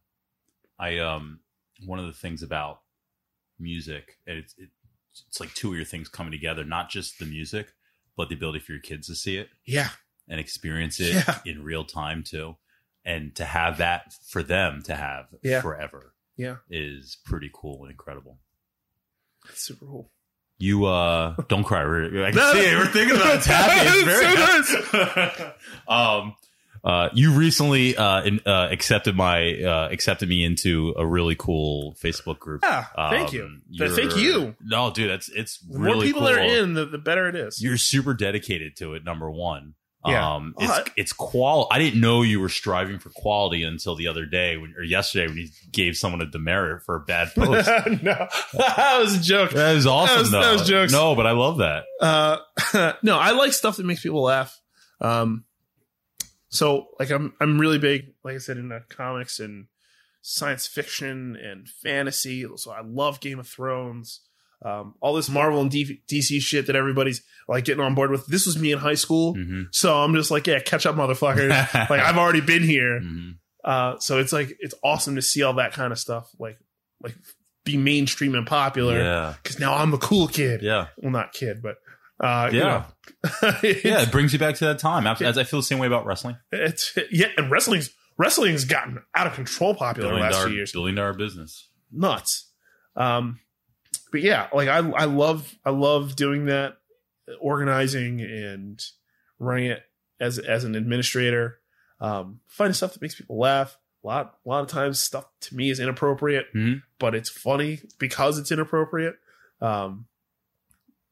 [0.79, 1.39] I um
[1.85, 2.81] one of the things about
[3.59, 4.69] music, and it's it,
[5.27, 7.67] it's like two of your things coming together, not just the music,
[8.15, 9.89] but the ability for your kids to see it Yeah,
[10.27, 11.39] and experience it Yeah.
[11.45, 12.57] in real time too,
[13.05, 15.61] and to have that for them to have Yeah.
[15.61, 18.39] forever yeah, is pretty cool and incredible.
[19.49, 20.11] it's super cool.
[20.59, 21.83] You uh don't cry.
[21.83, 22.77] We're, I can see it.
[22.77, 23.37] We're thinking about it.
[23.37, 23.89] It's happy.
[23.99, 24.89] It's
[25.31, 25.51] very
[25.87, 26.35] um
[26.83, 31.95] uh you recently uh, in, uh accepted my uh accepted me into a really cool
[32.01, 32.61] Facebook group.
[32.63, 33.43] Yeah, thank you.
[33.45, 34.55] Um, Th- thank you.
[34.63, 36.29] No, dude, that's it's The really more people cool.
[36.31, 37.61] that are in, the, the better it is.
[37.61, 39.03] You're super dedicated to it.
[39.03, 39.73] Number one.
[40.05, 40.35] Yeah.
[40.35, 41.67] Um, it's I- it's qual.
[41.71, 45.27] I didn't know you were striving for quality until the other day when, or yesterday
[45.27, 47.67] when you gave someone a demerit for a bad post.
[48.03, 49.51] no, that was a joke.
[49.51, 50.15] that was awesome.
[50.15, 50.41] That was- though.
[50.41, 50.93] that was jokes.
[50.93, 51.83] No, but I love that.
[51.99, 54.59] Uh, no, I like stuff that makes people laugh.
[55.01, 55.43] Um,
[56.49, 59.67] so like I'm I'm really big, like I said, in into comics and
[60.21, 62.45] science fiction and fantasy.
[62.55, 64.21] So I love Game of Thrones.
[64.65, 68.25] Um, all this Marvel and DC shit that everybody's like getting on board with.
[68.27, 71.49] This was me in high school, hmm so I'm just like, yeah, catch up, motherfuckers.
[71.89, 72.99] like I've already been here.
[73.01, 73.35] Mhm.
[73.63, 76.57] Uh, so it's like it's awesome to see all that kind of stuff, like
[77.03, 77.15] like
[77.65, 78.97] be mainstream and popular.
[78.97, 79.33] Yeah.
[79.43, 80.61] Because now I'm a cool kid.
[80.63, 80.87] Yeah.
[80.97, 81.75] Well, not kid, but
[82.19, 82.63] uh, you Yeah.
[82.63, 83.51] know.
[83.63, 84.01] Yeah.
[84.01, 85.05] It brings you back to that time.
[85.05, 86.37] As as I feel the same way about wrestling.
[86.51, 90.71] it's yeah, and wrestling's wrestling's gotten out of control popular Billion last dollar, few years.
[90.71, 91.69] billion dollar business.
[91.91, 92.49] Nuts.
[92.95, 93.39] Um,
[94.17, 96.77] but yeah, like I I love I love doing that,
[97.39, 98.83] organizing and
[99.37, 99.83] running it
[100.19, 101.59] as as an administrator.
[102.01, 103.77] Um, finding stuff that makes people laugh.
[104.03, 106.81] A lot a lot of times stuff to me is inappropriate, Mhm.
[106.97, 109.15] but it's funny because it's inappropriate.
[109.61, 110.07] Um,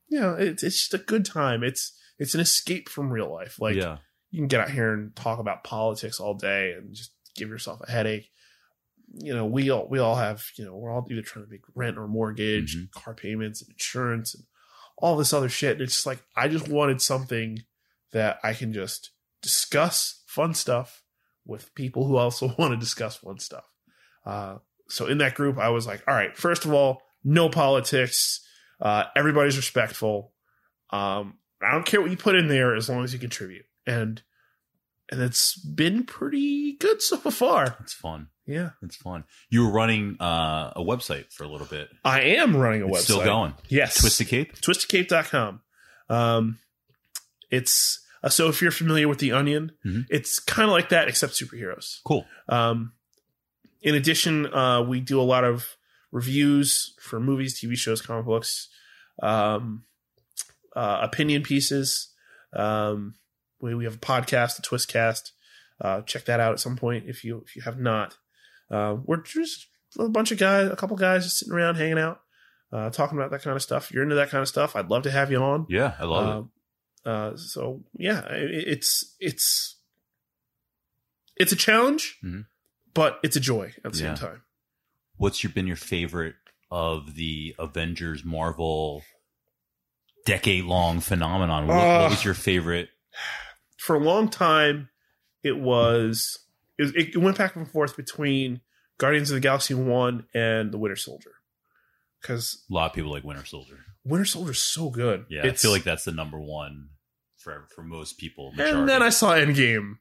[0.07, 1.63] you know, it's it's just a good time.
[1.63, 3.59] It's it's an escape from real life.
[3.59, 3.97] Like yeah.
[4.31, 7.81] you can get out here and talk about politics all day and just give yourself
[7.87, 8.31] a headache.
[9.17, 11.61] You know, we all we all have, you know, we're all either trying to make
[11.73, 12.91] rent or mortgage, Mhm.
[12.91, 14.43] car payments and insurance and
[14.97, 15.73] all this other shit.
[15.73, 17.59] And it's just like I just wanted something
[18.11, 19.11] that I can just
[19.41, 21.03] discuss fun stuff
[21.45, 23.65] with people who also want to discuss fun stuff.
[24.25, 24.57] Uh,
[24.89, 28.41] so in that group, I was like, all right, first of all, no politics.
[28.81, 30.33] Uh, everybody's respectful.
[30.91, 33.65] Um, I don't care what you put in there as long as you contribute.
[33.87, 34.21] And
[35.11, 37.77] and it's been pretty good so far.
[37.79, 38.29] It's fun.
[38.47, 38.71] Yeah.
[38.83, 39.23] It's fun.
[39.49, 41.89] You were running uh, a website for a little bit.
[42.03, 43.03] I am running a It's website.
[43.03, 43.53] still going.
[43.69, 43.99] Yes.
[43.99, 44.55] Twisted Cape.
[44.61, 45.61] twistedcape.com.
[46.09, 46.59] Um,
[47.49, 50.05] it's uh, so if you're familiar with the Onion, Mhm.
[50.09, 51.99] it's kind of like that except superheroes.
[52.05, 52.25] Cool.
[52.49, 52.93] Um,
[53.81, 55.75] in addition, uh, we do a lot of
[56.11, 58.69] reviews for movies, TV shows, comic books,
[59.21, 59.85] um,
[60.75, 62.09] uh, opinion pieces.
[62.53, 63.15] Um,
[63.59, 65.31] we we have a podcast, the Twistcast.
[65.81, 68.17] Uh, check that out at some point if you if you have not.
[68.71, 69.67] Uh, we're just
[69.99, 72.21] a bunch of guys, a couple guys just sitting around hanging out,
[72.71, 73.85] uh, talking about that kind of stuff.
[73.85, 75.65] If you're into that kind of stuff, I'd love to have you on.
[75.69, 76.49] Yeah, I love
[77.05, 77.09] it.
[77.09, 79.75] Uh, uh, so yeah, it, it's it's
[81.37, 82.45] it's a challenge, Mhm.
[82.93, 84.15] but it's a joy at the Yeah.
[84.15, 84.41] same time.
[85.17, 86.35] What's your been your favorite
[86.71, 89.03] of the Avengers Marvel
[90.25, 91.67] decade long phenomenon?
[91.67, 92.89] What, Uh, what was your favorite?
[93.77, 94.89] For a long time,
[95.43, 96.39] it was
[96.77, 98.61] it, it went back and forth between
[98.97, 101.31] Guardians of the Galaxy one and the Winter Soldier
[102.21, 103.77] because A lot of people like Winter Soldier.
[104.03, 105.25] Winter Soldier's so good.
[105.29, 106.89] Yeah, It's- I feel like that's the number one
[107.37, 108.53] for for most people.
[108.57, 109.97] And then I saw Endgame,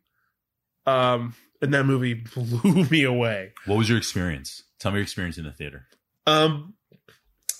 [0.86, 3.52] um, and that movie blew me away.
[3.66, 4.62] what was your experience?
[4.78, 5.86] Tell me your experience in the theater.
[6.26, 6.74] Um,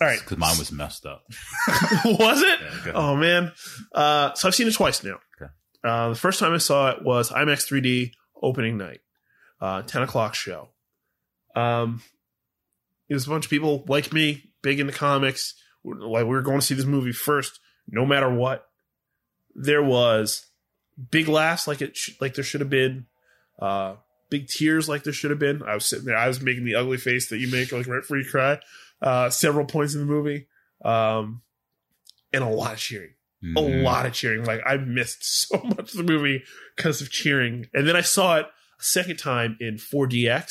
[0.01, 1.25] all right, because mine was messed up.
[2.05, 2.59] was it?
[2.87, 2.93] Yeah.
[2.95, 3.53] Oh man.
[3.95, 5.19] Uh, so I've seen it twice now.
[5.41, 5.51] Okay.
[5.83, 8.13] Uh, the first time I saw it was IMAX 3D
[8.43, 9.01] opening night,
[9.61, 10.69] uh, 10 o'clock show.
[11.55, 12.03] Um,
[13.09, 15.55] it was a bunch of people like me, big into comics.
[15.85, 18.67] Like we were going to see this movie first, no matter what.
[19.55, 20.47] There was
[21.11, 23.07] big laughs, like it, sh- like there should have been.
[23.61, 23.97] Uh,
[24.31, 25.63] big tears, like there should have been.
[25.63, 28.01] I was sitting there, I was making the ugly face that you make, like right
[28.01, 28.59] before you cry.
[29.01, 30.47] Uh, several points in the movie.
[30.85, 31.43] Um,
[32.33, 33.11] and a lot of cheering
[33.43, 33.83] a Mhm.
[33.83, 34.43] lot of cheering.
[34.45, 36.43] Like I missed so much of the movie
[36.77, 37.69] because of cheering.
[37.75, 38.47] And then I saw it
[38.85, 40.47] second time in 4DX.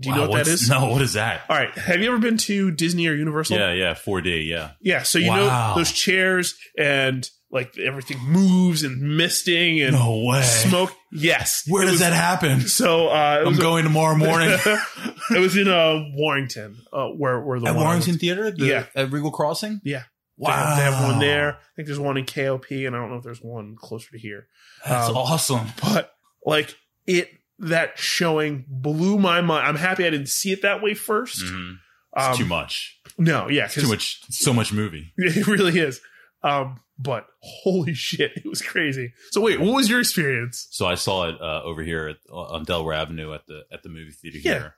[0.00, 0.68] Do you Wow, know what that is?
[0.68, 1.42] No, what is that?
[1.48, 1.70] All right.
[1.78, 3.56] Have you ever been to Disney or Universal?
[3.58, 4.72] Yeah, yeah, 4D, yeah.
[4.80, 5.02] Yeah.
[5.04, 5.36] So you Wow.
[5.70, 10.42] know those chairs and like everything moves and misting and no way.
[10.42, 10.90] smoke.
[11.12, 11.62] Yes.
[11.68, 12.62] Where It does was- that happen?
[12.62, 14.48] So uh, I'm going tomorrow morning.
[15.30, 18.18] it was in uh, Warrington, uh, where where the At Warrington.
[18.18, 18.50] Theater?
[18.50, 18.86] The- Yeah.
[18.96, 19.80] At Regal Crossing?
[19.84, 20.02] Yeah.
[20.36, 20.50] Wow.
[20.50, 21.52] They have, they have one there.
[21.52, 24.18] I think there's one in KOP, and I don't know if there's one closer to
[24.18, 24.48] here.
[24.84, 25.68] That's Um, awesome.
[25.80, 26.10] but
[26.44, 26.74] like
[27.06, 29.66] it that showing blew my mind.
[29.66, 31.42] I'm happy I didn't see it that way first.
[31.44, 31.76] Mhm.
[32.16, 32.98] It's Um, too much.
[33.18, 34.20] No, yeah, too much.
[34.30, 35.12] So much movie.
[35.18, 36.00] It really is.
[36.42, 39.12] Um, but holy shit, it was crazy.
[39.30, 40.68] So wait, what was your experience?
[40.70, 43.88] So I saw it uh, over here at, on Delaware Avenue at the at the
[43.88, 44.52] movie theater Yeah.
[44.58, 44.74] here.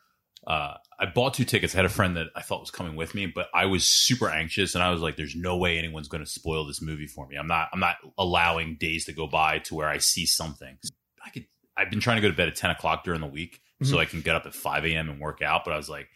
[0.46, 1.74] Uh, I bought two tickets.
[1.74, 4.30] I had a friend that I thought was coming with me, but I was super
[4.30, 7.26] anxious, and I was like, "There's no way anyone's going to spoil this movie for
[7.26, 7.34] me.
[7.36, 7.68] I'm not.
[7.72, 10.78] I'm not allowing days to go by to where I see something.
[11.24, 11.46] I could.
[11.76, 14.00] I've been trying to go to bed at 10 o'clock during the week so Mhm.
[14.00, 15.10] I can get up at 5 a.m.
[15.10, 15.64] and work out.
[15.64, 16.08] But I was like,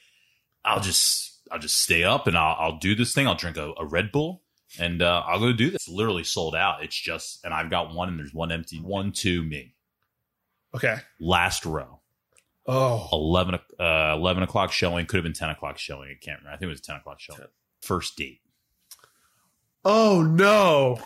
[0.65, 3.27] I'll just I'll just stay up and I'll, I'll do this thing.
[3.27, 4.43] I'll drink a, a Red Bull
[4.79, 5.87] and uh, I'll go do this.
[5.87, 6.83] It's literally sold out.
[6.85, 8.79] It's just, and I've got one and there's one empty.
[8.79, 9.75] One, to me.
[10.75, 10.97] Okay.
[11.19, 12.01] Last row.
[12.67, 15.07] Oh, 11, o- uh, 11 o'clock showing.
[15.07, 16.11] Could have been 10 o'clock showing.
[16.11, 16.55] I can't remember.
[16.55, 17.41] I think it was 10 o'clock showing.
[17.83, 18.41] First date.
[19.85, 21.01] oh no,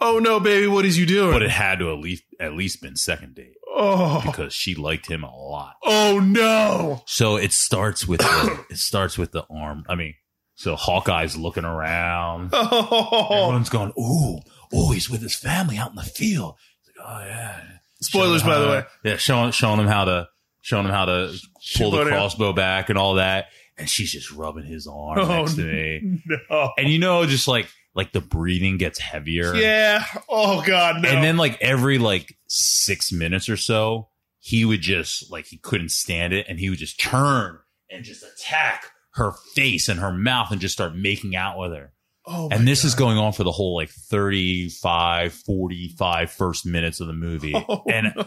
[0.00, 1.32] oh no, baby, what is you doing?
[1.32, 5.06] But it had to at least, at least been second date oh, because she liked
[5.10, 5.74] him a lot.
[5.84, 7.02] oh no.
[7.06, 9.84] So it starts with the, it starts with the arm.
[9.88, 10.14] I mean,
[10.54, 12.50] so Hawkeye's looking around.
[12.54, 14.38] Oh, Everyone's going, ooh,
[14.72, 16.56] oh, he's with his family out in the field.
[16.84, 17.60] He's like, oh yeah.
[18.00, 18.84] spoilers, by the way.
[19.04, 20.28] Yeah, showing showing him how to
[20.62, 21.38] showing him how to
[21.76, 22.16] pull the Shoot it out.
[22.18, 23.46] crossbow back and all that.
[23.78, 26.22] And she's just rubbing his arm Oh, next to me.
[26.50, 26.72] No.
[26.78, 29.54] And you know, just like like the breathing gets heavier.
[29.56, 30.04] Yeah.
[30.28, 31.08] Oh God, no.
[31.08, 34.08] And then like every like six minutes or so,
[34.38, 37.58] he would just like he couldn't stand it and he would just turn
[37.90, 41.92] and just attack her face and her mouth and just start making out with her.
[42.26, 47.06] oh, and this is going on for the whole like 35 45 first minutes of
[47.06, 48.26] the movie Oh, and no.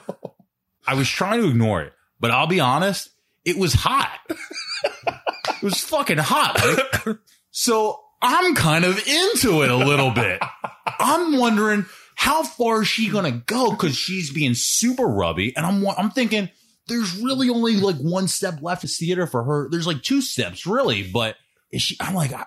[0.88, 3.10] i was trying to ignore it but i'll be honest
[3.46, 6.60] it was hot it was fucking hot
[7.06, 7.18] like,
[7.52, 10.42] so i'm kind of into it a little bit.
[11.00, 11.86] I'm wondering
[12.16, 16.50] how far is she gonna go because she's being super rubby and i'm i'm thinking
[16.88, 19.70] there's really only like one step left of theater for her.
[19.70, 21.36] There's like two steps really but
[21.72, 22.46] is she i'm like I,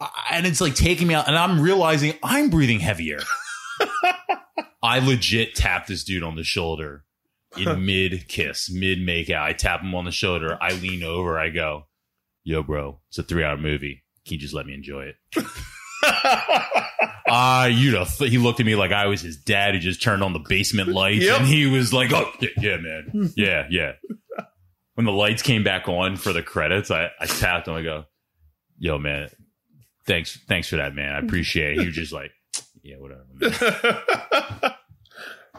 [0.00, 3.20] I- and it's like taking me out and i'm realizing i'm breathing heavier.
[4.82, 7.04] I legit tapped this dude on the shoulder
[7.56, 9.44] in mid kiss mid make out.
[9.46, 10.56] I tap him on the shoulder.
[10.60, 11.38] I lean over.
[11.38, 11.86] I go
[12.44, 15.16] yo bro it's a three hour movie can you just let me enjoy it
[17.30, 20.02] Ah, you know, th- he looked at me like I was his dad who just
[20.02, 21.40] turned on the basement lights, Yep.
[21.40, 23.92] and he was like, "Oh, yeah, yeah, man, yeah, yeah."
[24.94, 27.74] When the lights came back on for the credits, I, I tapped him.
[27.74, 28.04] I go,
[28.78, 29.28] "Yo, man,
[30.06, 31.12] thanks, thanks for that, man.
[31.14, 32.30] I appreciate it." He was just like,
[32.82, 33.52] "Yeah, whatever." Man.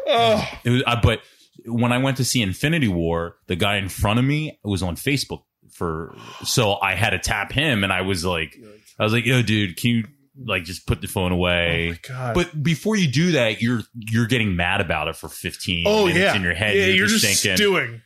[0.07, 1.21] oh, It was, but
[1.65, 4.95] when I went to see Infinity War, the guy in front of me was on
[4.95, 5.43] Facebook
[5.79, 8.55] for, so I had to tap him, and I was like,
[8.99, 10.03] I was like, "Yo, dude, can you
[10.45, 11.99] like just put the phone Oh away.
[12.07, 12.35] god!
[12.35, 16.19] But before you do that, you're you're getting mad about it for 15 oh minutes
[16.19, 16.75] yeah, in your head.
[16.75, 17.57] Yeah, you're, you're just, just thinking.
[17.57, 18.01] stewing.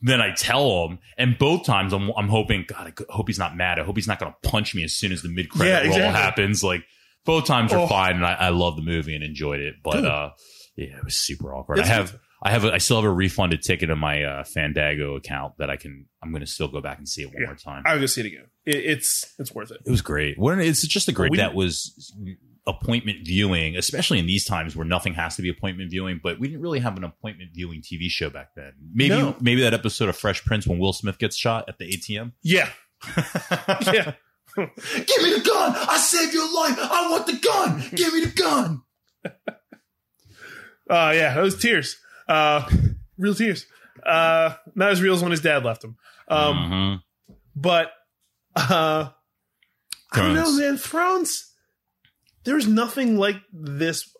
[0.00, 3.56] Then I tell him, and both times I'm I'm hoping, God, I hope he's not
[3.56, 3.78] mad.
[3.80, 5.78] I hope he's not going to punch me as soon as the mid credit Yeah,
[5.80, 6.20] roll exactly.
[6.22, 6.62] happens.
[6.64, 6.84] Like
[7.24, 7.86] both times are Oh.
[7.88, 9.74] fine, and I, I love the movie and enjoyed it.
[9.82, 10.04] But Good.
[10.04, 10.30] uh,
[10.76, 11.78] yeah, it was super awkward.
[11.78, 14.44] It's- I have I have a, I still have a refunded ticket in my uh,
[14.44, 16.06] Fandango account that I can.
[16.22, 17.46] I'm going to still go back and see it one Yeah.
[17.46, 17.82] more time.
[17.86, 18.46] I would go see it again.
[18.64, 19.78] It, it's it's worth it.
[19.84, 20.38] It was great.
[20.38, 22.12] When it's just a great We- that was
[22.66, 26.20] appointment viewing, especially in these times where nothing has to be appointment viewing.
[26.22, 28.72] But we didn't really have an appointment viewing TV show back then.
[28.92, 29.34] Maybe No.
[29.40, 32.32] maybe that episode of Fresh Prince when Will Smith gets shot at the ATM.
[32.42, 32.68] Yeah,
[33.16, 34.12] yeah.
[34.56, 35.74] Give me the gun!
[35.76, 36.76] I saved your life.
[36.78, 37.82] I want the gun.
[37.96, 38.82] Give me the gun.
[40.90, 41.98] Uh, yeah, those tears.
[42.28, 42.68] Uh,
[43.16, 43.66] real tears.
[44.04, 45.96] Uh, not as real as when his dad left him.
[46.28, 47.36] Um, Mhm.
[47.56, 47.90] but
[48.56, 49.10] uh,
[50.12, 50.76] I don't know, man.
[50.76, 51.52] Thrones.
[52.44, 54.14] There's nothing like this.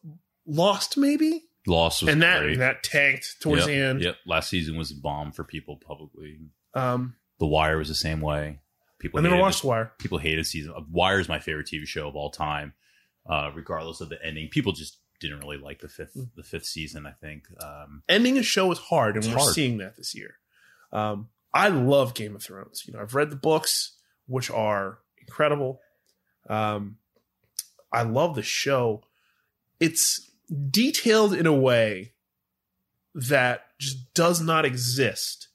[0.46, 2.58] Lost, maybe, Lost was and that great.
[2.58, 4.00] that tanked towards yep, the end.
[4.02, 4.16] Yep.
[4.26, 6.38] Last season was a bomb for people publicly.
[6.74, 8.60] Um, The Wire was the same way.
[8.98, 9.60] People I never watched.
[9.62, 9.92] The Wire.
[9.98, 10.72] people hated season.
[10.90, 12.72] Wire is my favorite TV show of all time,
[13.28, 14.48] uh, regardless of the ending.
[14.48, 16.30] People just didn't really like the fifth Mm.
[16.36, 17.06] the fifth season.
[17.06, 17.44] I think.
[17.62, 19.54] Um, Ending a show is hard, and we're hard.
[19.54, 20.38] seeing that this year.
[20.92, 22.84] Um, I love Game of Thrones.
[22.86, 23.96] You know, I've read the books,
[24.26, 25.80] which are incredible.
[26.48, 26.98] Um,
[27.92, 29.02] I love the show.
[29.80, 30.30] It's
[30.70, 32.12] detailed in a way
[33.14, 35.48] that just does not exist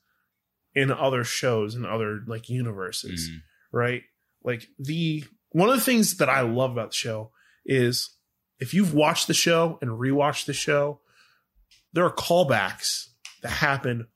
[0.75, 3.37] in other shows and other like universes, mm,
[3.71, 4.03] right?
[4.43, 7.31] Like the one of the things that I love about the show
[7.65, 8.09] is
[8.63, 10.99] if you've watched the show and rewatched the show,
[11.91, 13.09] there are callbacks
[13.41, 14.07] that happen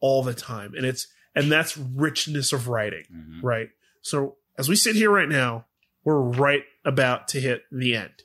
[0.00, 3.40] all the time, and it's and that's richness of writing mhm.
[3.42, 3.70] right?
[4.02, 5.66] So as we sit here right now,
[6.04, 8.22] we're right about to hit the end.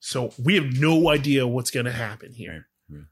[0.00, 2.66] So we have no idea what's going to happen here.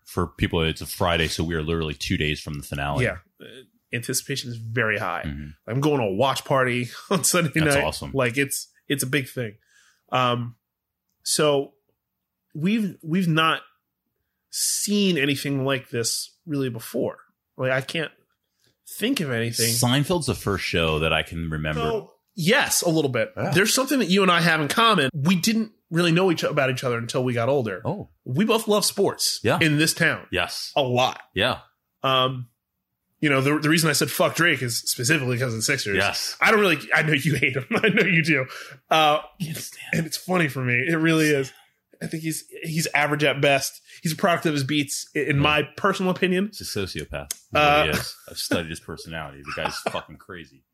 [0.04, 3.04] For people, it's a Friday, so we are literally two days from the finale.
[3.04, 3.46] Yeah, Uh,
[3.92, 5.22] anticipation is very high.
[5.26, 5.54] Mhm.
[5.66, 7.84] I'm going to a watch party on Sunday That's night.
[7.84, 8.10] awesome.
[8.12, 9.54] Like it's it's a big thing.
[10.10, 10.56] Um,
[11.22, 11.72] so
[12.54, 13.60] we've we've not
[14.50, 17.18] seen anything like this really before.
[17.56, 18.10] Like I can't
[18.98, 19.68] think of anything.
[19.70, 21.80] Seinfeld's the first show that I can remember.
[21.80, 23.32] So, yes, a little bit.
[23.36, 23.50] Yeah.
[23.50, 25.10] There's something that you and I have in common.
[25.14, 27.80] We didn't really know each about each other until we got older.
[27.84, 29.40] Oh, We both love sports.
[29.42, 29.58] Yeah.
[29.60, 31.20] In this town, yes, a lot.
[31.34, 31.58] yeah,
[32.02, 32.48] Um,
[33.22, 35.96] you know, the the reason I said fuck Drake is specifically because of the Sixers.
[35.96, 36.36] yes.
[36.40, 36.78] I don't really.
[36.92, 37.64] I know you hate him.
[37.70, 38.46] I know you do.
[38.90, 39.20] Uh,
[39.92, 40.74] and it's funny for me.
[40.74, 41.52] It really is.
[42.02, 43.80] I think he's he's average at best.
[44.02, 46.50] He's a product of his beats, in my personal opinion.
[46.52, 47.32] He's a sociopath.
[47.54, 48.16] Uh, is.
[48.28, 49.42] I've studied his personality.
[49.44, 50.64] The guy's fucking crazy.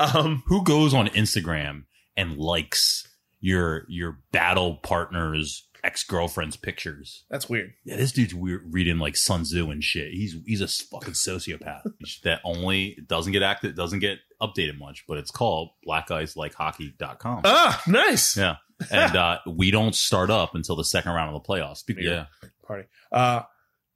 [0.00, 1.84] Um, Who goes on Instagram
[2.16, 3.06] and likes
[3.38, 7.24] your your battle partner's ex girlfriend's pictures?
[7.30, 7.72] that's weird.
[7.84, 10.12] Yeah, this dude's weird, reading like Sun Tzu and shit.
[10.12, 11.82] He's he's a fucking sociopath
[12.24, 17.42] that only doesn't get active, doesn't get updated much, but it's called blackguysLikeHockey.com.
[17.44, 18.36] Ah, nice.
[18.36, 18.56] Yeah.
[18.90, 21.82] And uh, we don't start up until the second round of the playoffs.
[21.86, 22.26] But yeah,
[22.66, 22.84] Party.
[23.10, 23.42] Uh,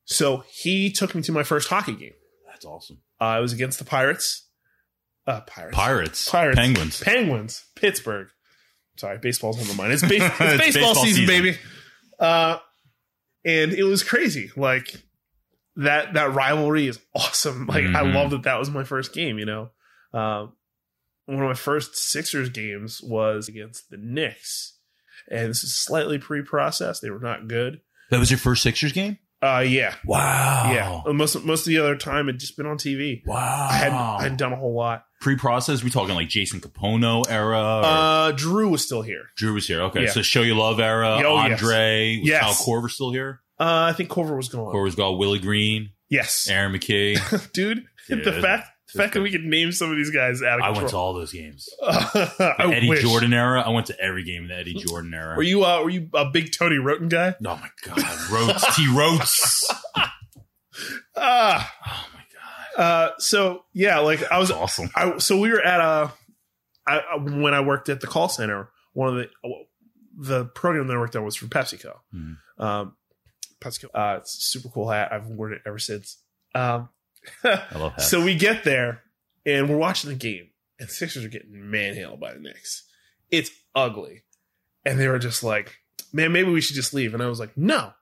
[0.04, 2.14] so he took me to my first hockey game.
[2.46, 2.98] that's awesome.
[3.20, 4.46] Uh, it was against the Pirates.
[5.26, 5.76] Uh, Pirates.
[5.76, 6.56] Pirates, Pirates.
[6.58, 7.00] Penguins.
[7.02, 7.64] Penguins.
[7.76, 8.28] Pittsburgh.
[8.96, 9.92] Sorry, baseball's on my mind.
[9.92, 11.26] It's, base- it's baseball, baseball season, season.
[11.26, 11.58] baby.
[12.20, 12.59] Uh,
[13.44, 14.51] and it was crazy.
[14.56, 14.94] Like
[15.76, 17.66] that that rivalry is awesome.
[17.68, 18.14] Like I Mhm.
[18.14, 19.38] love that that was my first game.
[19.38, 19.70] You know,
[20.12, 20.52] um,
[21.26, 24.78] one of my first Sixers games was against the Knicks,
[25.30, 27.01] and this is slightly pre-processed.
[27.02, 27.80] They were not good.
[28.10, 29.18] That was your first Sixers game?
[29.42, 31.02] Uh, yeah, Wow.
[31.06, 31.12] yeah.
[31.12, 33.22] Most most of the other time had just been on TV.
[33.24, 33.68] Wow.
[33.70, 35.06] I hadn't I hadn't done a whole lot.
[35.20, 35.82] Pre-process.
[35.84, 37.59] We talking like Jason Kapono era.
[37.59, 39.24] Or Uh, Jrue was still here.
[39.38, 39.82] Jrue was here.
[39.82, 40.10] Okay, yeah.
[40.10, 41.20] so Show You Love era.
[41.24, 41.62] Oh, yes.
[41.62, 42.18] Andre.
[42.20, 42.42] Was Yes.
[42.42, 43.40] Kyle Korver still here?
[43.59, 44.72] Uh, I think Korver was gone.
[44.74, 47.52] Korver's got Willie Green, Yes, Aaron McKie.
[47.52, 47.84] dude.
[48.09, 50.64] Yeah, the fact the fact that we could name some of these guys out of
[50.64, 51.68] I went to all those games.
[52.59, 53.02] Eddie wish.
[53.02, 53.60] Jordan era.
[53.60, 55.36] I went to every game in the Eddie Jordan era.
[55.36, 57.34] Were you uh, were you a big Tony Wroten guy?
[57.47, 58.88] Oh my god, Rotes, T.
[58.92, 59.70] Rotes.
[61.16, 62.19] Ah, Oh my god,
[62.76, 64.90] uh, so yeah, like I was, that's awesome.
[64.94, 66.12] I so we were at a,
[66.86, 68.68] I, I- when I worked at the call center.
[68.92, 69.30] One of the
[70.18, 71.94] the program that I worked on was for PepsiCo.
[72.14, 72.36] Mhm.
[72.59, 72.97] Um,
[73.60, 73.84] PepsiCo.
[73.94, 75.12] Uh, it's a super cool hat.
[75.12, 76.18] I've worn it ever since.
[76.55, 76.88] Um,
[77.44, 78.01] I love that.
[78.02, 79.02] So we get there
[79.47, 80.48] and we're watching the game,
[80.80, 82.84] and Sixers are getting manhandled by the Knicks.
[83.30, 84.24] It's ugly.
[84.84, 85.76] And they were just like,
[86.12, 87.14] man, maybe we should just leave.
[87.14, 87.92] And I was like, no,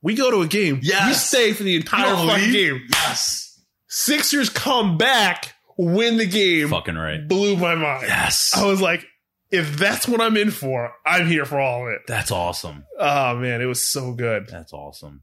[0.00, 0.80] we go to a game.
[0.82, 1.08] Yes.
[1.08, 2.86] We stay for the entire fucking game.
[2.90, 3.47] yes,
[3.88, 6.68] Sixers come back, win the game.
[6.68, 7.26] fucking right.
[7.26, 8.04] Blew my mind.
[8.06, 9.06] Yes, I was like,
[9.50, 12.02] if that's what I'm in for, I'm here for all of it.
[12.06, 12.84] That's awesome.
[12.98, 14.46] Oh man, it was so good.
[14.48, 15.22] That's awesome.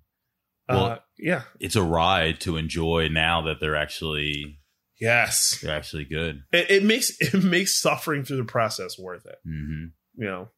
[0.68, 1.44] uh, Well- yeah.
[1.62, 4.60] It's a ride to enjoy now that they're actually
[5.00, 5.60] Yes.
[5.62, 6.44] they're actually good.
[6.52, 9.38] It, it makes it makes suffering through the process worth it.
[9.46, 9.86] hmm
[10.18, 10.50] You know,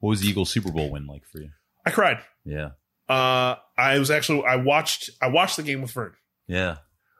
[0.00, 1.50] What was the Eagles Super Bowl win like for you?
[1.86, 2.18] I cried.
[2.44, 2.70] Yeah,
[3.08, 6.12] Uh, I was actually I watched I watched the game with Vern.
[6.46, 6.76] yeah,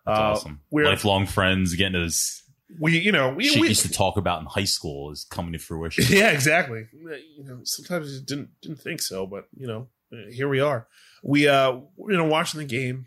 [0.06, 0.60] that's Uh, awesome.
[0.70, 2.42] we're- Lifelong friends getting to this
[2.80, 5.52] We you know we, shit we used to talk about in high school is coming
[5.52, 6.04] to fruition.
[6.08, 6.86] yeah exactly.
[6.92, 9.88] You know sometimes just didn't didn't think so, but you know
[10.30, 10.86] here we are.
[11.22, 13.06] We uh you know watching the game,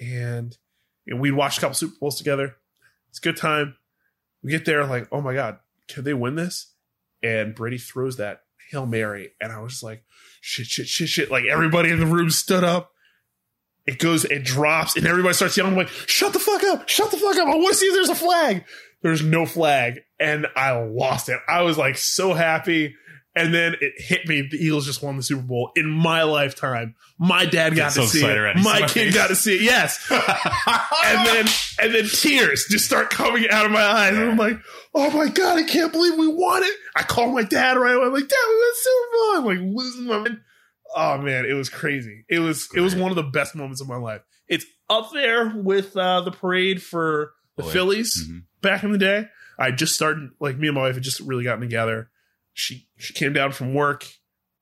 [0.00, 0.56] and
[1.04, 2.56] you know, we'd watch a couple Super Bowls together.
[3.10, 3.76] It's a good time.
[4.42, 5.58] We get there like oh my god,
[5.88, 6.72] can they win this?
[7.22, 10.04] And Brady throws that hail mary, and I was just like
[10.40, 11.30] shit shit shit shit.
[11.30, 12.92] Like everybody in the room stood up.
[13.88, 15.72] It goes, it drops, and everybody starts yelling.
[15.72, 17.48] I'm like, shut the fuck up, shut the fuck up.
[17.48, 18.66] I want to see if there's a flag.
[19.00, 20.00] There's no flag.
[20.20, 21.40] And I lost it.
[21.48, 22.94] I was like so happy.
[23.34, 24.42] And then it hit me.
[24.42, 26.96] The Eagles just won the Super Bowl in my lifetime.
[27.18, 28.36] My dad got so to see it.
[28.36, 28.62] already.
[28.62, 29.62] My kid got to see it.
[29.62, 30.06] Yes.
[30.10, 31.46] and then,
[31.80, 34.14] and then tears just start coming out of my eyes.
[34.14, 34.58] And I'm like,
[34.94, 36.74] oh my God, I can't believe we won it.
[36.94, 38.04] I call my dad right away.
[38.04, 39.36] I'm like, dad, we won the Super Bowl.
[39.36, 40.40] I'm like losing my mind.
[40.94, 42.24] Oh man, it was crazy.
[42.28, 44.22] It was, it was one of the best moments of my life.
[44.48, 47.72] It's up there with uh, the parade for the Oh, yeah.
[47.72, 48.44] Phillies Mhm.
[48.62, 49.28] back in the day.
[49.58, 52.10] I just started like me and my wife had just really gotten together.
[52.54, 54.06] She she came down from work.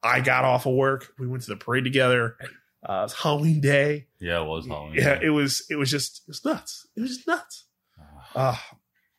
[0.02, 1.12] I got off of work.
[1.18, 2.36] We went to the parade together.
[2.88, 4.06] Uh, it was Halloween day.
[4.20, 4.94] Yeah, it was Halloween.
[4.94, 6.86] Yeah, it was it was just it was nuts.
[6.96, 7.66] It was just nuts.
[8.34, 8.56] Uh,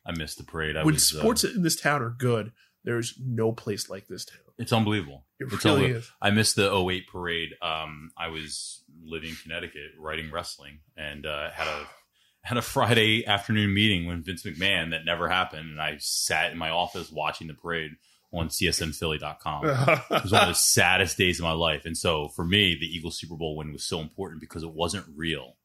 [0.06, 0.76] I missed the parade.
[0.76, 2.52] I when was, uh, sports in this town are good,
[2.84, 4.38] there's no place like this town.
[4.58, 5.24] It's unbelievable.
[5.40, 6.00] It It's really unbelievable.
[6.00, 6.10] is.
[6.20, 7.50] I missed the 08 parade.
[7.62, 11.86] Um, I was living in Connecticut, writing wrestling, and uh, had a
[12.42, 15.70] had a Friday afternoon meeting with Vince McMahon that never happened.
[15.70, 17.92] And I sat in my office watching the parade
[18.32, 19.64] on CSNPhilly.com.
[19.66, 21.84] It was one of the saddest days of my life.
[21.84, 25.06] And so for me, the Eagles Super Bowl win was so important because it wasn't
[25.16, 25.56] real,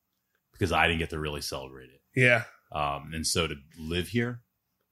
[0.54, 2.02] because I didn't get to really celebrate it.
[2.16, 4.42] yeah, Um, and so to live here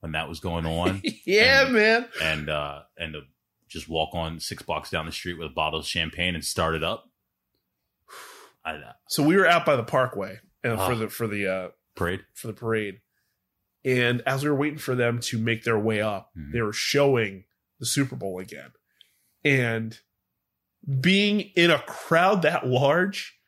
[0.01, 2.07] when that was going on yeah, And- man.
[2.21, 3.21] and uh, and to
[3.71, 6.75] just walk on six blocks down the street with a bottle of champagne and start
[6.75, 7.05] it up.
[8.65, 10.95] I uh, So we were out by the Parkway uh, for Ah.
[10.95, 12.21] the for the uh, parade.
[12.33, 12.99] for the parade.
[13.83, 16.51] And as we were waiting for them to make their way up, Mhm.
[16.53, 17.45] they were showing
[17.79, 18.71] the Super Bowl again.
[19.43, 19.97] And
[20.99, 23.39] being in a crowd that large,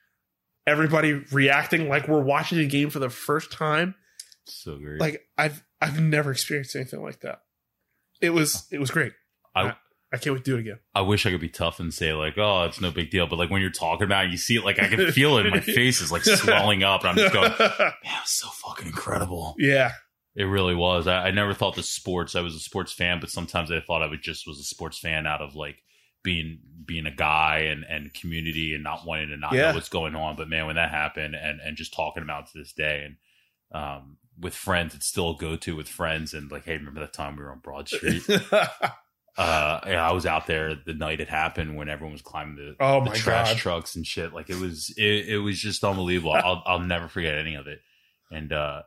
[0.65, 3.93] everybody reacting like we're watching a game for the first time,
[4.45, 4.99] So great.
[4.99, 7.43] like I've I've never experienced anything like that.
[8.21, 9.13] It was it was great.
[9.55, 9.75] I-
[10.13, 10.79] I, can't wait to do it again.
[10.93, 13.27] I wish I could be tough and say like, oh, it's no big deal.
[13.27, 15.45] But like when you're talking about it, you see it, like I can feel it
[15.45, 18.87] in my face is like swelling up, and I'm just going, man, it's so fucking
[18.87, 19.55] incredible.
[19.57, 19.91] yeah.
[20.35, 21.05] It really was.
[21.05, 22.35] I, I never thought the sports.
[22.35, 24.97] I was a sports fan, but sometimes I thought I was just was a sports
[24.97, 25.75] fan out of like
[26.23, 29.69] being being a guy and and community and not wanting to not Yeah.
[29.69, 30.35] know what's going on.
[30.35, 33.15] But man, when that happened and and just talking about it to this day and
[33.79, 37.13] um with friends, it's still a go to with friends and like, hey, remember that
[37.13, 38.23] time we were on Broad Street?
[39.37, 42.75] uh, yeah, I was out there the night it happened when everyone was climbing the,
[42.79, 43.57] Oh the trash God.
[43.57, 44.33] trucks and shit.
[44.33, 46.33] Like it was, it, it was just unbelievable.
[46.33, 47.79] I'll, I'll never forget any of it.
[48.31, 48.83] And, uh,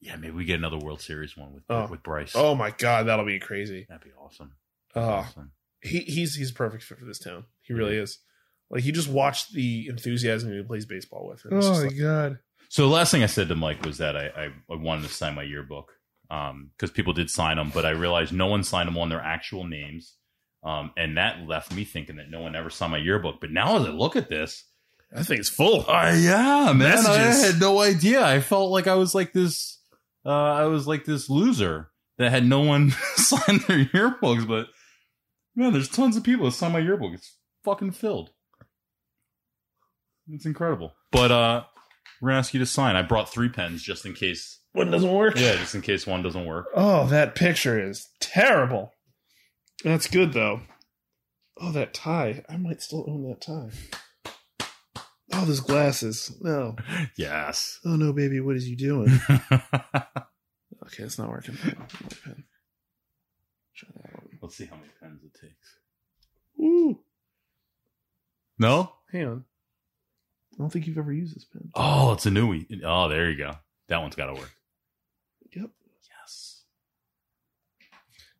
[0.00, 1.86] yeah, maybe we get another World Series one with, Oh.
[1.90, 2.32] with Bryce.
[2.34, 3.86] oh my god, that'll be crazy.
[3.88, 4.52] that'd be awesome.
[4.94, 5.52] Oh, awesome.
[5.80, 7.44] he he's he's a perfect fit for this town.
[7.62, 8.18] He really is.
[8.70, 11.44] Like he just watched the enthusiasm he plays baseball with.
[11.44, 12.38] and it's just like- god!
[12.68, 15.14] So the last thing I said to Mike was that I, I, I wanted to
[15.14, 15.92] sign my yearbook
[16.28, 19.64] because people did sign them, but I realized no one signed them on their actual
[19.64, 20.14] names.
[20.62, 23.36] Um, and that left me thinking that no one ever saw my yearbook.
[23.40, 24.64] But now as I look at this,
[25.14, 25.84] I think it's full.
[25.88, 26.78] Uh, yeah, man.
[26.78, 27.44] Messages.
[27.44, 28.24] I had no idea.
[28.24, 29.80] I felt like I was like this.
[30.24, 34.46] Uh, I was like this loser that had no one sign their yearbooks.
[34.46, 34.66] But
[35.54, 37.12] man, there's tons of people that sign my yearbook.
[37.14, 38.30] It's fucking filled.
[40.28, 40.94] It's incredible.
[41.12, 41.64] But uh,
[42.20, 42.96] we're gonna ask you to sign.
[42.96, 44.60] I brought three pens just in case.
[44.76, 45.40] One doesn't work.
[45.40, 46.66] Yeah, just in case one doesn't work.
[46.74, 48.92] Oh, that picture is terrible.
[49.82, 50.60] That's good though.
[51.58, 52.44] Oh, that tie.
[52.46, 53.70] I might still own that tie.
[55.32, 56.36] Oh, those glasses.
[56.42, 56.76] No.
[57.16, 57.80] Yes.
[57.86, 58.38] Oh no, baby.
[58.40, 59.08] What is you doing?
[59.30, 61.56] okay, it's not working.
[61.64, 62.44] My pen.
[63.74, 64.38] Try that one.
[64.42, 65.78] Let's see how many pens it takes.
[66.60, 66.98] Ooh.
[68.58, 68.92] No.
[69.10, 69.44] Hang on.
[70.52, 71.70] I don't think you've ever used this pen.
[71.74, 72.66] Oh, it's a newie.
[72.84, 73.52] Oh, there you go.
[73.88, 74.52] That one's got to work.
[75.54, 75.70] Yep.
[76.22, 76.62] Yes.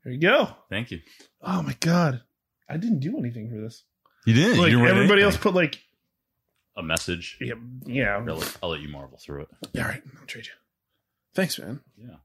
[0.04, 0.48] There you go.
[0.70, 1.00] Thank you.
[1.42, 2.22] Oh my god.
[2.68, 3.84] I didn't do anything for this.
[4.26, 4.58] You didn't.
[4.58, 5.80] Like you everybody else put like
[6.76, 7.38] a message.
[7.40, 7.54] yeah,
[7.84, 8.16] yeah.
[8.16, 9.48] I'll let, I'll let you marvel through it.
[9.72, 10.52] Yeah, All right, I'll trade you.
[11.34, 11.80] Thanks, man.
[11.96, 12.16] Yeah.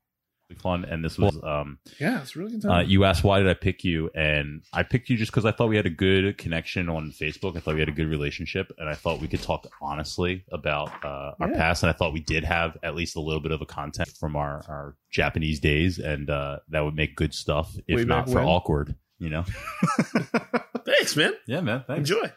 [0.59, 0.85] Fun.
[0.85, 2.89] And this was um, Yeah, it's really good uh, time.
[2.89, 5.69] you asked why did I pick you, and I picked you just because I thought
[5.69, 7.55] we had a good connection on Facebook.
[7.57, 10.91] I thought we had a good relationship, and I thought we could talk honestly about
[11.05, 11.57] uh, our Yeah.
[11.57, 11.83] past.
[11.83, 14.35] And I thought we did have at least a little bit of a content from
[14.35, 17.73] our our Japanese days, and uh, that would make good stuff.
[17.87, 18.45] If Way not for when.
[18.45, 19.43] awkward, you know.
[20.85, 21.33] Thanks, man.
[21.47, 21.83] Yeah, man.
[21.87, 22.09] Thanks.
[22.09, 22.31] Enjoy.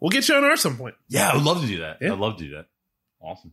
[0.00, 0.94] We'll get you on our some point.
[1.08, 1.98] Yeah, I would love to do that.
[2.00, 2.12] Yeah.
[2.12, 2.66] I'd love to do that.
[3.20, 3.52] Awesome.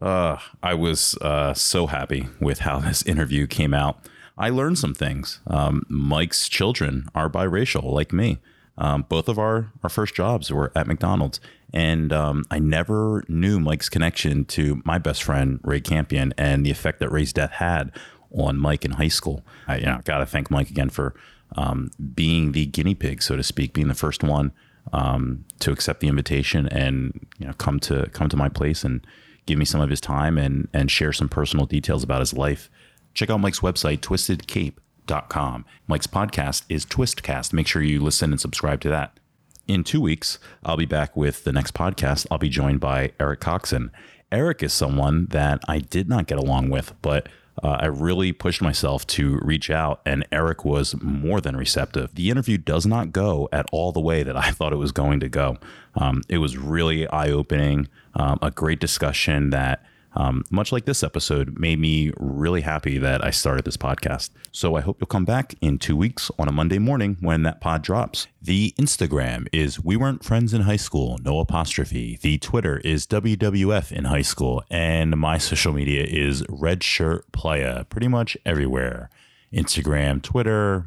[0.00, 3.98] Uh, I was uh, so happy with how this interview came out.
[4.38, 5.40] I learned some things.
[5.46, 8.38] Um, Mike's children are biracial, like me.
[8.78, 11.40] Um, both of our, our first jobs were at McDonald's.
[11.74, 16.70] And um, I never knew Mike's connection to my best friend, Ray Campion, and the
[16.70, 17.92] effect that Ray's death had
[18.32, 19.44] on Mike in high school.
[19.68, 21.14] I you know, got to thank Mike again for
[21.56, 24.52] um, being the guinea pig, so to speak, being the first one
[24.92, 29.06] um, to accept the invitation and you know come to come to my place and
[29.46, 32.70] give me some of his time and and share some personal details about his life.
[33.14, 35.64] Check out Mike's website, twistedcape.com.
[35.86, 37.52] Mike's podcast is Twistcast.
[37.52, 39.18] Make sure you listen and subscribe to that.
[39.66, 42.26] In two weeks, I'll be back with the next podcast.
[42.30, 43.90] I'll be joined by Eric Coxon.
[44.32, 47.28] Eric is someone that I did not get along with, but
[47.62, 52.14] uh, I really pushed myself to reach out, and Eric was more than receptive.
[52.14, 55.20] The interview does not go at all the way that I thought it was going
[55.20, 55.58] to go.
[55.94, 59.82] Um, it was really eye opening, um, a great discussion that
[60.14, 64.30] um, much like this episode, made me really happy that I started this podcast.
[64.52, 67.60] So I hope you'll come back in two weeks on a Monday morning when that
[67.60, 68.26] pod drops.
[68.42, 72.18] The Instagram is We Weren't Friends in High School, no apostrophe.
[72.20, 74.64] The Twitter is WWF in High School.
[74.70, 79.10] And my social media is Red Shirt Playa, pretty much everywhere
[79.52, 80.86] Instagram, Twitter,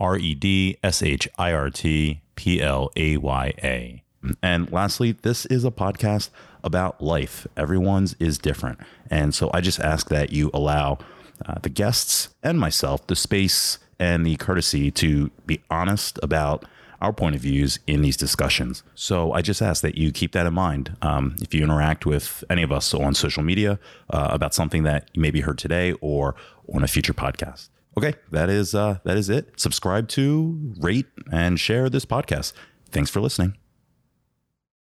[0.00, 4.02] R E D S H I R T P L A Y A.
[4.42, 6.30] And lastly, this is a podcast
[6.64, 7.46] about life.
[7.56, 8.78] Everyone's is different.
[9.10, 10.98] And so I just ask that you allow
[11.46, 16.64] uh, the guests and myself the space and the courtesy to be honest about
[17.00, 18.84] our point of views in these discussions.
[18.94, 20.96] So I just ask that you keep that in mind.
[21.02, 25.10] Um, if you interact with any of us on social media uh, about something that
[25.12, 26.36] you maybe heard today or
[26.72, 27.70] on a future podcast.
[27.98, 29.60] Okay, that is uh, that is it.
[29.60, 32.52] Subscribe to, rate, and share this podcast.
[32.90, 33.61] Thanks for listening.